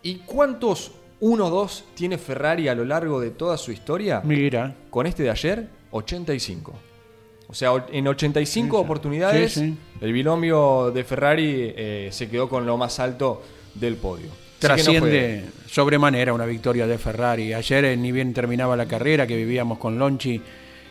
¿Y 0.01 0.19
cuántos 0.19 0.93
1-2 1.19 1.83
tiene 1.93 2.17
Ferrari 2.17 2.69
a 2.69 2.75
lo 2.75 2.85
largo 2.85 3.19
de 3.19 3.31
toda 3.31 3.57
su 3.57 3.73
historia? 3.73 4.21
Mira. 4.23 4.73
Con 4.89 5.07
este 5.07 5.23
de 5.23 5.29
ayer, 5.29 5.67
85. 5.91 6.88
O 7.49 7.53
sea, 7.53 7.71
en 7.91 8.07
85 8.07 8.79
oportunidades, 8.79 9.57
el 9.57 10.13
binomio 10.13 10.91
de 10.91 11.03
Ferrari 11.03 11.73
eh, 11.75 12.09
se 12.11 12.29
quedó 12.29 12.47
con 12.47 12.65
lo 12.65 12.77
más 12.77 12.99
alto 12.99 13.41
del 13.73 13.95
podio. 13.95 14.29
Trasciende 14.59 15.45
sobremanera 15.67 16.33
una 16.33 16.45
victoria 16.45 16.85
de 16.85 16.97
Ferrari. 16.97 17.53
Ayer, 17.53 17.85
eh, 17.85 17.97
ni 17.97 18.11
bien 18.11 18.33
terminaba 18.33 18.75
la 18.75 18.85
carrera, 18.87 19.25
que 19.25 19.35
vivíamos 19.35 19.77
con 19.77 19.97
Lonchi 19.97 20.41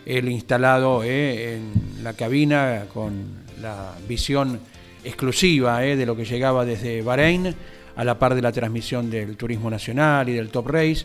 él 0.07 0.29
instalado 0.31 1.05
eh, 1.05 1.57
en 1.57 2.03
la 2.03 2.15
cabina 2.15 2.87
con 2.93 3.45
la 3.61 3.93
visión 4.09 4.59
exclusiva 5.05 5.85
eh, 5.85 5.97
de 5.97 6.07
lo 6.07 6.17
que 6.17 6.25
llegaba 6.25 6.65
desde 6.65 7.03
Bahrein, 7.03 7.55
a 7.95 8.05
la 8.05 8.19
par 8.19 8.35
de 8.35 8.41
la 8.41 8.53
transmisión 8.53 9.11
del 9.11 9.37
Turismo 9.37 9.69
Nacional 9.69 10.31
y 10.31 10.33
del 10.33 10.49
Top 10.49 10.69
Race. 10.69 11.05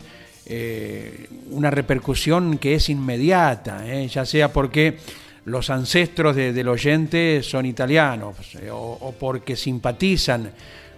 Una 1.50 1.70
repercusión 1.70 2.58
que 2.58 2.74
es 2.74 2.88
inmediata, 2.88 3.84
ya 4.06 4.24
sea 4.24 4.52
porque 4.52 4.98
los 5.44 5.70
ancestros 5.70 6.36
del 6.36 6.68
oyente 6.68 7.42
son 7.42 7.66
italianos 7.66 8.36
o, 8.70 8.98
o, 9.00 9.12
porque 9.12 9.56
simpatizan 9.56 10.50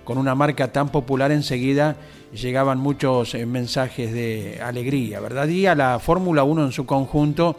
con 0.05 0.19
una 0.19 0.35
marca 0.35 0.71
tan 0.71 0.91
popular 0.91 1.33
enseguida 1.33 1.97
llegaban 2.33 2.79
muchos 2.79 3.35
mensajes 3.35 4.13
de 4.13 4.61
alegría, 4.63 5.21
¿verdad? 5.21 5.49
Y 5.49 5.67
a 5.67 5.75
la 5.75 5.99
Fórmula 5.99 6.45
1 6.45 6.67
en 6.67 6.73
su 6.73 6.87
conjunto 6.87 7.57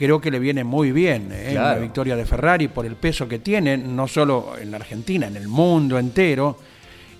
creo 0.00 0.18
que 0.18 0.30
le 0.30 0.38
viene 0.38 0.64
muy 0.64 0.92
bien 0.92 1.28
¿eh? 1.30 1.52
la 1.54 1.74
victoria 1.74 2.16
de 2.16 2.24
Ferrari 2.24 2.68
por 2.68 2.86
el 2.86 2.96
peso 2.96 3.28
que 3.28 3.38
tiene, 3.38 3.76
no 3.76 4.08
solo 4.08 4.54
en 4.58 4.70
la 4.70 4.78
Argentina, 4.78 5.26
en 5.26 5.36
el 5.36 5.46
mundo 5.46 5.98
entero. 5.98 6.56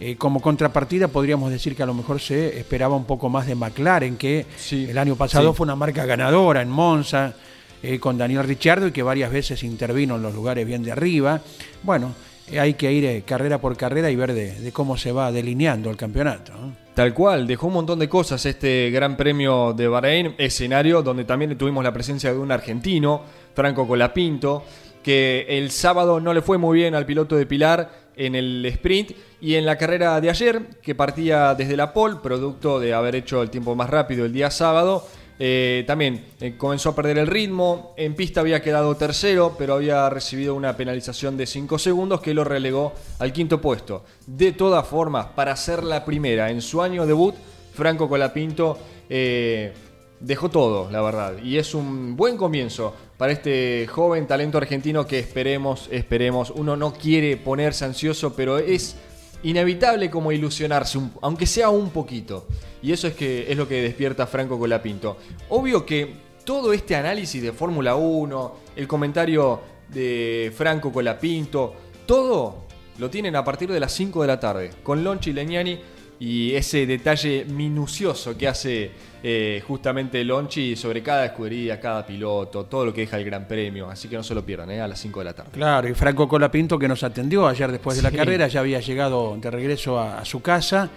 Eh, 0.01 0.17
como 0.17 0.41
contrapartida 0.41 1.09
podríamos 1.09 1.51
decir 1.51 1.77
que 1.77 1.83
a 1.83 1.87
lo 1.87 1.93
mejor 1.93 2.21
se 2.21 2.59
esperaba 2.59 2.97
un 2.97 3.05
poco 3.05 3.29
más 3.29 3.47
de 3.47 3.55
McLaren, 3.55 4.17
que 4.17 4.47
el 4.73 4.97
año 4.97 5.15
pasado 5.15 5.53
fue 5.53 5.65
una 5.65 5.77
marca 5.77 6.07
ganadora 6.07 6.63
en 6.63 6.71
Monza, 6.71 7.35
eh, 7.83 7.99
con 7.99 8.19
Daniel 8.19 8.45
Ricciardo 8.45 8.87
y 8.87 8.93
que 8.93 9.03
varias 9.03 9.31
veces 9.31 9.63
intervino 9.63 10.17
en 10.17 10.23
los 10.23 10.35
lugares 10.35 10.67
bien 10.67 10.83
de 10.83 10.93
arriba. 10.93 11.41
Bueno, 11.83 12.15
hay 12.59 12.75
que 12.75 12.93
ir 12.93 13.25
carrera 13.25 13.61
por 13.61 13.77
carrera 13.77 14.11
y 14.11 14.17
ver 14.17 14.33
de, 14.33 14.71
cómo 14.73 14.97
se 14.97 15.13
va 15.13 15.31
delineando 15.31 15.91
el 15.91 15.97
campeonato. 15.97 16.53
Tal 16.95 17.15
cual, 17.15 17.47
dejó 17.47 17.69
un 17.69 17.75
montón 17.75 17.99
de 17.99 18.09
cosas 18.09 18.45
este 18.45 18.91
Gran 18.91 19.17
Premio 19.17 19.73
de 19.73 19.89
Bahrein, 19.89 20.35
escenario 20.39 21.03
donde 21.03 21.25
también 21.25 21.57
tuvimos 21.57 21.85
la 21.85 21.93
presencia 21.93 22.33
de 22.33 22.39
un 22.39 22.51
argentino, 22.51 23.23
Franco 23.55 23.87
Colapinto, 23.87 24.65
que 25.03 25.47
el 25.49 25.71
sábado 25.71 26.21
no 26.21 26.35
le 26.35 26.43
fue 26.43 26.59
muy 26.59 26.79
bien 26.79 26.95
al 26.95 27.07
piloto 27.07 27.37
de 27.37 27.47
Pilar 27.47 27.91
en 28.17 28.35
el 28.35 28.67
sprint 28.67 29.13
y 29.41 29.55
en 29.55 29.65
la 29.65 29.79
carrera 29.79 30.21
de 30.21 30.29
ayer, 30.29 30.63
que 30.83 30.95
partía 30.95 31.55
desde 31.55 31.77
la 31.77 31.93
pole, 31.93 32.17
producto 32.23 32.79
de 32.79 32.93
haber 32.93 33.15
hecho 33.15 33.43
el 33.43 33.51
tiempo 33.51 33.75
más 33.75 33.89
rápido 33.89 34.27
el 34.27 34.33
día 34.33 34.51
sábado, 34.51 35.07
eh, 35.43 35.85
también 35.87 36.27
eh, 36.39 36.55
comenzó 36.59 36.91
a 36.91 36.95
perder 36.95 37.17
el 37.17 37.27
ritmo. 37.27 37.95
En 37.97 38.15
pista 38.15 38.43
había 38.43 38.61
quedado 38.61 38.95
tercero, 38.95 39.55
pero 39.57 39.73
había 39.73 40.11
recibido 40.11 40.55
una 40.55 40.77
penalización 40.77 41.39
de 41.39 41.47
5 41.47 41.79
segundos 41.79 42.21
que 42.21 42.35
lo 42.35 42.45
relegó 42.45 42.93
al 43.19 43.33
quinto 43.33 43.59
puesto. 43.59 44.05
De 44.27 44.53
todas 44.53 44.87
formas, 44.87 45.29
para 45.35 45.57
ser 45.57 45.83
la 45.83 46.05
primera 46.05 46.51
en 46.51 46.61
su 46.61 46.83
año 46.83 47.07
debut, 47.07 47.35
Franco 47.73 48.07
Colapinto 48.07 48.77
eh, 49.09 49.73
dejó 50.21 50.51
todo, 50.51 50.91
la 50.91 51.01
verdad. 51.01 51.39
Y 51.43 51.57
es 51.57 51.75
un 51.75 52.17
buen 52.17 52.37
comienzo 52.37 52.95
para 53.17 53.33
este 53.33 53.87
joven 53.91 54.27
talento 54.27 54.59
argentino 54.59 55.07
que 55.07 55.21
esperemos, 55.21 55.89
esperemos. 55.91 56.51
Uno 56.51 56.77
no 56.77 56.93
quiere 56.93 57.39
ponerse 57.39 57.87
ansioso, 57.87 58.37
pero 58.37 58.59
es 58.59 58.95
inevitable 59.43 60.11
como 60.11 60.33
ilusionarse, 60.33 60.99
aunque 61.23 61.47
sea 61.47 61.71
un 61.71 61.91
poquito. 61.91 62.47
Y 62.83 62.93
eso 62.93 63.07
es, 63.07 63.15
que, 63.15 63.51
es 63.51 63.57
lo 63.57 63.69
que 63.69 63.83
despierta 63.83 64.27
Franco 64.27 64.59
Colapinto. 64.59 65.17
Obvio 65.49 65.85
que 65.85 66.15
todo 66.45 66.73
este 66.73 66.97
análisis 66.97 67.43
de 67.43 67.53
Fórmula 67.53 67.95
1, 67.95 68.57
el 68.77 68.89
comentario 68.89 69.61
de 69.89 70.53
Franco 70.57 70.93
Colapinto, 70.93 71.75
todo 72.07 72.65
lo 72.99 73.09
tienen 73.09 73.37
a 73.37 73.45
partir 73.45 73.71
de 73.71 73.81
las 73.81 73.93
5 73.93 74.23
de 74.23 74.27
la 74.27 74.41
tarde, 74.41 74.71
con 74.83 75.03
Lonchi 75.03 75.33
Legnani 75.33 75.81
y 76.21 76.55
ese 76.55 76.85
detalle 76.85 77.47
minucioso 77.47 78.37
que 78.37 78.47
hace 78.47 78.91
eh, 79.23 79.63
justamente 79.67 80.23
Lonchi 80.23 80.77
sobre 80.77 81.03
cada 81.03 81.25
escudería, 81.25 81.81
cada 81.81 82.05
piloto, 82.07 82.65
todo 82.65 82.85
lo 82.85 82.93
que 82.93 83.01
deja 83.01 83.17
el 83.17 83.25
Gran 83.25 83.49
Premio. 83.49 83.89
Así 83.89 84.07
que 84.07 84.17
no 84.17 84.23
se 84.23 84.35
lo 84.35 84.45
pierdan, 84.45 84.71
eh, 84.71 84.83
a 84.83 84.87
las 84.87 85.01
5 85.01 85.19
de 85.21 85.25
la 85.25 85.33
tarde. 85.33 85.51
Claro, 85.53 85.89
y 85.89 85.95
Franco 85.95 86.29
Colapinto 86.29 86.79
que 86.79 86.87
nos 86.87 87.03
atendió 87.03 87.49
ayer 87.49 87.73
después 87.73 87.97
de 87.97 88.03
la 88.03 88.11
carrera, 88.11 88.49
ya 88.49 88.61
había 88.61 88.81
llegado 88.81 89.35
de 89.41 89.51
regreso 89.51 89.99
a, 89.99 90.23
su 90.27 90.43
casa 90.43 90.91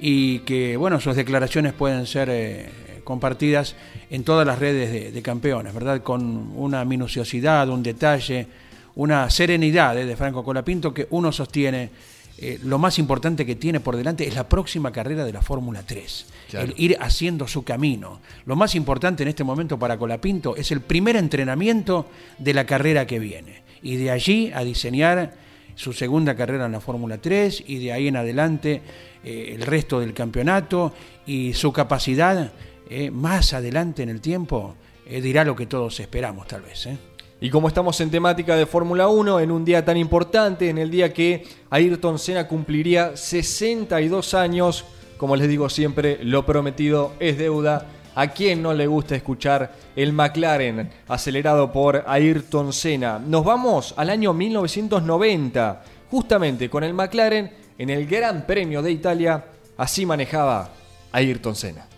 y 0.00 0.40
que, 0.40 0.76
bueno, 0.76 0.98
sus 0.98 1.14
declaraciones 1.14 1.72
pueden 1.72 2.04
ser 2.04 2.28
eh, 2.32 3.00
compartidas 3.04 3.76
en 4.10 4.24
todas 4.24 4.44
las 4.44 4.58
redes 4.58 4.90
de, 4.90 5.12
de, 5.12 5.22
campeones, 5.22 5.72
¿verdad? 5.72 6.02
Con 6.02 6.50
una 6.56 6.84
minuciosidad, 6.84 7.68
un 7.68 7.84
detalle, 7.84 8.48
una 8.96 9.30
serenidad 9.30 9.94
de 9.94 10.16
Franco 10.16 10.42
Colapinto 10.42 10.92
que 10.92 11.06
uno 11.10 11.30
sostiene 11.30 11.90
eh, 12.46 12.58
lo 12.62 12.78
más 12.78 12.98
importante 12.98 13.46
que 13.46 13.56
tiene 13.56 13.80
por 13.80 13.96
delante 13.96 14.28
es 14.28 14.34
la 14.34 14.46
próxima 14.46 14.92
carrera 14.92 15.24
de 15.24 15.32
la 15.32 15.40
Fórmula 15.40 15.82
3, 15.82 16.26
el 16.52 16.74
ir 16.76 16.94
haciendo 17.00 17.48
su 17.48 17.64
camino. 17.64 18.20
Lo 18.44 18.54
más 18.54 18.74
importante 18.74 19.22
en 19.22 19.30
este 19.30 19.44
momento 19.44 19.78
para 19.78 19.96
Colapinto 19.96 20.54
es 20.54 20.70
el 20.70 20.82
primer 20.82 21.16
entrenamiento 21.16 22.04
de 22.36 22.52
la 22.52 22.66
carrera 22.66 23.06
que 23.06 23.18
viene 23.18 23.62
y 23.82 23.96
de 23.96 24.10
allí 24.10 24.52
a 24.54 24.62
diseñar 24.62 25.32
su 25.74 25.94
segunda 25.94 26.36
carrera 26.36 26.66
en 26.66 26.72
la 26.72 26.80
Fórmula 26.80 27.16
3 27.16 27.64
y 27.66 27.78
de 27.78 27.94
ahí 27.94 28.08
en 28.08 28.16
adelante 28.16 28.82
eh, 29.24 29.52
el 29.54 29.62
resto 29.62 30.00
del 30.00 30.12
campeonato 30.12 30.92
y 31.24 31.54
su 31.54 31.72
capacidad 31.72 32.52
eh, 32.90 33.10
más 33.10 33.54
adelante 33.54 34.02
en 34.02 34.10
el 34.10 34.20
tiempo 34.20 34.74
dirá 35.06 35.44
lo 35.44 35.56
que 35.56 35.64
todos 35.64 35.98
esperamos 36.00 36.46
tal 36.46 36.60
vez. 36.60 36.88
Y 37.40 37.50
como 37.50 37.68
estamos 37.68 38.00
en 38.00 38.10
temática 38.10 38.56
de 38.56 38.64
Fórmula 38.64 39.08
1, 39.08 39.40
en 39.40 39.50
un 39.50 39.64
día 39.64 39.84
tan 39.84 39.96
importante, 39.96 40.70
en 40.70 40.78
el 40.78 40.90
día 40.90 41.12
que 41.12 41.44
Ayrton 41.68 42.18
Senna 42.18 42.46
cumpliría 42.46 43.16
62 43.16 44.34
años, 44.34 44.84
como 45.18 45.36
les 45.36 45.48
digo 45.48 45.68
siempre, 45.68 46.18
lo 46.22 46.46
prometido 46.46 47.12
es 47.18 47.36
deuda. 47.36 47.86
¿A 48.14 48.28
quién 48.28 48.62
no 48.62 48.72
le 48.72 48.86
gusta 48.86 49.16
escuchar 49.16 49.74
el 49.96 50.12
McLaren 50.12 50.88
acelerado 51.08 51.72
por 51.72 52.04
Ayrton 52.06 52.72
Senna? 52.72 53.18
Nos 53.18 53.44
vamos 53.44 53.92
al 53.96 54.10
año 54.10 54.32
1990, 54.32 55.82
justamente 56.10 56.70
con 56.70 56.84
el 56.84 56.94
McLaren 56.94 57.50
en 57.76 57.90
el 57.90 58.06
Gran 58.06 58.46
Premio 58.46 58.80
de 58.82 58.92
Italia. 58.92 59.44
Así 59.76 60.06
manejaba 60.06 60.70
Ayrton 61.10 61.56
Senna. 61.56 61.88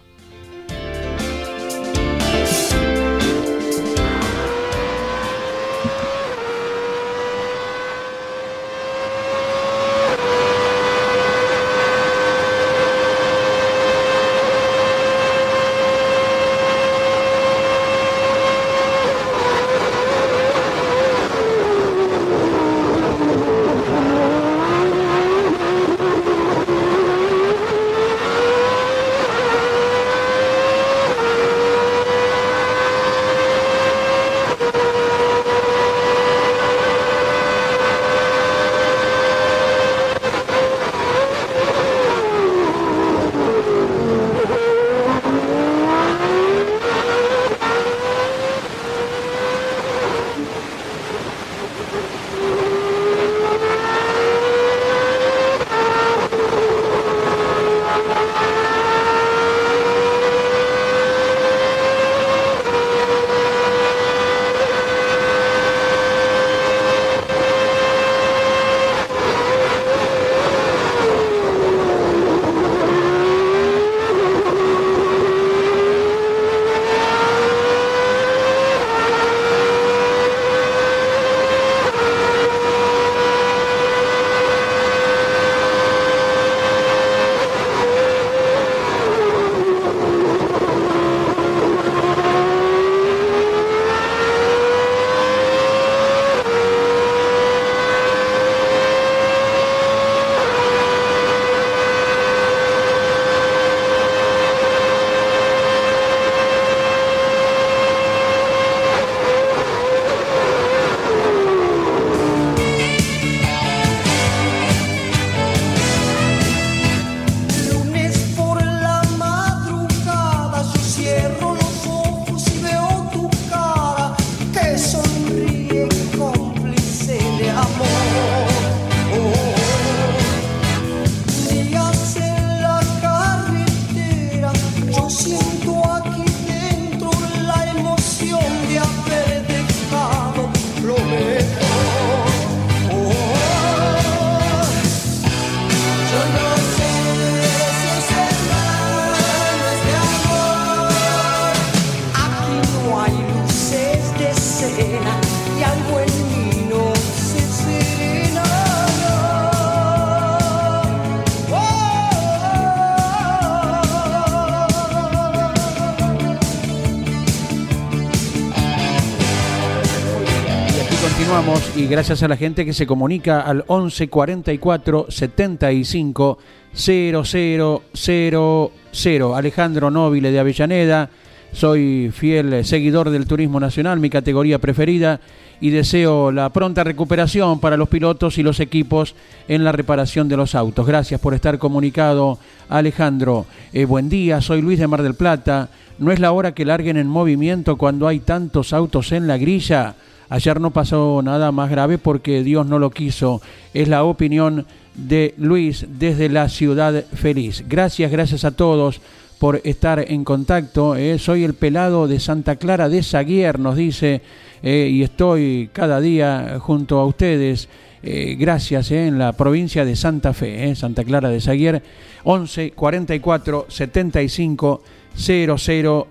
Gracias 171.89 172.23
a 172.23 172.29
la 172.29 172.37
gente 172.37 172.65
que 172.65 172.73
se 172.73 172.87
comunica 172.87 173.41
al 173.41 173.65
11 173.67 174.09
44 174.09 175.07
75 175.09 176.39
0000. 176.75 179.35
Alejandro 179.35 179.91
Nobile 179.91 180.31
de 180.31 180.39
Avellaneda, 180.39 181.11
soy 181.53 182.11
fiel 182.13 182.65
seguidor 182.65 183.11
del 183.11 183.27
turismo 183.27 183.61
nacional, 183.61 184.01
mi 184.01 184.11
categoría 184.11 184.59
preferida, 184.59 185.21
y 185.61 185.71
deseo 185.71 186.33
la 186.33 186.51
pronta 186.51 186.85
recuperación 186.85 187.61
para 187.61 187.77
los 187.77 187.89
pilotos 187.89 188.39
y 188.39 188.43
los 188.43 188.61
equipos 188.61 189.15
en 189.49 189.65
la 189.65 189.73
reparación 189.73 190.29
de 190.29 190.37
los 190.37 190.55
autos. 190.55 190.87
Gracias 190.87 191.21
por 191.21 191.35
estar 191.35 191.59
comunicado, 191.59 192.39
Alejandro. 192.69 193.47
Eh, 193.73 193.85
buen 193.85 194.09
día, 194.09 194.41
soy 194.41 194.61
Luis 194.61 194.79
de 194.79 194.87
Mar 194.87 195.03
del 195.03 195.15
Plata. 195.15 195.69
No 195.99 196.13
es 196.13 196.21
la 196.21 196.33
hora 196.33 196.53
que 196.53 196.65
larguen 196.65 196.97
en 196.97 197.07
movimiento 197.07 197.77
cuando 197.77 198.07
hay 198.07 198.21
tantos 198.21 198.73
autos 198.73 199.13
en 199.13 199.27
la 199.27 199.39
grilla. 199.39 199.95
Ayer 200.29 200.61
no 200.61 200.73
pasó 200.73 201.23
nada 201.23 201.53
más 201.53 201.71
grave 201.71 201.99
porque 201.99 202.43
Dios 202.43 202.67
no 202.67 202.79
lo 202.79 202.91
quiso. 202.91 203.41
Es 203.75 203.89
la 203.89 204.05
opinión 204.05 204.67
de 204.95 205.35
Luis 205.37 205.87
desde 205.89 206.29
la 206.29 206.49
ciudad 206.49 207.05
feliz. 207.15 207.65
Gracias, 207.69 208.11
gracias 208.11 208.45
a 208.45 208.51
todos 208.51 209.01
por 209.39 209.61
estar 209.65 210.05
en 210.09 210.25
contacto. 210.25 210.97
Eh. 210.97 211.19
Soy 211.19 211.45
el 211.45 211.55
pelado 211.55 212.09
de 212.09 212.21
Santa 212.21 212.57
Clara 212.57 212.89
de 212.89 213.03
Zaguier, 213.03 213.59
nos 213.59 213.77
dice, 213.77 214.23
eh, 214.63 214.89
y 214.91 215.03
estoy 215.03 215.69
cada 215.73 216.01
día 216.01 216.59
junto 216.61 216.99
a 216.99 217.07
ustedes. 217.07 217.69
Eh, 218.03 218.37
gracias 218.39 218.91
en 218.91 219.19
la 219.19 219.33
provincia 219.33 219.85
de 219.85 219.97
Santa 219.97 220.33
Fe, 220.33 220.75
Santa 220.77 221.03
Clara 221.03 221.29
de 221.29 221.41
Zaguier, 221.41 221.83
11 222.25 222.71
44 222.73 223.67
75 223.69 224.83
0000 225.17 226.07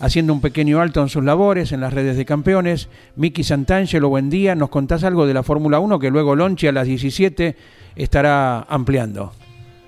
haciendo 0.00 0.32
un 0.32 0.40
pequeño 0.40 0.80
alto 0.80 1.00
en 1.02 1.08
sus 1.08 1.22
labores 1.22 1.72
en 1.72 1.80
las 1.80 1.92
redes 1.92 2.16
de 2.16 2.24
campeones. 2.24 2.88
Miki 3.16 3.44
Santangelo, 3.44 4.08
buen 4.08 4.30
día. 4.30 4.54
¿Nos 4.54 4.70
contás 4.70 5.04
algo 5.04 5.26
de 5.26 5.34
la 5.34 5.42
Fórmula 5.42 5.78
1 5.78 5.98
que 5.98 6.10
luego 6.10 6.34
Lonchi 6.34 6.66
a 6.66 6.72
las 6.72 6.86
17 6.86 7.54
estará 7.94 8.62
ampliando? 8.62 9.32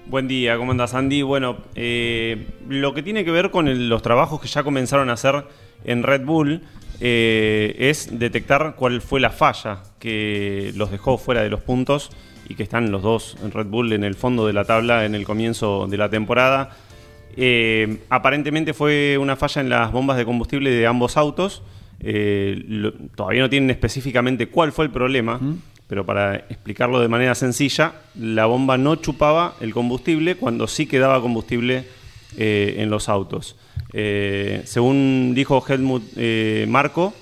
Buen 0.06 0.28
día, 0.28 0.56
¿cómo 0.58 0.72
andas 0.72 0.94
Andy? 0.94 1.22
Bueno, 1.22 1.56
eh, 1.74 2.46
lo 2.68 2.92
que 2.92 3.02
tiene 3.02 3.24
que 3.24 3.30
ver 3.30 3.50
con 3.50 3.88
los 3.88 4.02
trabajos 4.02 4.40
que 4.40 4.48
ya 4.48 4.62
comenzaron 4.62 5.08
a 5.08 5.14
hacer 5.14 5.44
en 5.84 6.02
Red 6.02 6.24
Bull 6.24 6.60
eh, 7.00 7.74
es 7.78 8.18
detectar 8.18 8.74
cuál 8.76 9.00
fue 9.00 9.20
la 9.20 9.30
falla 9.30 9.78
que 9.98 10.72
los 10.76 10.90
dejó 10.90 11.18
fuera 11.18 11.42
de 11.42 11.48
los 11.48 11.62
puntos 11.62 12.10
y 12.48 12.54
que 12.54 12.62
están 12.64 12.90
los 12.90 13.02
dos 13.02 13.36
en 13.42 13.52
Red 13.52 13.66
Bull 13.66 13.92
en 13.92 14.04
el 14.04 14.14
fondo 14.14 14.46
de 14.46 14.52
la 14.52 14.64
tabla 14.64 15.06
en 15.06 15.14
el 15.14 15.24
comienzo 15.24 15.86
de 15.86 15.96
la 15.96 16.10
temporada. 16.10 16.76
Eh, 17.36 17.98
aparentemente 18.08 18.74
fue 18.74 19.16
una 19.18 19.36
falla 19.36 19.60
en 19.62 19.68
las 19.68 19.92
bombas 19.92 20.16
de 20.16 20.24
combustible 20.24 20.70
de 20.70 20.86
ambos 20.86 21.16
autos. 21.16 21.62
Eh, 22.00 22.92
todavía 23.14 23.42
no 23.42 23.50
tienen 23.50 23.70
específicamente 23.70 24.48
cuál 24.48 24.72
fue 24.72 24.84
el 24.84 24.90
problema, 24.90 25.40
pero 25.86 26.04
para 26.04 26.36
explicarlo 26.36 27.00
de 27.00 27.08
manera 27.08 27.34
sencilla, 27.34 27.94
la 28.18 28.46
bomba 28.46 28.76
no 28.76 28.96
chupaba 28.96 29.54
el 29.60 29.72
combustible 29.72 30.34
cuando 30.34 30.66
sí 30.66 30.86
quedaba 30.86 31.20
combustible 31.20 31.84
eh, 32.36 32.76
en 32.78 32.90
los 32.90 33.08
autos. 33.08 33.56
según 33.92 35.32
dijo 35.34 35.64
Helmut 35.66 36.02
Marco, 36.66 37.14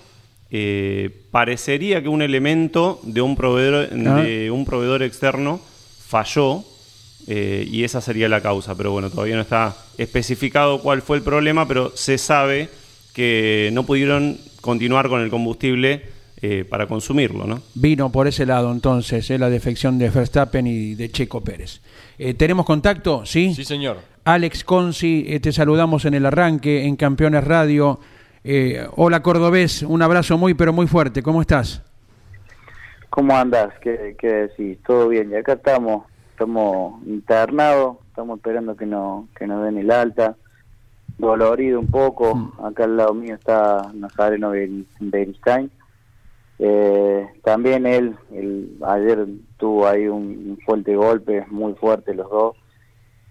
parecería 1.31 2.03
que 2.03 2.09
un 2.09 2.23
elemento 2.23 3.01
de 3.03 3.21
un 3.21 3.37
proveedor, 3.37 3.91
ah. 3.93 4.23
de 4.23 4.51
un 4.51 4.65
proveedor 4.65 5.03
externo 5.03 5.61
falló 6.07 6.65
eh, 7.27 7.67
y 7.71 7.85
esa 7.85 8.01
sería 8.01 8.29
la 8.29 8.41
causa. 8.41 8.75
Pero 8.77 8.93
bueno, 8.93 9.11
todavía 9.11 9.37
no 9.37 9.43
está 9.43 9.77
especificado 9.99 10.81
cuál 10.81 11.03
fue 11.03 11.17
el 11.17 11.23
problema, 11.23 11.67
pero 11.69 11.93
se 11.95 12.19
sabe 12.19 12.69
que 13.15 13.71
no 13.73 13.85
pudieron 13.85 14.39
continuar 14.61 15.09
con 15.09 15.21
el 15.21 15.31
combustible 15.31 16.03
eh, 16.43 16.65
para 16.69 16.87
consumirlo, 16.87 17.47
¿no? 17.47 17.61
Vino 17.75 18.11
por 18.11 18.27
ese 18.27 18.47
lado 18.47 18.73
entonces, 18.73 19.31
eh, 19.31 19.39
la 19.39 19.51
defección 19.51 19.99
de 19.99 20.11
Verstappen 20.11 20.67
y 20.67 20.95
de 20.95 21.11
Checo 21.11 21.43
Pérez. 21.43 21.81
¿Tenemos 22.37 22.67
contacto? 22.67 23.25
Sí. 23.25 23.55
Sí, 23.55 23.65
señor. 23.65 23.99
Alex 24.25 24.63
Consi, 24.65 25.41
te 25.41 25.53
saludamos 25.53 26.05
en 26.05 26.15
el 26.15 26.27
arranque, 26.27 26.85
en 26.85 26.97
Campeones 26.97 27.45
Radio. 27.45 27.99
hola 28.97 29.23
Cordobés, 29.23 29.83
un 29.83 30.03
abrazo 30.03 30.37
muy 30.37 30.53
pero 30.53 30.73
muy 30.75 30.87
fuerte, 30.87 31.23
¿cómo 31.23 31.41
estás? 31.41 31.83
¿Cómo 33.09 33.37
andas? 33.37 33.73
¿Qué, 33.81 34.15
qué 34.19 34.29
decís? 34.29 34.79
¿Todo 34.87 35.09
bien? 35.09 35.31
Y 35.33 35.37
acá 35.37 35.55
estamos 35.55 36.10
estamos 36.41 37.03
internados, 37.07 37.99
estamos 38.09 38.39
esperando 38.39 38.75
que, 38.75 38.87
no, 38.87 39.29
que 39.37 39.47
nos 39.47 39.63
den 39.63 39.77
el 39.77 39.91
alta, 39.91 40.39
dolorido 41.19 41.79
un 41.79 41.89
poco, 41.89 42.35
mm. 42.35 42.65
acá 42.65 42.85
al 42.85 42.97
lado 42.97 43.13
mío 43.13 43.35
está 43.35 43.93
Nazareno 43.93 44.53
Beristain. 45.01 45.71
Eh, 46.59 47.29
también 47.45 47.85
él, 47.85 48.17
ayer 48.87 49.27
tuvo 49.59 49.87
ahí 49.87 50.09
un, 50.09 50.59
fuerte 50.65 50.97
golpe, 50.97 51.45
muy 51.51 51.75
fuerte 51.75 52.15
los 52.15 52.31
dos, 52.31 52.57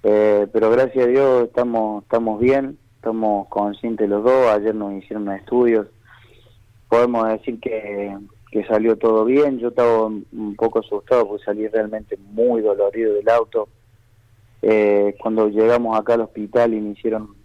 eh, 0.04 0.46
pero 0.54 0.70
gracias 0.70 1.06
a 1.06 1.08
Dios 1.08 1.44
estamos, 1.46 2.04
estamos 2.04 2.40
bien, 2.40 2.78
estamos 2.96 3.48
conscientes 3.48 4.08
los 4.08 4.24
dos, 4.24 4.50
ayer 4.50 4.76
nos 4.76 4.94
hicieron 4.94 5.32
estudios, 5.32 5.88
podemos 6.88 7.28
decir 7.28 7.60
que 7.60 8.16
que 8.52 8.66
salió 8.66 8.98
todo 8.98 9.26
bien. 9.26 9.60
Yo 9.60 9.70
estaba 9.70 10.06
un 10.08 10.56
poco 10.58 10.80
asustado 10.80 11.28
porque 11.28 11.46
salí 11.46 11.68
realmente 11.68 12.18
muy 12.32 12.62
dolorido 12.62 13.14
del 13.14 13.30
auto. 13.30 13.70
Eh, 14.62 15.16
cuando 15.22 15.50
llegamos 15.50 15.98
acá 15.98 16.16
al 16.16 16.22
hospital 16.22 16.74
y 16.74 16.82
me 16.82 16.92
hicieron 16.92 17.36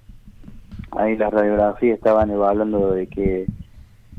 ahí 0.92 1.16
la 1.16 1.30
radiografía, 1.30 1.94
estaban 1.94 2.30
evaluando 2.30 2.92
de 2.92 3.07
que, 3.07 3.46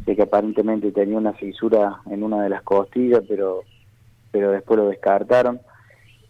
de 0.06 0.16
que 0.16 0.22
aparentemente 0.22 0.92
tenía 0.92 1.18
una 1.18 1.34
fisura 1.34 2.02
en 2.10 2.24
una 2.24 2.44
de 2.44 2.50
las 2.50 2.64
costillas, 2.64 3.22
pero, 3.28 3.62
pero 4.32 4.52
después 4.52 4.80
lo 4.80 4.88
descartaron. 4.88 5.60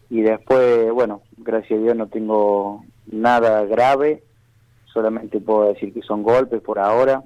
Y 0.09 0.21
después, 0.21 0.91
bueno, 0.91 1.21
gracias 1.37 1.79
a 1.79 1.83
Dios 1.83 1.95
no 1.95 2.07
tengo 2.07 2.83
nada 3.07 3.65
grave, 3.65 4.23
solamente 4.85 5.41
puedo 5.41 5.67
decir 5.73 5.93
que 5.93 6.01
son 6.01 6.23
golpes 6.23 6.61
por 6.61 6.79
ahora, 6.79 7.23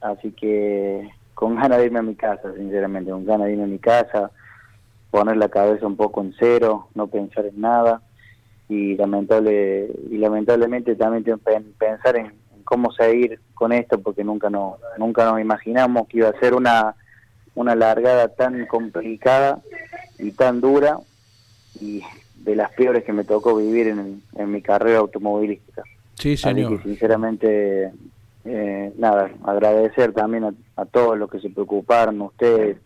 así 0.00 0.32
que 0.32 1.08
con 1.42 1.56
ganas 1.56 1.78
de 1.78 1.86
irme 1.86 1.98
a 1.98 2.02
mi 2.02 2.14
casa, 2.14 2.54
sinceramente, 2.54 3.10
con 3.10 3.26
ganas 3.26 3.48
de 3.48 3.54
irme 3.54 3.64
a 3.64 3.66
mi 3.66 3.80
casa, 3.80 4.30
poner 5.10 5.36
la 5.36 5.48
cabeza 5.48 5.88
un 5.88 5.96
poco 5.96 6.20
en 6.20 6.32
cero, 6.38 6.86
no 6.94 7.08
pensar 7.08 7.46
en 7.46 7.60
nada 7.60 8.00
y 8.68 8.94
lamentable 8.94 9.90
y 10.08 10.18
lamentablemente 10.18 10.94
también 10.94 11.40
pensar 11.76 12.14
en, 12.14 12.32
cómo 12.62 12.92
seguir 12.92 13.40
con 13.54 13.72
esto 13.72 13.98
porque 14.00 14.22
nunca 14.22 14.50
no 14.50 14.76
nunca 14.98 15.24
nos 15.24 15.40
imaginamos 15.40 16.06
que 16.06 16.18
iba 16.18 16.28
a 16.28 16.38
ser 16.38 16.54
una 16.54 16.94
una 17.56 17.74
largada 17.74 18.28
tan 18.28 18.64
complicada 18.66 19.58
y 20.20 20.30
tan 20.30 20.60
dura 20.60 20.98
y 21.80 22.02
de 22.36 22.54
las 22.54 22.70
peores 22.70 23.02
que 23.02 23.12
me 23.12 23.24
tocó 23.24 23.56
vivir 23.56 23.88
en, 23.88 24.22
en 24.36 24.52
mi 24.52 24.62
carrera 24.62 25.00
automovilística. 25.00 25.82
Sí, 26.14 26.36
señor. 26.36 26.74
Así 26.74 26.76
que 26.76 26.88
sinceramente 26.90 27.92
eh, 28.44 28.92
nada, 28.96 29.30
agradecer 29.44 30.12
también 30.12 30.56
a, 30.76 30.84
todos 30.86 31.16
los 31.16 31.30
que 31.30 31.40
se 31.40 31.50
preocuparon, 31.50 32.20
ustedes, 32.22 32.78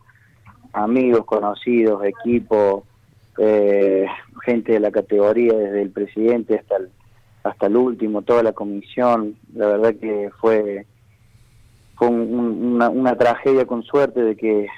amigos, 0.73 1.25
conocidos, 1.25 2.05
equipo, 2.05 2.85
eh, 3.39 4.07
gente 4.45 4.73
de 4.73 4.81
la 4.81 4.91
categoría, 4.91 5.55
desde 5.55 5.83
el 5.83 5.91
presidente 5.91 6.59
hasta 6.59 6.77
el, 6.77 6.91
hasta 7.43 7.67
el 7.67 7.77
último, 7.77 8.23
toda 8.23 8.43
la 8.43 8.53
comisión, 8.53 9.37
la 9.55 9.69
verdad 9.69 9.95
que 9.95 10.31
fue, 10.41 10.87
fue 11.97 12.09
una, 12.09 12.91
una 12.91 13.17
tragedia 13.17 13.67
con 13.67 13.83
suerte 13.83 14.23
de 14.23 14.37
que 14.37 14.69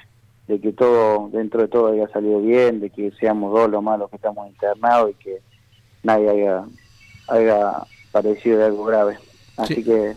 de 0.49 0.59
que 0.59 0.73
todo, 0.73 1.29
dentro 1.31 1.61
de 1.61 1.67
todo 1.67 1.91
haya 1.91 2.07
salido 2.07 2.41
bien, 2.41 2.79
de 2.79 2.89
que 2.89 3.11
seamos 3.19 3.53
dos 3.53 3.69
los 3.69 3.83
malos 3.83 4.09
que 4.09 4.15
estamos 4.15 4.47
internados 4.47 5.11
y 5.11 5.13
que 5.23 5.41
nadie 6.01 6.27
haya, 6.27 6.63
haya 7.27 7.73
parecido 8.11 8.57
de 8.57 8.65
algo 8.65 8.83
grave. 8.83 9.19
Así 9.57 9.83
que 9.83 10.15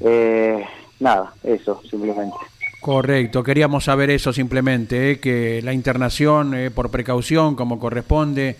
eh, 0.00 0.64
nada, 1.00 1.32
eso 1.42 1.80
simplemente. 1.88 2.36
Correcto, 2.80 3.42
queríamos 3.42 3.84
saber 3.84 4.10
eso 4.10 4.32
simplemente, 4.32 5.12
eh, 5.12 5.20
que 5.20 5.60
la 5.62 5.72
internación 5.72 6.54
eh, 6.54 6.70
por 6.70 6.90
precaución, 6.90 7.56
como 7.56 7.80
corresponde, 7.80 8.56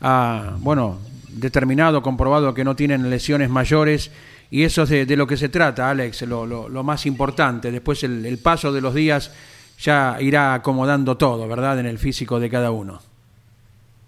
ha, 0.00 0.56
bueno, 0.60 0.98
determinado, 1.28 2.02
comprobado 2.02 2.54
que 2.54 2.64
no 2.64 2.74
tienen 2.74 3.10
lesiones 3.10 3.50
mayores 3.50 4.10
y 4.50 4.62
eso 4.62 4.84
es 4.84 4.90
de, 4.90 5.16
lo 5.16 5.26
que 5.26 5.36
se 5.36 5.48
trata, 5.48 5.90
Alex, 5.90 6.22
lo, 6.22 6.46
lo, 6.46 6.82
más 6.82 7.04
importante. 7.04 7.72
Después 7.72 8.04
el, 8.04 8.38
paso 8.38 8.72
de 8.72 8.80
los 8.80 8.94
días 8.94 9.34
ya 9.78 10.16
irá 10.20 10.54
acomodando 10.54 11.16
todo, 11.16 11.48
¿verdad?, 11.48 11.80
en 11.80 11.86
el 11.86 11.98
físico 11.98 12.38
de 12.38 12.48
cada 12.48 12.70
uno. 12.70 13.00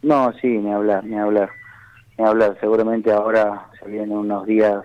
No, 0.02 0.32
sí, 0.40 0.46
ni 0.46 0.72
hablar, 0.72 1.04
ni 1.04 1.18
hablar, 1.18 1.50
ni 2.16 2.24
hablar. 2.24 2.56
Seguramente 2.60 3.12
ahora 3.12 3.66
se 3.78 3.90
vienen 3.90 4.16
unos 4.16 4.46
días 4.46 4.84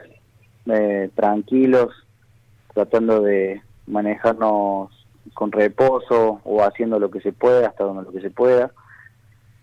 eh, 0.67 1.09
tranquilos, 1.15 1.89
tratando 2.73 3.21
de 3.21 3.61
manejarnos 3.87 4.89
con 5.33 5.51
reposo 5.51 6.41
o 6.43 6.63
haciendo 6.63 6.99
lo 6.99 7.09
que 7.09 7.21
se 7.21 7.31
pueda, 7.31 7.67
hasta 7.67 7.83
donde 7.83 8.03
lo 8.03 8.11
que 8.11 8.21
se 8.21 8.31
pueda. 8.31 8.71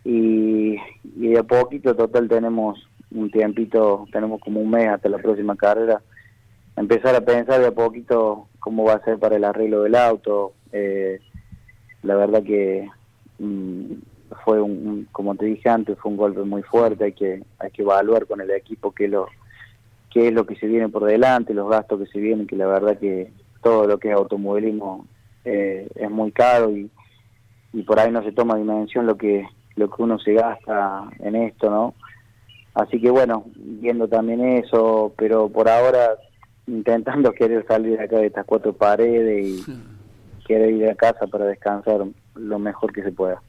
Y, 0.05 0.77
y 1.17 1.29
de 1.29 1.39
a 1.39 1.43
poquito, 1.43 1.95
total, 1.95 2.29
tenemos 2.29 2.79
un 3.11 3.31
tiempito, 3.31 4.07
tenemos 4.13 4.41
como 4.41 4.61
un 4.61 4.71
mes 4.71 4.89
hasta 4.89 5.09
la 5.09 5.19
próxima 5.19 5.57
carrera, 5.57 6.01
empezar 6.77 7.15
a 7.15 7.21
pensar 7.21 7.61
de 7.61 7.69
a 7.69 7.73
poquito 7.73 8.49
cómo 8.61 8.85
va 8.85 8.95
a 8.95 9.05
ser 9.05 9.19
para 9.19 9.37
el 9.37 9.45
arreglo 9.45 9.83
del 9.83 9.95
auto. 9.95 10.53
Eh, 10.73 11.21
la 12.03 12.15
verdad 12.17 12.43
que 12.43 12.89
mm, 13.39 13.93
fue 14.45 14.61
un, 14.61 15.09
como 15.13 15.35
te 15.35 15.47
dije 15.47 15.69
antes, 15.69 15.99
fue 15.99 16.11
un 16.13 16.17
golpe 16.17 16.43
muy 16.43 16.63
fuerte, 16.63 17.05
hay 17.05 17.13
que, 17.13 17.43
hay 17.59 17.71
que 17.71 17.83
evaluar 17.83 18.27
con 18.27 18.41
el 18.41 18.51
equipo 18.51 18.93
que 18.93 19.09
lo 19.09 19.27
qué 20.11 20.29
es 20.29 20.35
lo 20.35 20.47
que 20.47 20.57
se 20.57 20.67
viene 20.67 20.89
por 20.89 21.05
delante, 21.05 21.55
los 21.55 21.71
gastos 21.71 22.01
que 22.01 22.07
se 22.07 22.21
vienen, 22.21 22.47
que 22.47 22.57
la 22.57 22.67
verdad 22.67 22.99
que 22.99 23.33
todo 23.63 23.87
lo 23.87 23.99
que 23.99 24.09
es 24.09 24.15
automovilismo 24.15 25.07
eh, 25.45 25.89
es 25.95 26.11
muy 26.11 26.33
caro 26.33 26.71
y, 26.71 26.91
y 27.73 27.83
por 27.83 28.01
ahí 28.01 28.11
no 28.11 28.23
se 28.23 28.33
toma 28.33 28.57
dimensión 28.57 29.07
lo 29.07 29.17
que 29.17 29.47
lo 29.77 29.89
que 29.89 30.03
uno 30.03 30.19
se 30.19 30.35
gasta 30.35 31.09
en 31.21 31.37
esto, 31.37 31.71
¿no? 31.71 31.95
Así 32.75 33.01
que 33.01 33.11
bueno, 33.11 33.45
viendo 33.57 34.09
también 34.09 34.45
eso, 34.45 35.13
pero 35.17 35.49
por 35.49 35.69
ahora 35.69 36.11
intentando 36.67 37.33
querer 37.39 37.65
salir 37.67 37.99
de 37.99 38.05
acá 38.05 38.19
de 38.19 38.27
estas 38.27 38.47
cuatro 38.47 38.73
paredes 38.73 39.47
y 39.47 39.65
querer 40.47 40.71
ir 40.71 40.89
a 40.89 40.95
casa 40.95 41.27
para 41.27 41.47
descansar 41.47 42.01
lo 42.35 42.59
mejor 42.59 42.93
que 42.93 43.03
se 43.03 43.13
pueda. 43.13 43.41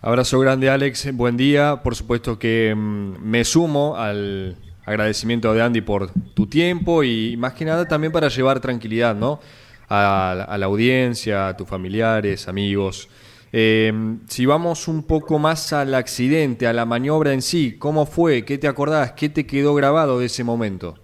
Abrazo 0.00 0.40
grande 0.40 0.68
Alex, 0.68 1.14
buen 1.16 1.36
día. 1.36 1.80
Por 1.82 1.94
supuesto 1.94 2.38
que 2.38 2.74
mm, 2.74 3.22
me 3.22 3.44
sumo 3.44 3.96
al, 3.96 4.56
agradecimiento 4.92 5.52
de 5.52 5.62
Andy 5.62 5.80
por 5.80 6.10
tu 6.34 6.46
tiempo 6.46 7.02
y 7.02 7.36
más 7.36 7.54
que 7.54 7.64
nada 7.64 7.86
también 7.86 8.12
para 8.12 8.28
llevar 8.28 8.60
tranquilidad 8.60 9.14
¿no? 9.14 9.40
a, 9.88 10.56
la 10.58 10.66
audiencia, 10.66 11.48
a 11.48 11.56
tus 11.56 11.68
familiares, 11.68 12.48
amigos. 12.48 13.08
Eh, 13.52 13.92
si 14.28 14.46
vamos 14.46 14.88
un 14.88 15.02
poco 15.02 15.38
más 15.38 15.72
al 15.72 15.94
accidente, 15.94 16.66
a 16.66 16.72
la 16.72 16.86
maniobra 16.86 17.32
en 17.32 17.42
sí, 17.42 17.76
¿cómo 17.78 18.06
fue? 18.06 18.44
¿Qué 18.44 18.56
te 18.56 18.68
acordás? 18.68 19.12
¿Qué 19.12 19.28
te 19.28 19.46
quedó 19.46 19.74
grabado 19.74 20.18
de 20.18 20.26
ese 20.26 20.44
momento? 20.44 20.94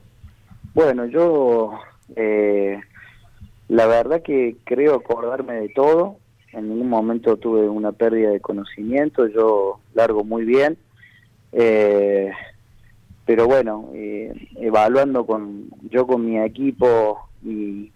Bueno, 0.75 1.05
yo 1.07 1.73
eh, 2.17 2.81
la 3.69 3.87
verdad 3.87 4.23
que 4.23 4.57
creo 4.65 4.95
acordarme 4.95 5.55
de 5.55 5.69
todo. 5.69 6.17
En 6.53 6.71
ningún 6.71 6.89
momento 6.89 7.37
tuve 7.37 7.69
una 7.69 7.93
pérdida 7.93 8.31
de 8.31 8.41
conocimiento. 8.41 9.27
Yo 9.27 9.81
largo 9.95 10.25
muy 10.25 10.45
bien. 10.45 10.79
Eh, 11.53 12.31
pero 13.29 13.47
bueno, 13.47 13.91
eh, 13.93 14.33
evaluando 14.57 15.27
con 15.27 15.69
yo 15.91 16.07
con 16.07 16.25
mi 16.25 16.39
equipo 16.39 17.29
y, 17.45 17.93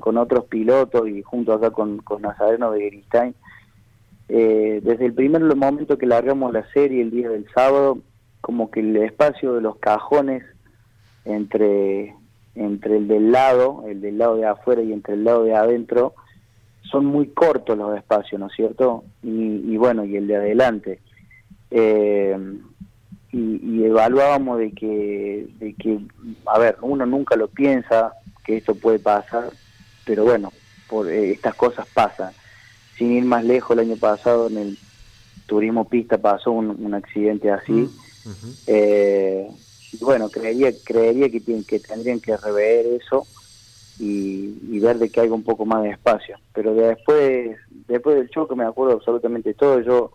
con 0.00 0.18
otros 0.18 0.46
pilotos 0.46 1.08
y 1.08 1.22
junto 1.22 1.52
acá 1.52 1.70
con, 1.70 1.98
con 1.98 2.22
Nazareno 2.22 2.72
de 2.72 2.86
Gristain, 2.86 3.36
eh, 4.28 4.80
desde 4.82 5.06
el 5.06 5.14
primer 5.14 5.44
momento 5.54 5.96
que 5.96 6.06
largamos 6.06 6.52
la 6.52 6.68
serie 6.72 7.02
el 7.02 7.12
día 7.12 7.28
del 7.28 7.46
sábado, 7.54 8.00
como 8.40 8.68
que 8.72 8.80
el 8.80 8.96
espacio 8.96 9.54
de 9.54 9.60
los 9.60 9.76
cajones 9.76 10.42
entre, 11.24 12.16
entre 12.56 12.96
el 12.96 13.06
del 13.06 13.30
lado, 13.30 13.84
el 13.86 14.00
del 14.00 14.18
lado 14.18 14.38
de 14.38 14.46
afuera 14.46 14.82
y 14.82 14.92
entre 14.92 15.14
el 15.14 15.22
lado 15.22 15.44
de 15.44 15.54
adentro, 15.54 16.14
son 16.90 17.06
muy 17.06 17.28
cortos 17.28 17.78
los 17.78 17.96
espacios, 17.96 18.40
¿no 18.40 18.48
es 18.48 18.54
cierto? 18.56 19.04
Y, 19.22 19.76
bueno, 19.76 20.04
y 20.04 20.16
el 20.16 20.26
de 20.26 20.34
adelante. 20.34 21.00
Eh, 21.70 22.36
y, 23.32 23.84
evaluábamos 23.84 24.58
de 24.58 24.72
que, 24.72 25.48
de 25.58 25.74
que, 25.74 25.98
a 26.46 26.58
ver, 26.58 26.76
uno 26.80 27.04
nunca 27.06 27.36
lo 27.36 27.48
piensa 27.48 28.12
que 28.44 28.56
esto 28.56 28.74
puede 28.74 28.98
pasar, 28.98 29.50
pero 30.04 30.24
bueno, 30.24 30.52
por 30.88 31.10
eh, 31.10 31.32
estas 31.32 31.54
cosas 31.54 31.86
pasan. 31.92 32.32
Sin 32.96 33.12
ir 33.12 33.24
más 33.24 33.44
lejos, 33.44 33.72
el 33.72 33.90
año 33.90 33.96
pasado 33.96 34.48
en 34.48 34.58
el 34.58 34.78
turismo 35.46 35.88
pista 35.88 36.18
pasó 36.18 36.52
un, 36.52 36.94
accidente 36.94 37.50
así. 37.50 37.72
Mm, 37.72 38.50
eh, 38.66 39.48
y 39.92 40.04
bueno, 40.04 40.28
creería, 40.30 40.72
creería 40.84 41.30
que, 41.30 41.40
tienen, 41.40 41.64
que 41.64 41.80
tendrían 41.80 42.20
que 42.20 42.36
rever 42.36 42.86
eso 42.86 43.26
y, 43.98 44.78
ver 44.80 44.98
de 44.98 45.10
que 45.10 45.20
hay 45.20 45.28
un 45.28 45.42
poco 45.42 45.66
más 45.66 45.82
de 45.82 45.90
espacio. 45.90 46.38
Pero 46.52 46.74
después, 46.74 47.56
después 47.86 48.16
del 48.16 48.30
choque 48.30 48.54
me 48.54 48.64
acuerdo 48.64 48.94
absolutamente 48.94 49.54
todo. 49.54 49.80
Yo 49.80 50.12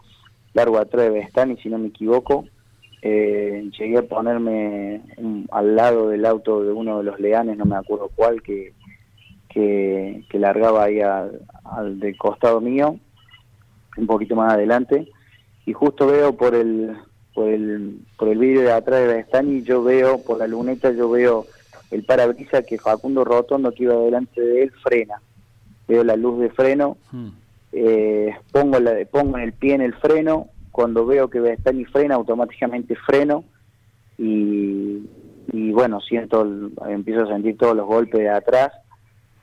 largo 0.53 0.77
atrás 0.77 1.11
de 1.11 1.51
y 1.51 1.57
si 1.57 1.69
no 1.69 1.77
me 1.77 1.87
equivoco, 1.87 2.45
eh, 3.05 3.69
llegué 3.77 3.97
a 3.97 4.03
ponerme 4.03 5.01
al 5.51 5.75
lado 5.75 6.07
del 6.07 6.25
auto 6.25 6.63
de 6.63 6.71
uno 6.71 6.99
de 6.99 7.03
los 7.03 7.19
leanes, 7.19 7.57
no 7.57 7.65
me 7.65 7.75
acuerdo 7.75 8.09
cuál, 8.15 8.41
que, 8.41 8.71
que, 9.49 10.23
largaba 10.31 10.85
ahí 10.85 11.01
al, 11.01 11.99
del 11.99 12.17
costado 12.17 12.61
mío, 12.61 12.97
un 13.97 14.07
poquito 14.07 14.37
más 14.37 14.53
adelante, 14.53 15.05
y 15.65 15.73
justo 15.73 16.07
veo 16.07 16.37
por 16.37 16.55
el 16.55 16.95
por 17.33 17.49
el 17.49 17.99
por 18.17 18.29
el 18.29 18.37
vídeo 18.37 18.61
de 18.61 18.71
atrás 18.71 19.01
de 19.01 19.15
Bestani, 19.15 19.63
yo 19.63 19.83
veo 19.83 20.23
por 20.23 20.37
la 20.37 20.47
luneta, 20.47 20.91
yo 20.91 21.09
veo 21.09 21.45
el 21.91 22.05
parabrisa 22.05 22.63
que 22.63 22.77
Facundo 22.77 23.25
Rotondo 23.25 23.73
que 23.73 23.83
iba 23.83 23.95
delante 23.95 24.39
de 24.39 24.63
él 24.63 24.71
frena, 24.81 25.21
veo 25.89 26.05
la 26.05 26.15
luz 26.15 26.39
de 26.39 26.49
freno, 26.51 26.95
hmm. 27.11 27.27
eh, 27.73 28.33
pongo 28.53 28.79
la, 28.79 28.93
pongo 29.11 29.37
en 29.37 29.43
el 29.43 29.51
pie 29.51 29.73
en 29.75 29.81
el 29.81 29.93
freno, 29.95 30.47
cuando 30.73 31.05
veo 31.05 31.29
que 31.29 31.39
Bestani 31.39 31.85
frena 31.85 32.15
automáticamente 32.15 32.97
freno 32.97 33.45
y, 34.17 35.07
y 35.53 35.71
bueno 35.71 36.01
siento 36.01 36.45
empiezo 36.89 37.23
a 37.23 37.27
sentir 37.27 37.57
todos 37.57 37.77
los 37.77 37.87
golpes 37.87 38.19
de 38.19 38.29
atrás 38.29 38.73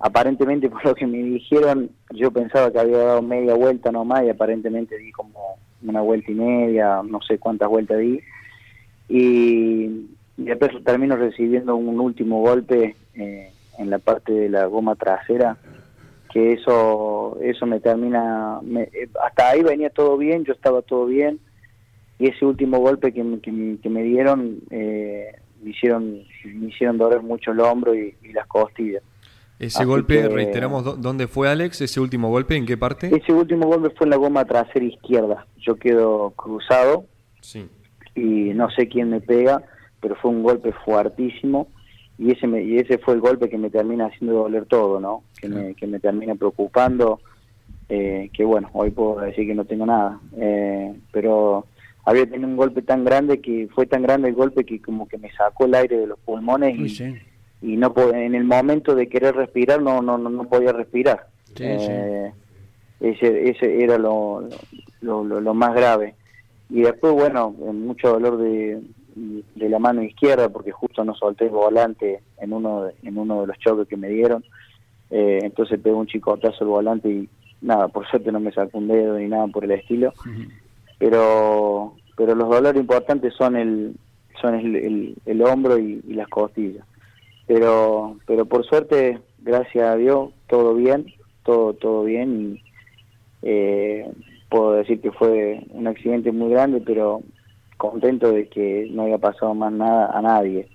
aparentemente 0.01 0.69
por 0.71 0.85
lo 0.85 0.95
que 0.95 1.07
me 1.07 1.19
dijeron, 1.19 1.91
yo 2.11 2.31
pensaba 2.33 2.73
que 2.73 2.81
había 2.81 2.99
dado 2.99 3.23
media 3.23 3.55
vuelta 3.55 3.93
nomás 3.93 4.25
y 4.25 4.31
aparentemente 4.31 4.99
di 4.99 5.13
como 5.13 5.59
una 5.83 6.01
vuelta 6.01 6.33
y 6.33 6.35
media, 6.35 7.01
no 7.05 7.23
sé 7.23 7.39
cuántas 7.39 7.69
vueltas 7.69 7.99
di. 7.99 8.21
Y, 9.09 10.09
después 10.37 10.73
termino 10.85 11.17
recibiendo 11.17 11.77
un 11.77 12.01
último 12.01 12.41
golpe 12.41 12.97
eh, 13.15 13.53
en 13.79 13.91
la 13.91 13.99
parte 13.99 14.33
de 14.33 14.49
la 14.49 14.65
goma 14.67 14.95
trasera, 14.95 15.59
que 16.33 16.53
eso 16.53 17.39
eso 17.43 17.67
me 17.67 17.81
termina, 17.81 18.61
eh, 18.77 19.09
hasta 19.25 19.51
ahí 19.51 19.63
venía 19.63 19.91
todo 19.91 20.17
bien, 20.17 20.45
yo 20.45 20.53
estaba 20.53 20.83
todo 20.83 21.07
bien, 21.07 21.41
y 22.19 22.29
ese 22.29 22.45
último 22.45 22.79
golpe 22.79 23.13
que, 23.13 23.25
que, 23.41 23.89
me 23.91 24.03
dieron 24.03 24.61
eh, 24.71 25.33
me 25.63 25.71
hicieron 25.71 26.23
me 26.45 26.69
hicieron 26.69 26.99
doler 26.99 27.23
mucho 27.23 27.53
el 27.53 27.61
hombro 27.61 27.95
y 27.95 28.15
las 28.33 28.47
costillas. 28.47 29.03
Ese 29.61 29.85
golpe, 29.85 30.27
reiteramos, 30.27 31.03
¿dónde 31.03 31.29
fue 31.29 31.47
Alex? 31.51 31.83
¿Ese 31.83 32.01
último 32.01 32.31
golpe? 32.31 32.57
¿En 32.57 32.65
qué 32.65 32.79
parte? 32.79 33.15
Ese 33.15 33.31
último 33.31 33.67
golpe 33.67 33.91
fue 33.91 34.07
en 34.07 34.11
la 34.13 34.17
goma 34.17 34.47
trasera 34.47 34.87
izquierda. 34.87 35.47
Yo 35.59 35.77
quedo 35.77 36.31
cruzado 36.31 37.05
sí. 37.43 37.69
y 38.15 38.55
no 38.55 38.71
sé 38.71 38.89
quién 38.89 39.11
me 39.11 39.21
pega, 39.21 39.63
pero 40.01 40.17
fue 40.17 40.31
un 40.31 40.43
golpe 40.43 40.73
fuertísimo 40.87 41.69
y 42.21 42.33
ese 42.33 42.47
y 42.63 42.77
ese 42.77 42.99
fue 42.99 43.15
el 43.15 43.21
golpe 43.21 43.49
que 43.49 43.57
me 43.57 43.71
termina 43.71 44.07
haciendo 44.07 44.41
doler 44.41 44.67
todo, 44.67 45.01
¿no? 45.01 45.25
Que, 45.41 45.49
me, 45.49 45.75
que 45.75 45.87
me 45.87 45.99
termina 46.01 46.35
preocupando, 46.35 47.19
eh, 47.89 48.29
que 48.35 48.45
bueno, 48.45 48.69
hoy 48.75 48.91
puedo 48.91 49.21
decir 49.21 49.47
que 49.47 49.55
no 49.55 49.65
tengo 49.65 49.87
nada, 49.87 50.21
eh, 50.37 50.95
pero 51.13 51.65
había 52.05 52.29
tenido 52.29 52.47
un 52.47 52.59
golpe 52.59 52.83
tan 52.83 53.07
grande 53.07 53.41
que 53.41 53.69
fue 53.75 53.87
tan 53.87 54.03
grande 54.03 54.29
el 54.29 54.35
golpe 54.35 54.67
que 54.67 54.83
como 54.83 55.09
que 55.09 55.17
me 55.17 55.33
sacó 55.33 55.65
el 55.65 55.75
aire 55.75 55.97
de 55.97 56.07
los 56.09 56.19
pulmones 56.19 56.79
y, 56.79 56.89
sí. 56.91 57.15
y 57.63 57.79
no 57.79 57.95
en 58.13 58.35
el 58.35 58.45
momento 58.45 58.95
de 58.95 59.09
querer 59.09 59.35
respirar 59.35 59.81
no 59.81 60.03
no 60.03 60.19
no, 60.19 60.45
podía 60.45 60.73
respirar. 60.73 61.27
Eh, 61.59 62.33
ese 63.01 63.49
ese 63.49 63.83
era 63.83 63.97
lo, 63.97 64.47
lo, 65.01 65.55
más 65.55 65.75
grave. 65.75 66.17
Y 66.69 66.83
después 66.83 67.15
bueno 67.15 67.51
mucho 67.51 68.11
dolor 68.11 68.37
de, 68.37 68.83
de 69.15 69.69
la 69.69 69.79
mano 69.79 70.03
izquierda 70.03 70.49
porque 70.49 70.73
justo 70.73 71.05
no 71.05 71.15
solté 71.15 71.45
el 71.47 71.51
volante 71.51 72.21
en 72.39 72.53
uno 72.53 72.85
de, 72.85 72.95
en 73.03 73.19
uno 73.19 73.43
de 73.43 73.47
los 73.49 73.59
choques 73.59 73.89
que 73.89 73.97
me 73.97 74.09
dieron. 74.09 74.45
Eh, 75.11 75.41
entonces 75.43 75.81
pegó 75.81 75.99
un 75.99 76.07
chicotazo 76.07 76.65
el 76.65 76.71
volante 76.71 77.09
y 77.09 77.29
nada 77.61 77.89
por 77.89 78.09
suerte 78.09 78.31
no 78.33 78.41
me 78.41 78.53
sacó 78.53 78.79
un 78.79 78.89
dedo 78.89 79.19
ni 79.19 79.29
nada 79.29 79.47
por 79.49 79.65
el 79.65 79.73
estilo. 79.73 80.13
Pero 80.99 81.95
pero 82.17 82.35
los 82.35 82.49
dolores 82.49 82.81
importantes 82.81 83.35
son 83.35 83.57
el 83.57 83.95
son 84.41 84.55
el, 84.55 85.17
el, 85.27 85.43
hombro 85.43 85.79
y 85.79 86.01
las 86.07 86.29
costillas. 86.29 86.85
Pero 87.47 88.17
pero 88.27 88.47
por 88.47 88.65
suerte 88.65 89.19
gracias 89.41 89.85
a 89.85 89.97
Dios 89.97 90.31
todo 90.49 90.75
bien 90.75 91.07
todo 91.45 91.75
todo 91.75 92.05
bien 92.05 92.55
y 92.55 92.63
eh, 93.43 94.11
puedo 94.49 94.73
decir 94.73 95.01
que 95.01 95.13
fue 95.13 95.65
un 95.71 95.87
accidente 95.87 96.33
muy 96.33 96.51
grande 96.51 96.83
pero 96.85 97.23
contento 97.81 98.31
de 98.31 98.49
que 98.49 98.89
no 98.93 99.05
haya 99.05 99.19
pasado 99.19 99.55
más 99.55 99.73
nada 99.73 100.17
a 100.17 100.23
nadie 100.23 100.69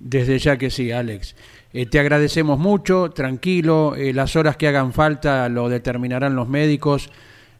desde 0.00 0.38
ya 0.38 0.56
que 0.56 0.70
sí 0.70 0.90
Alex 0.90 1.36
eh, 1.74 1.84
te 1.84 2.00
agradecemos 2.00 2.58
mucho 2.58 3.10
tranquilo 3.10 3.94
eh, 3.94 4.14
las 4.14 4.36
horas 4.36 4.56
que 4.56 4.68
hagan 4.68 4.92
falta 4.92 5.48
lo 5.50 5.68
determinarán 5.68 6.36
los 6.36 6.48
médicos 6.48 7.10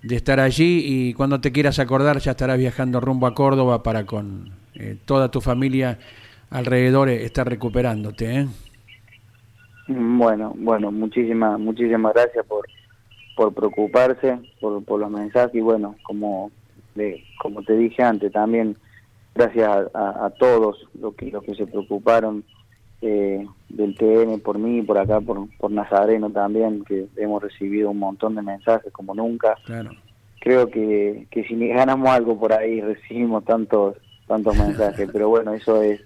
de 0.02 0.16
estar 0.16 0.40
allí 0.40 0.82
y 0.86 1.14
cuando 1.14 1.40
te 1.40 1.52
quieras 1.52 1.78
acordar 1.78 2.18
ya 2.18 2.30
estarás 2.30 2.56
viajando 2.56 3.00
rumbo 3.00 3.26
a 3.26 3.34
Córdoba 3.34 3.82
para 3.82 4.06
con 4.06 4.56
toda 5.04 5.28
tu 5.28 5.40
familia 5.40 5.98
alrededor 6.50 7.08
está 7.08 7.44
recuperándote. 7.44 8.40
¿eh? 8.40 8.46
Bueno, 9.88 10.54
bueno, 10.56 10.90
muchísimas, 10.92 11.58
muchísimas 11.58 12.14
gracias 12.14 12.44
por, 12.46 12.66
por 13.36 13.54
preocuparse, 13.54 14.38
por, 14.60 14.84
por 14.84 15.00
los 15.00 15.10
mensajes 15.10 15.54
y 15.54 15.60
bueno, 15.60 15.96
como, 16.02 16.50
de, 16.98 17.24
como 17.40 17.62
te 17.62 17.76
dije 17.76 18.02
antes, 18.02 18.30
también 18.32 18.76
gracias 19.34 19.88
a, 19.94 20.30
todos 20.38 20.86
los 21.00 21.14
que, 21.14 21.30
los 21.30 21.42
que 21.44 21.54
se 21.54 21.66
preocuparon 21.66 22.44
eh, 23.00 23.46
del 23.68 23.94
TN 23.94 24.40
por 24.40 24.58
mí, 24.58 24.82
por 24.82 24.98
acá, 24.98 25.20
por, 25.20 25.48
por 25.56 25.70
Nazareno 25.70 26.30
también, 26.30 26.84
que 26.84 27.06
hemos 27.16 27.42
recibido 27.42 27.90
un 27.90 27.98
montón 27.98 28.34
de 28.34 28.42
mensajes 28.42 28.92
como 28.92 29.14
nunca. 29.14 29.56
Claro. 29.64 29.92
Creo 30.40 30.68
que, 30.68 31.26
que 31.30 31.44
si 31.44 31.56
ganamos 31.68 32.08
algo 32.08 32.38
por 32.38 32.52
ahí 32.52 32.80
recibimos 32.82 33.44
tantos 33.44 33.96
tantos 34.26 34.56
mensajes, 34.58 35.08
pero 35.12 35.30
bueno, 35.30 35.54
eso 35.54 35.80
es 35.80 36.00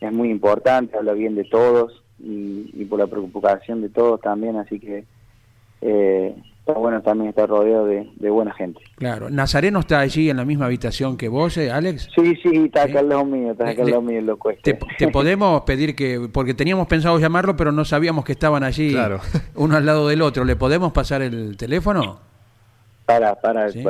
es 0.00 0.12
muy 0.12 0.30
importante, 0.30 0.96
habla 0.96 1.12
bien 1.12 1.34
de 1.34 1.44
todos 1.44 2.02
y, 2.18 2.84
por 2.84 2.98
la 2.98 3.06
preocupación 3.06 3.80
de 3.80 3.88
todos 3.88 4.20
también, 4.20 4.56
así 4.56 4.78
que 4.78 5.04
eh, 5.80 6.34
está 6.66 6.80
bueno 6.80 7.02
también 7.02 7.28
estar 7.28 7.46
rodeado 7.46 7.84
de, 7.84 8.30
buena 8.30 8.54
gente. 8.54 8.80
Claro, 8.96 9.28
¿Nazareno 9.28 9.80
está 9.80 10.00
allí 10.00 10.30
en 10.30 10.38
la 10.38 10.46
misma 10.46 10.64
habitación 10.64 11.18
que 11.18 11.28
vos, 11.28 11.58
eh, 11.58 11.70
Alex? 11.70 12.08
Sí, 12.14 12.34
sí, 12.42 12.64
está 12.64 12.84
acá 12.84 13.00
al 13.00 13.10
lado 13.10 13.26
mío, 13.26 13.52
está 13.52 13.68
acá 13.68 13.82
al 13.82 13.90
lado 13.90 14.00
mío, 14.00 14.22
lo 14.22 14.38
te, 14.62 14.78
te, 14.96 15.08
podemos 15.12 15.60
pedir 15.62 15.94
que, 15.94 16.26
porque 16.32 16.54
teníamos 16.54 16.86
pensado 16.86 17.18
llamarlo, 17.18 17.54
pero 17.54 17.70
no 17.70 17.84
sabíamos 17.84 18.24
que 18.24 18.32
estaban 18.32 18.64
allí 18.64 18.96
uno 19.56 19.76
al 19.76 19.84
lado 19.84 20.08
del 20.08 20.22
otro, 20.22 20.44
¿le 20.44 20.56
podemos 20.56 20.92
pasar 20.92 21.20
el 21.20 21.58
teléfono? 21.58 22.20
Para, 23.04 23.34
para, 23.34 23.70
¿Sí? 23.70 23.84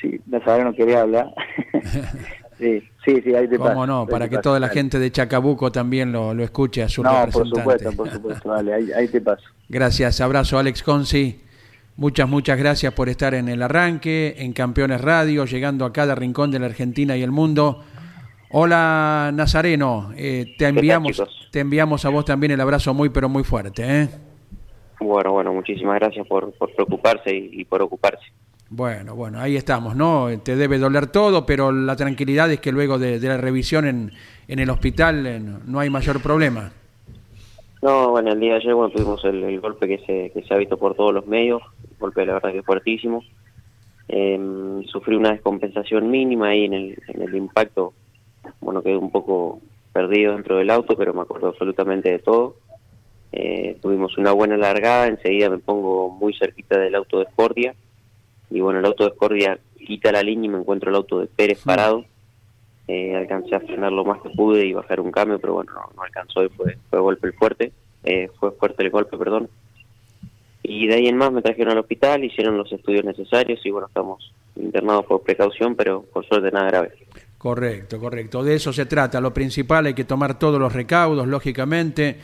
sí, 0.00 0.20
Nazareno 0.26 0.72
quería 0.72 1.02
hablar. 1.02 1.26
Sí, 2.56 2.80
sí, 3.04 3.20
sí, 3.20 3.34
ahí 3.34 3.48
te 3.48 3.58
¿Cómo 3.58 3.84
no? 3.84 4.06
Para 4.06 4.28
que 4.28 4.38
toda 4.38 4.60
la 4.60 4.68
gente 4.68 5.00
de 5.00 5.10
Chacabuco 5.10 5.72
también 5.72 6.12
lo, 6.12 6.32
lo 6.32 6.44
escuche 6.44 6.84
a 6.84 6.88
su 6.88 7.02
no, 7.02 7.26
por 7.32 7.48
supuesto, 7.48 7.90
por 7.90 8.08
supuesto, 8.08 8.48
dale, 8.48 8.94
ahí, 8.94 9.08
te 9.08 9.20
paso. 9.20 9.42
Gracias, 9.68 10.20
abrazo 10.20 10.56
Alex 10.56 10.84
Conci. 10.84 11.43
Muchas, 11.96 12.28
muchas 12.28 12.58
gracias 12.58 12.92
por 12.92 13.08
estar 13.08 13.34
en 13.34 13.48
el 13.48 13.62
arranque, 13.62 14.34
en 14.38 14.52
Campeones 14.52 15.00
Radio, 15.00 15.44
llegando 15.44 15.84
a 15.84 15.92
cada 15.92 16.14
rincón 16.14 16.50
de 16.50 16.58
la 16.58 16.66
Argentina 16.66 17.16
y 17.16 17.22
el 17.22 17.30
mundo. 17.30 17.82
Hola 18.50 19.30
Nazareno, 19.32 20.12
eh, 20.16 20.54
te 20.58 20.66
enviamos 20.66 21.22
te 21.50 21.60
enviamos 21.60 22.04
a 22.04 22.08
vos 22.08 22.24
también 22.24 22.50
el 22.52 22.60
abrazo 22.60 22.92
muy 22.94 23.10
pero 23.10 23.28
muy 23.28 23.44
fuerte. 23.44 23.84
¿eh? 23.86 24.08
Bueno, 25.00 25.32
bueno, 25.32 25.52
muchísimas 25.52 26.00
gracias 26.00 26.26
por, 26.26 26.52
por 26.54 26.72
preocuparse 26.74 27.32
y 27.32 27.64
por 27.64 27.80
ocuparse. 27.82 28.24
Bueno, 28.70 29.14
bueno, 29.14 29.38
ahí 29.38 29.56
estamos, 29.56 29.94
¿no? 29.94 30.28
Te 30.42 30.56
debe 30.56 30.78
doler 30.78 31.06
todo, 31.06 31.46
pero 31.46 31.70
la 31.70 31.94
tranquilidad 31.94 32.50
es 32.50 32.58
que 32.58 32.72
luego 32.72 32.98
de, 32.98 33.20
la 33.20 33.36
revisión 33.36 33.86
en, 33.86 34.12
en 34.48 34.58
el 34.58 34.68
hospital 34.68 35.26
eh, 35.28 35.40
no 35.64 35.78
hay 35.78 35.90
mayor 35.90 36.20
problema. 36.20 36.72
No, 37.84 38.10
bueno, 38.10 38.32
el 38.32 38.40
día 38.40 38.52
de 38.54 38.60
ayer 38.60 38.74
bueno, 38.74 38.90
tuvimos 38.90 39.22
el, 39.24 39.60
golpe 39.60 39.86
que 39.86 39.98
se, 39.98 40.30
que 40.32 40.42
se 40.42 40.54
ha 40.54 40.56
visto 40.56 40.78
por 40.78 40.94
todos 40.94 41.12
los 41.12 41.26
medios, 41.26 41.60
el 41.83 41.83
golpe 41.98 42.26
la 42.26 42.34
verdad 42.34 42.52
que 42.52 42.62
fuertísimo. 42.62 43.22
Em, 44.08 44.84
sufrí 44.84 45.16
una 45.16 45.32
descompensación 45.32 46.10
mínima 46.10 46.48
ahí 46.48 46.64
en 46.64 46.74
el, 46.74 46.98
en 47.08 47.22
el 47.22 47.34
impacto. 47.34 47.94
Bueno, 48.60 48.82
quedé 48.82 48.96
un 48.96 49.10
poco 49.10 49.60
perdido 49.92 50.34
dentro 50.34 50.56
del 50.56 50.70
auto, 50.70 50.96
pero 50.96 51.14
me 51.14 51.22
acuerdo 51.22 51.48
absolutamente 51.48 52.10
de 52.10 52.18
todo. 52.18 52.56
Eh, 53.32 53.78
tuvimos 53.80 54.16
una 54.18 54.32
buena 54.32 54.56
largada, 54.56 55.06
enseguida 55.06 55.50
me 55.50 55.58
pongo 55.58 56.10
muy 56.10 56.34
cerquita 56.34 56.78
del 56.78 56.94
auto 56.94 57.20
de 57.20 57.26
Scordia. 57.32 57.74
Y 58.50 58.60
bueno, 58.60 58.78
el 58.78 58.84
auto 58.84 59.04
de 59.04 59.14
Scordia 59.14 59.58
quita 59.74 60.12
la 60.12 60.22
línea 60.22 60.46
y 60.46 60.52
me 60.52 60.58
encuentro 60.58 60.90
el 60.90 60.96
auto 60.96 61.20
de 61.20 61.26
Pérez 61.26 61.62
parado. 61.64 62.04
Eh, 62.86 63.16
alcancé 63.16 63.54
a 63.54 63.60
frenar 63.60 63.92
lo 63.92 64.04
más 64.04 64.20
que 64.20 64.28
pude 64.30 64.66
y 64.66 64.74
bajar 64.74 65.00
un 65.00 65.10
cambio, 65.10 65.38
pero 65.38 65.54
bueno, 65.54 65.72
no, 65.72 66.02
alcanzó 66.02 66.44
y 66.44 66.48
fue, 66.50 66.76
fue 66.90 67.00
golpe 67.00 67.32
fuerte. 67.32 67.72
Eh, 68.04 68.28
fue 68.38 68.52
fuerte 68.52 68.82
el 68.82 68.90
golpe, 68.90 69.16
perdón. 69.16 69.48
Y 70.66 70.86
de 70.86 70.94
ahí 70.94 71.06
en 71.08 71.18
más 71.18 71.30
me 71.30 71.42
trajeron 71.42 71.72
al 71.72 71.80
hospital, 71.80 72.24
hicieron 72.24 72.56
los 72.56 72.72
estudios 72.72 73.04
necesarios 73.04 73.60
y 73.64 73.70
bueno, 73.70 73.86
estamos 73.86 74.32
internados 74.56 75.04
por 75.04 75.22
precaución, 75.22 75.76
pero 75.76 76.02
por 76.02 76.26
suerte 76.26 76.50
nada 76.50 76.66
grave. 76.68 76.92
Correcto, 77.36 78.00
correcto. 78.00 78.42
De 78.42 78.54
eso 78.54 78.72
se 78.72 78.86
trata. 78.86 79.20
Lo 79.20 79.34
principal 79.34 79.84
hay 79.84 79.92
que 79.92 80.04
tomar 80.04 80.38
todos 80.38 80.58
los 80.58 80.72
recaudos, 80.72 81.26
lógicamente, 81.26 82.16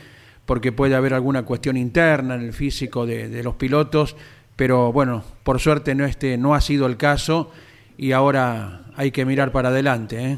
porque 0.47 0.71
puede 0.71 0.95
haber 0.95 1.13
alguna 1.13 1.45
cuestión 1.45 1.77
interna 1.77 2.33
en 2.33 2.41
el 2.41 2.53
físico 2.53 3.05
de, 3.05 3.43
los 3.43 3.53
pilotos, 3.53 4.15
pero 4.55 4.91
bueno, 4.91 5.23
por 5.43 5.59
suerte 5.59 5.93
no, 5.93 6.05
este, 6.05 6.39
no 6.39 6.55
ha 6.55 6.61
sido 6.61 6.87
el 6.87 6.97
caso 6.97 7.51
y 7.95 8.13
ahora 8.13 8.85
hay 8.95 9.11
que 9.11 9.23
mirar 9.23 9.51
para 9.51 9.69
adelante. 9.69 10.19
¿eh? 10.19 10.37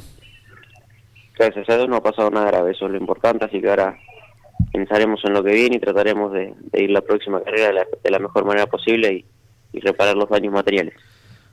Gracias 1.39 1.69
a 1.69 1.77
Dios 1.77 1.87
no 1.87 1.95
ha 1.95 2.03
pasado 2.03 2.29
nada 2.29 2.47
grave, 2.47 2.71
eso 2.71 2.85
es 2.85 2.91
lo 2.91 2.97
importante, 2.97 3.45
así 3.45 3.61
que 3.61 3.69
ahora 3.69 3.97
pensaremos 4.74 5.24
en 5.24 5.34
lo 5.34 5.43
que 5.43 5.53
viene 5.53 5.78
y 5.78 5.80
trataremos 5.80 6.34
de, 6.34 6.53
ir 6.74 6.89
la 6.89 7.01
próxima 7.01 7.41
carrera 7.41 7.86
de 8.03 8.11
la, 8.11 8.19
mejor 8.19 8.43
manera 8.43 8.65
posible 8.65 9.26
y, 9.74 9.80
reparar 9.80 10.15
los 10.15 10.30
daños 10.30 10.53
materiales. 10.53 10.93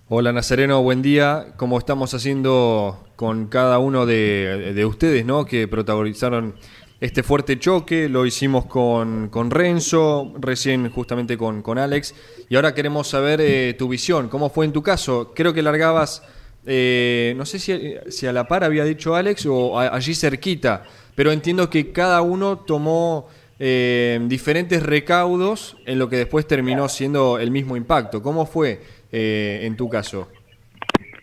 Hola 0.09 0.33
Nazareno, 0.33 0.83
buen 0.83 1.01
día. 1.01 1.55
Como 1.57 1.79
estamos 1.79 2.12
haciendo 2.12 3.07
con 3.16 3.47
cada 3.47 3.79
uno 3.79 4.05
de, 4.05 4.85
ustedes, 4.87 5.25
¿no? 5.25 5.47
Que 5.47 5.68
protagonizaron 5.68 6.55
este 7.01 7.23
fuerte 7.23 7.59
choque, 7.59 8.11
lo 8.11 8.27
hicimos 8.27 8.66
con, 8.66 9.31
con 9.31 9.51
Renzo, 9.51 10.35
recién 10.39 10.91
justamente 10.91 11.39
con, 11.39 11.62
con, 11.62 11.79
Alex, 11.79 12.14
y 12.51 12.57
ahora 12.57 12.75
queremos 12.75 13.09
saber 13.09 13.41
eh, 13.41 13.75
tu 13.79 13.89
visión, 13.89 14.29
¿cómo 14.29 14.51
fue 14.51 14.66
en 14.66 14.73
tu 14.73 14.83
caso? 14.83 15.33
Creo 15.35 15.55
que 15.55 15.62
largabas, 15.62 16.23
eh, 16.66 17.33
no 17.39 17.47
sé 17.47 17.59
si, 17.59 18.27
a 18.27 18.33
la 18.35 18.47
par 18.47 18.64
había 18.64 18.85
dicho 18.85 19.14
Alex 19.14 19.47
o 19.47 19.79
allí 19.79 20.14
cerquita, 20.14 20.85
pero 21.15 21.33
entiendo 21.33 21.71
que 21.71 21.93
cada 21.93 22.23
uno 22.23 22.59
tomó 22.59 23.29
eh, 23.63 24.19
diferentes 24.23 24.83
recaudos 24.83 25.77
en 25.85 25.99
lo 25.99 26.09
que 26.09 26.17
después 26.17 26.47
terminó 26.47 26.89
siendo 26.89 27.39
el 27.39 27.51
mismo 27.51 27.77
impacto. 27.77 28.23
¿Cómo 28.23 28.47
fue 28.47 28.81
eh, 29.13 29.61
en 29.65 29.77
tu 29.77 29.89
caso? 29.91 30.29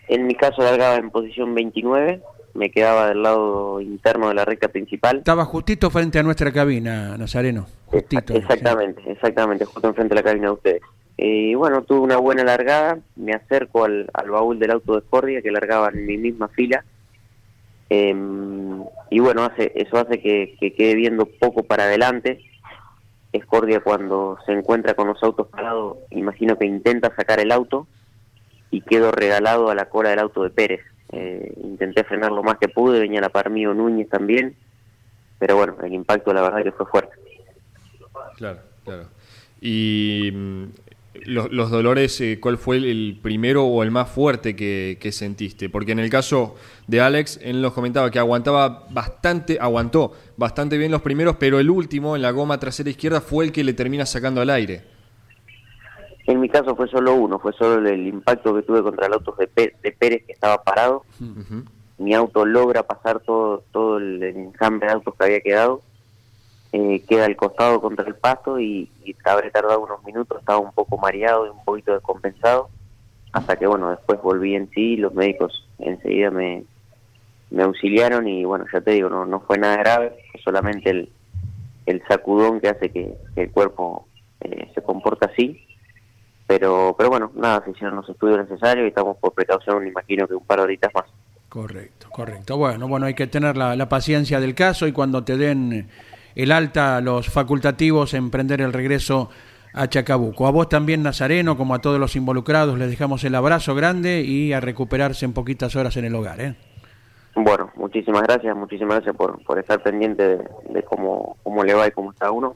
En 0.06 0.26
mi 0.26 0.36
caso 0.36 0.62
largaba 0.62 0.96
en 0.96 1.10
posición 1.10 1.54
29, 1.54 2.22
me 2.54 2.70
quedaba 2.70 3.08
del 3.08 3.24
lado 3.24 3.80
interno 3.80 4.28
de 4.28 4.34
la 4.34 4.44
recta 4.44 4.68
principal. 4.68 5.18
Estaba 5.18 5.44
justito 5.44 5.90
frente 5.90 6.20
a 6.20 6.22
nuestra 6.22 6.52
cabina, 6.52 7.18
Nazareno. 7.18 7.66
Justito. 7.86 8.34
Exactamente, 8.34 9.02
exactamente, 9.10 9.64
justo 9.64 9.88
enfrente 9.88 10.14
de 10.14 10.20
la 10.20 10.24
cabina 10.24 10.46
de 10.46 10.52
ustedes. 10.52 10.82
Y 11.16 11.56
bueno, 11.56 11.82
tuve 11.82 11.98
una 11.98 12.18
buena 12.18 12.44
largada, 12.44 13.00
me 13.16 13.32
acerco 13.32 13.84
al, 13.84 14.08
al 14.14 14.30
baúl 14.30 14.60
del 14.60 14.70
auto 14.70 14.94
de 14.94 15.00
Scordia 15.00 15.42
que 15.42 15.50
largaba 15.50 15.88
en 15.92 16.06
mi 16.06 16.16
misma 16.16 16.46
fila 16.46 16.84
Em, 17.90 18.84
y 19.10 19.20
bueno, 19.20 19.44
hace, 19.44 19.72
eso 19.74 19.96
hace 19.96 20.20
que, 20.20 20.56
quede 20.76 20.94
viendo 20.94 21.26
poco 21.26 21.62
para 21.62 21.84
adelante. 21.84 22.40
Escordia 23.32 23.80
cuando 23.80 24.38
se 24.46 24.52
encuentra 24.52 24.94
con 24.94 25.08
los 25.08 25.22
autos 25.22 25.48
parados, 25.48 25.98
imagino 26.10 26.56
que 26.58 26.66
intenta 26.66 27.14
sacar 27.14 27.40
el 27.40 27.52
auto 27.52 27.86
y 28.70 28.80
quedo 28.80 29.12
regalado 29.12 29.70
a 29.70 29.74
la 29.74 29.88
cola 29.88 30.10
del 30.10 30.18
auto 30.18 30.42
de 30.42 30.50
Pérez. 30.50 30.80
Eh, 31.12 31.52
intenté 31.62 32.04
frenar 32.04 32.32
lo 32.32 32.42
más 32.42 32.58
que 32.58 32.68
pude, 32.68 33.00
venía 33.00 33.20
la 33.20 33.30
par 33.30 33.50
mío 33.50 33.72
Núñez 33.72 34.08
también, 34.08 34.56
pero 35.38 35.56
bueno, 35.56 35.76
el 35.82 35.92
impacto 35.94 36.32
la 36.32 36.42
verdad 36.42 36.62
que 36.62 36.72
fue 36.72 36.86
fuerte. 36.86 37.16
Claro, 38.36 38.60
claro. 38.84 39.08
Y 39.60 40.32
mm, 41.26 41.50
los, 41.50 41.70
dolores, 41.70 42.20
eh, 42.20 42.38
¿cuál 42.40 42.58
fue 42.58 42.76
el, 42.76 43.18
primero 43.22 43.64
o 43.64 43.82
el 43.82 43.90
más 43.90 44.08
fuerte 44.10 44.54
que, 44.56 45.12
sentiste? 45.12 45.68
Porque 45.68 45.92
en 45.92 45.98
el 45.98 46.10
caso 46.10 46.56
de 46.86 47.00
Alex, 47.00 47.40
él 47.42 47.60
nos 47.62 47.72
comentaba 47.72 48.10
que 48.10 48.18
aguantaba 48.18 48.86
bastante, 48.90 49.58
aguantó 49.60 50.12
bastante 50.36 50.78
bien 50.78 50.90
los 50.90 51.02
primeros, 51.02 51.36
pero 51.36 51.58
el 51.60 51.70
último, 51.70 52.16
en 52.16 52.22
la 52.22 52.30
goma 52.30 52.58
trasera 52.58 52.90
izquierda, 52.90 53.20
fue 53.20 53.44
el 53.44 53.52
que 53.52 53.64
le 53.64 53.72
termina 53.72 54.06
sacando 54.06 54.40
al 54.40 54.50
aire. 54.50 54.82
En 56.26 56.40
mi 56.40 56.48
caso 56.48 56.76
fue 56.76 56.88
solo 56.88 57.14
uno, 57.14 57.38
fue 57.38 57.52
solo 57.54 57.88
el 57.88 58.06
impacto 58.06 58.54
que 58.54 58.62
tuve 58.62 58.82
contra 58.82 59.06
el 59.06 59.14
auto 59.14 59.34
de, 59.38 59.46
Pérez 59.46 60.24
que 60.26 60.32
estaba 60.32 60.62
parado. 60.62 61.04
Mi 61.96 62.14
auto 62.14 62.44
logra 62.44 62.82
pasar 62.82 63.20
todo, 63.20 63.64
todo 63.72 63.98
el 63.98 64.22
enjambre 64.22 64.88
de 64.88 64.94
autos 64.94 65.14
que 65.16 65.24
había 65.24 65.40
quedado 65.40 65.82
eh, 66.72 67.02
queda 67.08 67.24
al 67.24 67.36
costado 67.36 67.80
contra 67.80 68.06
el 68.06 68.14
pasto 68.14 68.60
y, 68.60 68.90
habré 69.24 69.50
tardado 69.50 69.80
unos 69.80 70.04
minutos, 70.04 70.38
estaba 70.38 70.58
un 70.58 70.72
poco 70.72 70.98
mareado 70.98 71.46
y 71.46 71.50
un 71.50 71.64
poquito 71.64 71.94
descompensado, 71.94 72.68
hasta 73.32 73.56
que 73.56 73.66
bueno, 73.66 73.90
después 73.90 74.20
volví 74.20 74.54
en 74.54 74.68
sí, 74.70 74.96
los 74.96 75.14
médicos 75.14 75.66
enseguida 75.78 76.30
me, 76.30 76.64
auxiliaron 77.58 78.28
y 78.28 78.44
bueno, 78.44 78.66
ya 78.72 78.82
te 78.82 78.90
digo, 78.92 79.08
no, 79.08 79.24
no 79.24 79.40
fue 79.40 79.56
nada 79.56 79.78
grave, 79.78 80.18
solamente 80.44 80.90
el, 80.90 81.10
el 81.86 82.02
sacudón 82.06 82.60
que 82.60 82.68
hace 82.68 82.90
que, 82.90 83.14
el 83.36 83.50
cuerpo 83.50 84.06
eh, 84.40 84.70
se 84.74 84.82
comporta 84.82 85.30
así, 85.32 85.66
pero 86.46 86.94
pero 86.98 87.08
bueno, 87.08 87.32
nada, 87.34 87.64
se 87.64 87.70
hicieron 87.70 87.96
los 87.96 88.08
estudios 88.10 88.46
necesarios 88.46 88.84
y 88.84 88.88
estamos 88.88 89.16
por 89.16 89.32
precaución, 89.32 89.82
me 89.82 89.88
imagino 89.88 90.28
que 90.28 90.34
un 90.34 90.44
par 90.44 90.58
de 90.58 90.64
horitas 90.64 90.92
más. 90.94 91.06
Correcto, 91.48 92.10
correcto. 92.10 92.58
Bueno, 92.58 92.88
bueno, 92.88 93.06
hay 93.06 93.14
que 93.14 93.26
tener 93.26 93.56
la 93.56 93.88
paciencia 93.88 94.38
del 94.38 94.54
caso 94.54 94.86
y 94.86 94.92
cuando 94.92 95.24
te 95.24 95.38
den 95.38 95.88
el 96.38 96.52
alta 96.52 97.00
los 97.00 97.28
facultativos 97.28 98.14
emprender 98.14 98.60
el 98.60 98.72
regreso 98.72 99.28
a 99.74 99.88
Chacabuco. 99.88 100.46
A 100.46 100.52
vos 100.52 100.68
también, 100.68 101.02
Nazareno, 101.02 101.56
como 101.56 101.74
a 101.74 101.80
todos 101.80 101.98
los 101.98 102.14
involucrados, 102.14 102.78
les 102.78 102.88
dejamos 102.88 103.24
el 103.24 103.34
abrazo 103.34 103.74
grande 103.74 104.22
y 104.22 104.52
a 104.52 104.60
recuperarse 104.60 105.24
en 105.24 105.32
poquitas 105.32 105.74
horas 105.74 105.96
en 105.96 106.04
el 106.04 106.14
hogar. 106.14 106.40
¿eh? 106.40 106.54
Bueno, 107.34 107.72
muchísimas 107.74 108.22
gracias, 108.22 108.56
muchísimas 108.56 108.98
gracias 108.98 109.16
por, 109.16 109.42
por 109.42 109.58
estar 109.58 109.82
pendiente 109.82 110.38
de, 110.70 110.82
cómo, 110.84 111.36
cómo 111.42 111.64
le 111.64 111.74
va 111.74 111.88
y 111.88 111.90
cómo 111.90 112.12
está 112.12 112.30
uno. 112.30 112.54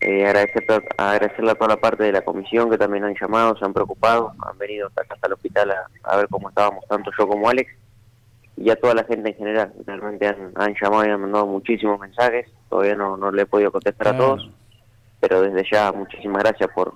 Eh, 0.00 0.24
agradecer, 0.26 0.64
agradecerle 0.96 1.50
a 1.50 1.54
toda 1.56 1.74
la 1.74 1.80
parte 1.80 2.04
de 2.04 2.12
la 2.12 2.22
comisión 2.22 2.70
que 2.70 2.78
también 2.78 3.04
han 3.04 3.14
llamado, 3.20 3.54
se 3.58 3.66
han 3.66 3.74
preocupado, 3.74 4.32
han 4.38 4.56
venido 4.56 4.88
hasta, 4.88 5.02
hasta 5.02 5.26
el 5.26 5.34
hospital 5.34 5.72
a, 5.72 6.10
a 6.10 6.16
ver 6.16 6.28
cómo 6.30 6.48
estábamos, 6.48 6.86
tanto 6.88 7.10
yo 7.18 7.28
como 7.28 7.50
Alex 7.50 7.70
y 8.56 8.70
a 8.70 8.76
toda 8.76 8.94
la 8.94 9.04
gente 9.04 9.30
en 9.30 9.36
general. 9.36 9.72
Realmente 9.86 10.26
han, 10.26 10.52
han 10.54 10.74
llamado 10.80 11.06
y 11.06 11.10
han 11.10 11.20
mandado 11.20 11.46
muchísimos 11.46 11.98
mensajes, 11.98 12.48
todavía 12.68 12.94
no, 12.94 13.16
no 13.16 13.30
le 13.30 13.42
he 13.42 13.46
podido 13.46 13.72
contestar 13.72 14.08
a 14.08 14.16
todos, 14.16 14.50
pero 15.20 15.42
desde 15.42 15.68
ya 15.70 15.92
muchísimas 15.92 16.42
gracias 16.42 16.70
por, 16.74 16.94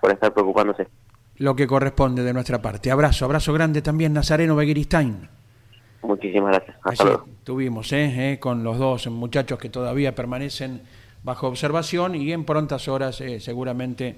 por 0.00 0.12
estar 0.12 0.32
preocupándose. 0.32 0.88
Lo 1.36 1.56
que 1.56 1.66
corresponde 1.66 2.22
de 2.22 2.32
nuestra 2.32 2.62
parte. 2.62 2.90
Abrazo, 2.90 3.24
abrazo 3.24 3.52
grande 3.52 3.82
también 3.82 4.12
Nazareno 4.12 4.54
Begiristain. 4.54 5.28
Muchísimas 6.02 6.52
gracias. 6.52 6.76
Hasta 6.82 7.04
luego. 7.04 7.26
Tuvimos 7.42 7.92
¿eh? 7.92 8.32
¿eh? 8.32 8.38
con 8.38 8.62
los 8.62 8.78
dos 8.78 9.06
muchachos 9.08 9.58
que 9.58 9.68
todavía 9.68 10.14
permanecen 10.14 10.82
bajo 11.22 11.48
observación 11.48 12.14
y 12.14 12.32
en 12.32 12.44
prontas 12.44 12.86
horas 12.86 13.20
eh, 13.20 13.40
seguramente 13.40 14.16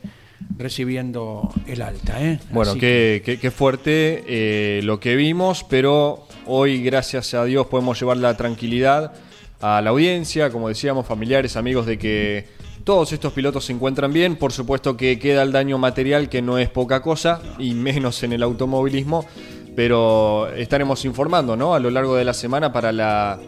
recibiendo 0.58 1.50
el 1.66 1.82
alta. 1.82 2.22
¿eh? 2.22 2.40
Bueno, 2.50 2.74
qué, 2.74 3.38
qué, 3.40 3.50
fuerte 3.50 4.24
eh, 4.26 4.80
lo 4.82 5.00
que 5.00 5.16
vimos, 5.16 5.64
pero 5.68 6.26
hoy, 6.46 6.82
gracias 6.82 7.34
a 7.34 7.44
Dios, 7.44 7.66
podemos 7.66 7.98
llevar 8.00 8.16
la 8.18 8.36
tranquilidad 8.36 9.12
a 9.60 9.80
la 9.80 9.90
audiencia, 9.90 10.50
como 10.50 10.68
decíamos, 10.68 11.06
familiares, 11.06 11.56
amigos, 11.56 11.86
de 11.86 11.98
que 11.98 12.46
todos 12.84 13.12
estos 13.12 13.32
pilotos 13.32 13.64
se 13.64 13.72
encuentran 13.72 14.12
bien. 14.12 14.36
Por 14.36 14.52
supuesto 14.52 14.96
que 14.96 15.18
queda 15.18 15.42
el 15.42 15.52
daño 15.52 15.78
material, 15.78 16.28
que 16.28 16.42
no 16.42 16.58
es 16.58 16.68
poca 16.68 17.02
cosa, 17.02 17.40
y 17.58 17.74
menos 17.74 18.22
en 18.22 18.32
el 18.32 18.42
automovilismo, 18.42 19.26
pero 19.74 20.48
estaremos 20.54 21.04
informando 21.04 21.56
¿no? 21.56 21.74
a 21.74 21.80
lo 21.80 21.90
largo 21.90 22.16
de 22.16 22.24
la 22.24 22.34
semana 22.34 22.72
para 22.72 22.92
la 22.92 23.38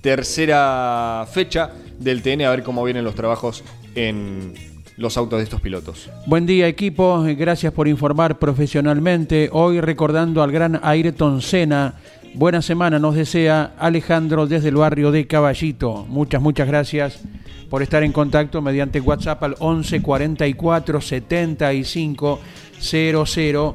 tercera 0.00 1.26
fecha 1.30 1.70
del 1.98 2.22
TN, 2.22 2.42
a 2.42 2.50
ver 2.50 2.62
cómo 2.62 2.84
vienen 2.84 3.04
los 3.04 3.14
trabajos 3.14 3.64
en 3.94 4.71
los 4.96 5.16
autos 5.16 5.38
de 5.38 5.44
estos 5.44 5.60
pilotos. 5.60 6.10
Buen 6.26 6.46
día 6.46 6.66
equipo, 6.68 7.22
gracias 7.36 7.72
por 7.72 7.88
informar 7.88 8.38
profesionalmente. 8.38 9.48
Hoy 9.52 9.80
recordando 9.80 10.42
al 10.42 10.52
gran 10.52 10.80
Ayrton 10.82 11.42
Senna. 11.42 11.94
Buena 12.34 12.62
semana 12.62 12.98
nos 12.98 13.14
desea 13.14 13.74
Alejandro 13.78 14.46
desde 14.46 14.70
el 14.70 14.76
barrio 14.76 15.10
de 15.10 15.26
Caballito. 15.26 16.06
Muchas, 16.08 16.40
muchas 16.40 16.66
gracias 16.66 17.20
por 17.68 17.82
estar 17.82 18.02
en 18.02 18.12
contacto 18.12 18.62
mediante 18.62 19.00
WhatsApp 19.00 19.42
al 19.42 19.56
11 19.58 20.00
44 20.02 21.00
75 21.00 22.40
0000. 22.80 23.74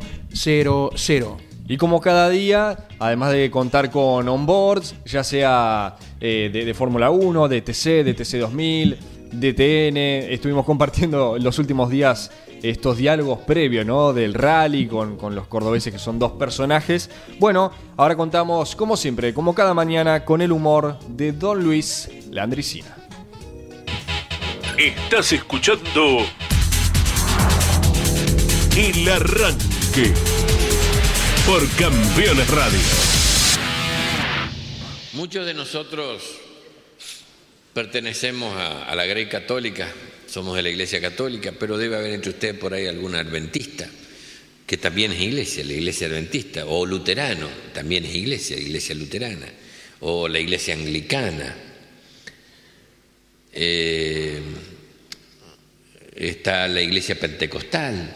Y 1.70 1.78
como 1.78 1.99
cada 1.99 2.30
día, 2.30 2.78
además 2.97 3.34
de 3.34 3.51
contar 3.51 3.91
con 3.91 4.28
onboards, 4.28 4.95
ya 5.05 5.24
sea 5.24 5.97
eh, 6.22 6.49
de, 6.51 6.63
de 6.63 6.74
Fórmula 6.74 7.09
1, 7.09 7.47
de 7.47 7.61
TC, 7.61 8.03
de 8.03 8.13
TC 8.13 8.39
2000, 8.39 8.97
DTN, 9.32 9.97
estuvimos 10.32 10.65
compartiendo 10.65 11.38
los 11.38 11.59
últimos 11.59 11.89
días 11.89 12.32
estos 12.63 12.97
diálogos 12.97 13.39
previos, 13.39 13.86
¿no? 13.86 14.13
Del 14.13 14.34
rally 14.34 14.88
con, 14.88 15.17
con 15.17 15.36
los 15.36 15.47
cordobeses 15.47 15.93
que 15.93 15.99
son 15.99 16.19
dos 16.19 16.34
personajes. 16.34 17.09
Bueno, 17.39 17.71
ahora 17.97 18.15
contamos, 18.15 18.75
como 18.75 18.97
siempre, 18.97 19.34
como 19.34 19.53
cada 19.53 19.73
mañana, 19.73 20.25
con 20.25 20.41
el 20.41 20.51
humor 20.51 20.97
de 21.09 21.32
Don 21.32 21.63
Luis 21.63 22.09
Landricina. 22.32 22.95
Estás 24.78 25.32
escuchando 25.34 26.19
El 28.75 29.09
Arranque 29.09 30.13
por 31.47 31.67
Campeones 31.78 32.49
Radio. 32.51 32.80
Muchos 35.13 35.47
de 35.47 35.55
nosotros 35.55 36.46
pertenecemos 37.78 38.55
a, 38.57 38.95
la 38.95 39.05
Grey 39.05 39.28
Católica, 39.28 39.93
somos 40.28 40.55
de 40.55 40.63
la 40.63 40.69
Iglesia 40.71 40.99
Católica, 40.99 41.51
pero 41.51 41.78
debe 41.78 41.95
haber 41.95 42.11
entre 42.11 42.32
ustedes 42.32 42.55
por 42.55 42.73
ahí 42.73 42.88
algún 42.88 43.13
adventista, 43.13 43.88
que 44.65 44.78
también 44.78 45.11
es 45.11 45.21
iglesia, 45.21 45.63
la 45.63 45.73
Iglesia 45.73 46.07
Adventista, 46.07 46.65
o 46.65 46.88
luterano, 46.88 47.47
también 47.75 48.03
es 48.03 48.15
iglesia, 48.15 48.57
Iglesia 48.57 48.95
Luterana, 48.95 49.45
o 49.99 50.28
la 50.28 50.39
Iglesia 50.39 50.73
Anglicana. 50.73 51.55
Eh, 53.53 54.41
está 56.15 56.67
la 56.67 56.82
Iglesia 56.82 57.19
Pentecostal, 57.19 58.11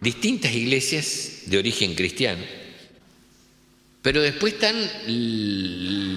distintas 0.00 0.54
iglesias 0.54 1.42
de 1.44 1.58
origen 1.58 1.94
cristiano, 1.94 2.44
pero 4.00 4.22
después 4.22 4.54
están 4.54 4.74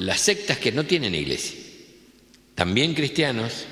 las 0.06 0.22
sectas 0.22 0.60
que 0.60 0.72
no 0.72 0.86
tienen 0.86 1.14
iglesia, 1.14 1.63
también 2.56 2.94
cristianos, 2.94 3.66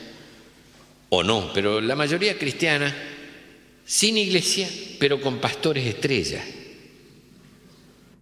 o 1.09 1.23
no, 1.23 1.51
pero 1.53 1.81
la 1.81 1.95
mayoría 1.95 2.37
cristiana, 2.37 2.95
sin 3.85 4.17
iglesia, 4.17 4.69
pero 4.99 5.19
con 5.19 5.39
pastores 5.39 5.85
estrellas. 5.85 6.43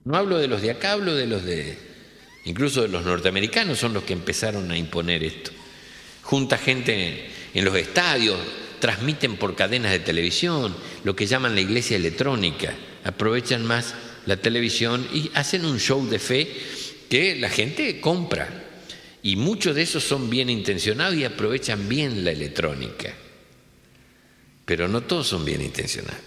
No 0.05 0.17
hablo 0.17 0.37
de 0.37 0.47
los 0.47 0.61
de 0.61 0.71
acá, 0.71 0.93
hablo 0.93 1.15
de 1.15 1.27
los 1.27 1.43
de, 1.43 1.77
incluso 2.45 2.81
de 2.81 2.87
los 2.87 3.05
norteamericanos, 3.05 3.77
son 3.77 3.93
los 3.93 4.03
que 4.03 4.13
empezaron 4.13 4.71
a 4.71 4.77
imponer 4.77 5.23
esto. 5.23 5.51
Junta 6.23 6.57
gente 6.57 7.29
en 7.53 7.65
los 7.65 7.75
estadios, 7.75 8.39
transmiten 8.79 9.35
por 9.35 9.55
cadenas 9.55 9.91
de 9.91 9.99
televisión, 9.99 10.75
lo 11.03 11.15
que 11.15 11.27
llaman 11.27 11.55
la 11.55 11.61
iglesia 11.61 11.97
electrónica, 11.97 12.73
aprovechan 13.03 13.65
más 13.65 13.93
la 14.25 14.37
televisión 14.37 15.07
y 15.13 15.29
hacen 15.33 15.65
un 15.65 15.79
show 15.79 16.07
de 16.07 16.19
fe 16.19 16.51
que 17.09 17.35
la 17.35 17.49
gente 17.49 17.99
compra. 17.99 18.68
Y 19.21 19.35
muchos 19.35 19.75
de 19.75 19.81
esos 19.81 20.03
son 20.03 20.29
bien 20.29 20.49
intencionados 20.49 21.15
y 21.15 21.25
aprovechan 21.25 21.89
bien 21.89 22.23
la 22.23 22.31
electrónica. 22.31 23.13
Pero 24.65 24.87
no 24.87 25.01
todos 25.01 25.27
son 25.27 25.43
bien 25.43 25.61
intencionados. 25.61 26.21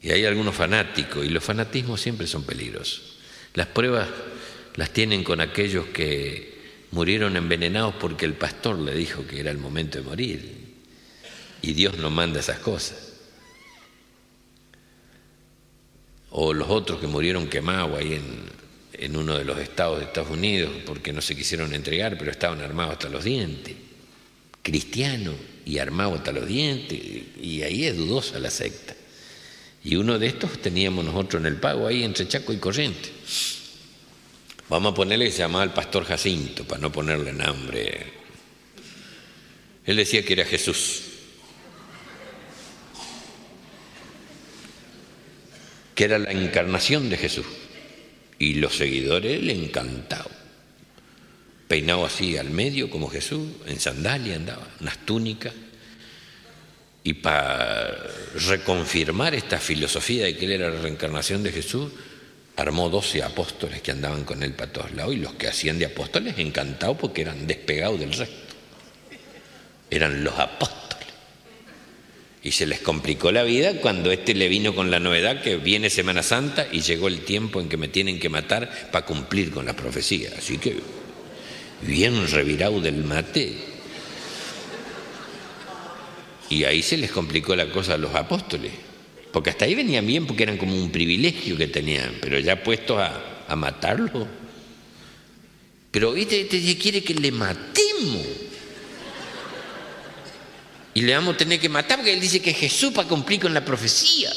Y 0.00 0.10
hay 0.10 0.24
algunos 0.24 0.54
fanáticos, 0.54 1.24
y 1.24 1.28
los 1.28 1.42
fanatismos 1.42 2.00
siempre 2.00 2.26
son 2.26 2.44
peligrosos. 2.44 3.18
Las 3.54 3.66
pruebas 3.66 4.08
las 4.76 4.90
tienen 4.90 5.24
con 5.24 5.40
aquellos 5.40 5.86
que 5.86 6.58
murieron 6.92 7.36
envenenados 7.36 7.94
porque 7.94 8.26
el 8.26 8.34
pastor 8.34 8.78
le 8.78 8.94
dijo 8.94 9.26
que 9.26 9.40
era 9.40 9.50
el 9.50 9.58
momento 9.58 9.98
de 9.98 10.04
morir. 10.04 10.58
Y 11.62 11.72
Dios 11.72 11.98
no 11.98 12.10
manda 12.10 12.40
esas 12.40 12.60
cosas. 12.60 13.14
O 16.30 16.52
los 16.52 16.68
otros 16.68 17.00
que 17.00 17.06
murieron 17.06 17.48
quemados 17.48 17.98
ahí 17.98 18.14
en, 18.14 18.44
en 18.98 19.16
uno 19.16 19.38
de 19.38 19.44
los 19.44 19.58
estados 19.58 19.98
de 19.98 20.06
Estados 20.06 20.30
Unidos 20.30 20.70
porque 20.84 21.12
no 21.12 21.20
se 21.20 21.36
quisieron 21.36 21.72
entregar, 21.72 22.18
pero 22.18 22.30
estaban 22.30 22.60
armados 22.60 22.94
hasta 22.94 23.08
los 23.08 23.24
dientes. 23.24 23.74
Cristiano 24.62 25.32
y 25.64 25.78
armado 25.78 26.16
hasta 26.16 26.32
los 26.32 26.46
dientes. 26.46 27.00
Y 27.40 27.62
ahí 27.62 27.84
es 27.84 27.96
dudosa 27.96 28.38
la 28.38 28.50
secta. 28.50 28.94
Y 29.84 29.96
uno 29.96 30.18
de 30.18 30.26
estos 30.26 30.60
teníamos 30.60 31.04
nosotros 31.04 31.40
en 31.40 31.46
el 31.46 31.56
pago 31.56 31.86
ahí 31.86 32.02
entre 32.02 32.26
Chaco 32.26 32.52
y 32.52 32.58
Corriente. 32.58 33.10
Vamos 34.68 34.92
a 34.92 34.94
ponerle 34.94 35.26
que 35.26 35.32
se 35.32 35.38
llamaba 35.38 35.64
el 35.64 35.70
pastor 35.70 36.04
Jacinto, 36.04 36.64
para 36.64 36.80
no 36.80 36.92
ponerle 36.92 37.32
nombre. 37.32 38.12
Él 39.86 39.96
decía 39.96 40.22
que 40.24 40.34
era 40.34 40.44
Jesús. 40.44 41.02
Que 45.94 46.04
era 46.04 46.18
la 46.18 46.32
encarnación 46.32 47.08
de 47.08 47.16
Jesús. 47.16 47.46
Y 48.38 48.54
los 48.54 48.76
seguidores 48.76 49.42
le 49.42 49.52
encantaban. 49.52 50.38
Peinado 51.66 52.06
así 52.06 52.36
al 52.36 52.50
medio 52.50 52.88
como 52.88 53.10
Jesús, 53.10 53.48
en 53.66 53.78
sandalia 53.78 54.36
andaba, 54.36 54.66
unas 54.80 54.98
túnicas. 55.04 55.52
Y 57.04 57.14
para 57.14 57.94
reconfirmar 58.48 59.34
esta 59.34 59.58
filosofía 59.58 60.24
de 60.24 60.36
que 60.36 60.46
él 60.46 60.52
era 60.52 60.70
la 60.70 60.80
reencarnación 60.80 61.42
de 61.42 61.52
Jesús, 61.52 61.92
armó 62.56 62.88
doce 62.90 63.22
apóstoles 63.22 63.82
que 63.82 63.92
andaban 63.92 64.24
con 64.24 64.42
él 64.42 64.52
para 64.52 64.72
todos 64.72 64.92
lados 64.92 65.14
y 65.14 65.18
los 65.18 65.34
que 65.34 65.46
hacían 65.46 65.78
de 65.78 65.86
apóstoles 65.86 66.36
encantados 66.38 66.96
porque 66.98 67.22
eran 67.22 67.46
despegados 67.46 68.00
del 68.00 68.12
resto. 68.12 68.54
Eran 69.90 70.24
los 70.24 70.38
apóstoles. 70.38 70.87
Y 72.48 72.52
se 72.52 72.66
les 72.66 72.80
complicó 72.80 73.30
la 73.30 73.42
vida 73.42 73.74
cuando 73.74 74.10
este 74.10 74.34
le 74.34 74.48
vino 74.48 74.74
con 74.74 74.90
la 74.90 74.98
novedad 74.98 75.42
que 75.42 75.56
viene 75.56 75.90
Semana 75.90 76.22
Santa 76.22 76.66
y 76.72 76.80
llegó 76.80 77.06
el 77.06 77.20
tiempo 77.20 77.60
en 77.60 77.68
que 77.68 77.76
me 77.76 77.88
tienen 77.88 78.18
que 78.18 78.30
matar 78.30 78.88
para 78.90 79.04
cumplir 79.04 79.50
con 79.50 79.66
la 79.66 79.76
profecía. 79.76 80.30
Así 80.34 80.56
que 80.56 80.78
bien 81.82 82.26
revirado 82.26 82.80
del 82.80 83.04
mate. 83.04 83.52
Y 86.48 86.64
ahí 86.64 86.80
se 86.82 86.96
les 86.96 87.10
complicó 87.10 87.54
la 87.54 87.70
cosa 87.70 87.92
a 87.92 87.98
los 87.98 88.14
apóstoles. 88.14 88.72
Porque 89.30 89.50
hasta 89.50 89.66
ahí 89.66 89.74
venían 89.74 90.06
bien 90.06 90.26
porque 90.26 90.44
eran 90.44 90.56
como 90.56 90.74
un 90.74 90.90
privilegio 90.90 91.54
que 91.54 91.66
tenían, 91.66 92.16
pero 92.18 92.38
ya 92.38 92.62
puestos 92.62 92.98
a, 92.98 93.54
matarlo. 93.56 94.26
Pero 95.90 96.16
este, 96.16 96.40
este 96.40 96.78
quiere 96.78 97.04
que 97.04 97.12
le 97.12 97.30
matemos. 97.30 98.26
Y 100.98 101.02
le 101.02 101.14
vamos 101.14 101.36
a 101.36 101.36
tener 101.36 101.60
que 101.60 101.68
matar 101.68 101.98
porque 101.98 102.12
él 102.12 102.18
dice 102.18 102.42
que 102.42 102.50
es 102.50 102.56
Jesús 102.56 102.92
para 102.92 103.06
cumplir 103.06 103.38
con 103.38 103.54
la 103.54 103.64
profecía. 103.64 104.32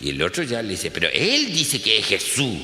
Y 0.00 0.08
el 0.08 0.22
otro 0.22 0.44
ya 0.44 0.62
le 0.62 0.70
dice, 0.70 0.90
pero 0.90 1.10
él 1.12 1.52
dice 1.52 1.82
que 1.82 1.98
es 1.98 2.06
Jesús. 2.06 2.56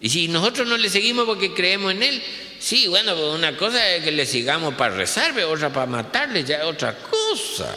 Y 0.00 0.08
si 0.08 0.26
nosotros 0.26 0.66
no 0.66 0.76
le 0.76 0.90
seguimos 0.90 1.26
porque 1.26 1.54
creemos 1.54 1.92
en 1.92 2.02
él, 2.02 2.20
sí, 2.58 2.88
bueno, 2.88 3.34
una 3.34 3.56
cosa 3.56 3.88
es 3.88 4.02
que 4.02 4.10
le 4.10 4.26
sigamos 4.26 4.74
para 4.74 4.96
rezar, 4.96 5.32
otra 5.44 5.72
para 5.72 5.86
matarle, 5.86 6.42
ya 6.42 6.56
es 6.56 6.64
otra 6.64 6.98
cosa. 6.98 7.72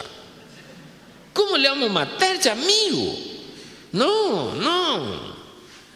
¿Cómo 1.32 1.56
le 1.56 1.68
vamos 1.68 1.88
a 1.88 1.92
matar, 1.92 2.40
ya, 2.40 2.52
amigo? 2.54 3.16
No, 3.92 4.56
no. 4.56 5.36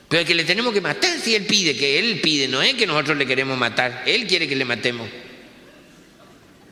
Pero 0.08 0.22
es 0.22 0.28
que 0.28 0.36
le 0.36 0.44
tenemos 0.44 0.72
que 0.72 0.80
matar 0.80 1.18
si 1.18 1.34
él 1.34 1.44
pide, 1.46 1.76
que 1.76 1.98
él 1.98 2.20
pide, 2.20 2.46
no 2.46 2.62
es 2.62 2.74
que 2.74 2.86
nosotros 2.86 3.18
le 3.18 3.26
queremos 3.26 3.58
matar, 3.58 4.04
él 4.06 4.24
quiere 4.28 4.46
que 4.46 4.54
le 4.54 4.64
matemos. 4.64 5.08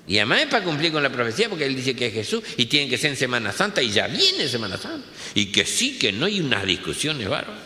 Y 0.06 0.18
además 0.18 0.42
es 0.42 0.46
para 0.48 0.64
cumplir 0.64 0.92
con 0.92 1.02
la 1.02 1.10
profecía, 1.10 1.48
porque 1.48 1.64
él 1.64 1.74
dice 1.74 1.96
que 1.96 2.06
es 2.06 2.12
Jesús 2.12 2.42
y 2.56 2.66
tiene 2.66 2.90
que 2.90 2.98
ser 2.98 3.10
en 3.10 3.16
Semana 3.16 3.52
Santa 3.52 3.82
y 3.82 3.90
ya 3.90 4.06
viene 4.06 4.48
Semana 4.48 4.76
Santa. 4.76 5.06
Y 5.34 5.46
que 5.46 5.64
sí, 5.64 5.98
que 5.98 6.12
no 6.12 6.26
hay 6.26 6.40
unas 6.40 6.64
discusiones 6.64 7.28
bárbaras. 7.28 7.62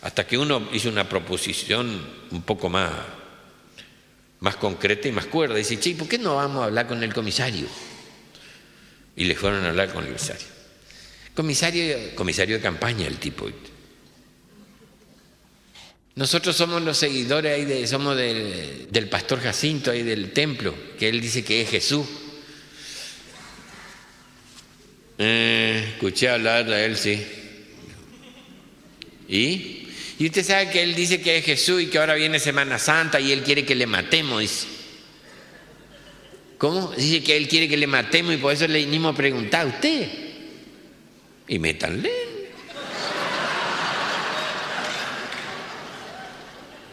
Hasta 0.00 0.26
que 0.26 0.38
uno 0.38 0.68
hizo 0.72 0.88
una 0.88 1.08
proposición 1.08 2.00
un 2.30 2.42
poco 2.42 2.68
más, 2.68 2.90
más 4.40 4.56
concreta 4.56 5.08
y 5.08 5.12
más 5.12 5.26
cuerda. 5.26 5.54
Dice, 5.54 5.78
che, 5.78 5.94
¿por 5.94 6.08
qué 6.08 6.18
no 6.18 6.36
vamos 6.36 6.62
a 6.62 6.64
hablar 6.64 6.88
con 6.88 7.02
el 7.02 7.12
comisario? 7.12 7.66
Y 9.14 9.24
le 9.24 9.36
fueron 9.36 9.64
a 9.64 9.68
hablar 9.68 9.92
con 9.92 10.02
el 10.04 10.08
comisario. 10.08 10.46
Comisario, 11.34 12.14
comisario 12.14 12.56
de 12.56 12.62
campaña 12.62 13.06
el 13.06 13.18
tipo. 13.18 13.48
Nosotros 16.14 16.54
somos 16.54 16.82
los 16.82 16.98
seguidores 16.98 17.54
ahí 17.54 17.64
de, 17.64 17.86
somos 17.86 18.16
del, 18.16 18.88
del 18.90 19.08
pastor 19.08 19.40
Jacinto 19.40 19.90
ahí 19.90 20.02
del 20.02 20.32
templo, 20.32 20.74
que 20.98 21.08
él 21.08 21.20
dice 21.20 21.42
que 21.42 21.62
es 21.62 21.70
Jesús. 21.70 22.06
Eh, 25.18 25.92
escuché 25.94 26.28
hablar 26.28 26.66
de 26.66 26.84
él, 26.84 26.96
sí. 26.96 27.24
¿Y? 29.28 29.88
Y 30.18 30.26
usted 30.26 30.44
sabe 30.44 30.70
que 30.70 30.82
él 30.82 30.94
dice 30.94 31.22
que 31.22 31.38
es 31.38 31.44
Jesús 31.44 31.80
y 31.80 31.86
que 31.86 31.98
ahora 31.98 32.14
viene 32.14 32.38
Semana 32.38 32.78
Santa 32.78 33.18
y 33.18 33.32
él 33.32 33.42
quiere 33.42 33.64
que 33.64 33.74
le 33.74 33.86
matemos, 33.86 34.40
dice. 34.40 34.66
¿Cómo? 36.58 36.92
Dice 36.92 37.22
que 37.24 37.36
él 37.36 37.48
quiere 37.48 37.68
que 37.68 37.76
le 37.76 37.86
matemos 37.86 38.34
y 38.34 38.36
por 38.36 38.52
eso 38.52 38.68
le 38.68 38.80
vinimos 38.80 39.14
a 39.14 39.16
preguntar 39.16 39.62
a 39.62 39.68
usted. 39.68 40.08
Y 41.48 41.58
métanle. 41.58 42.21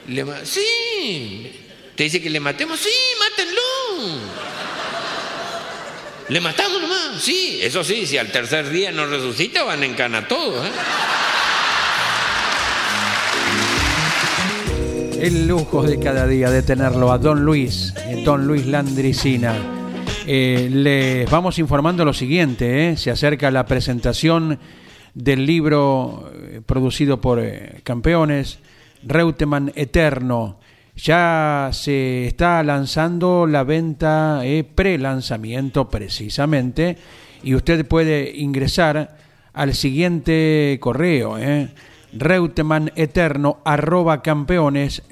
Le 0.09 0.25
sí. 0.43 1.51
¿Te 1.95 2.03
dice 2.03 2.21
que 2.21 2.29
le 2.29 2.39
matemos? 2.39 2.79
Sí, 2.79 2.89
mátenlo. 3.19 3.61
Le 6.29 6.41
matamos 6.41 6.81
nomás. 6.81 7.21
Sí, 7.21 7.59
eso 7.61 7.83
sí, 7.83 8.07
si 8.07 8.17
al 8.17 8.31
tercer 8.31 8.69
día 8.69 8.91
no 8.91 9.05
resucita 9.05 9.63
van 9.63 9.83
en 9.83 9.93
cana 9.93 10.27
todos. 10.27 10.65
¿eh? 10.65 10.71
El 15.21 15.47
lujo 15.47 15.83
de 15.83 15.99
cada 15.99 16.25
día 16.25 16.49
de 16.49 16.63
tenerlo 16.63 17.11
a 17.11 17.17
Don 17.17 17.43
Luis, 17.43 17.93
eh, 18.07 18.23
Don 18.25 18.47
Luis 18.47 18.65
Landricina. 18.65 19.53
Eh, 20.25 20.69
les 20.71 21.29
vamos 21.29 21.59
informando 21.59 22.03
lo 22.05 22.13
siguiente, 22.13 22.89
¿eh? 22.89 22.97
se 22.97 23.11
acerca 23.11 23.51
la 23.51 23.65
presentación 23.65 24.57
del 25.13 25.45
libro 25.45 26.31
producido 26.65 27.19
por 27.19 27.43
campeones, 27.83 28.59
Reutemann 29.03 29.71
Eterno. 29.75 30.59
Ya 30.95 31.69
se 31.71 32.27
está 32.27 32.63
lanzando 32.63 33.47
la 33.47 33.63
venta, 33.63 34.41
eh, 34.43 34.63
pre-lanzamiento 34.63 35.89
precisamente, 35.89 36.97
y 37.41 37.55
usted 37.55 37.87
puede 37.87 38.35
ingresar 38.35 39.17
al 39.53 39.73
siguiente 39.75 40.77
correo, 40.81 41.37
eh, 41.37 41.69
reutemanneterno 42.11 43.59
arroba 43.63 44.21
campeones 44.21 45.03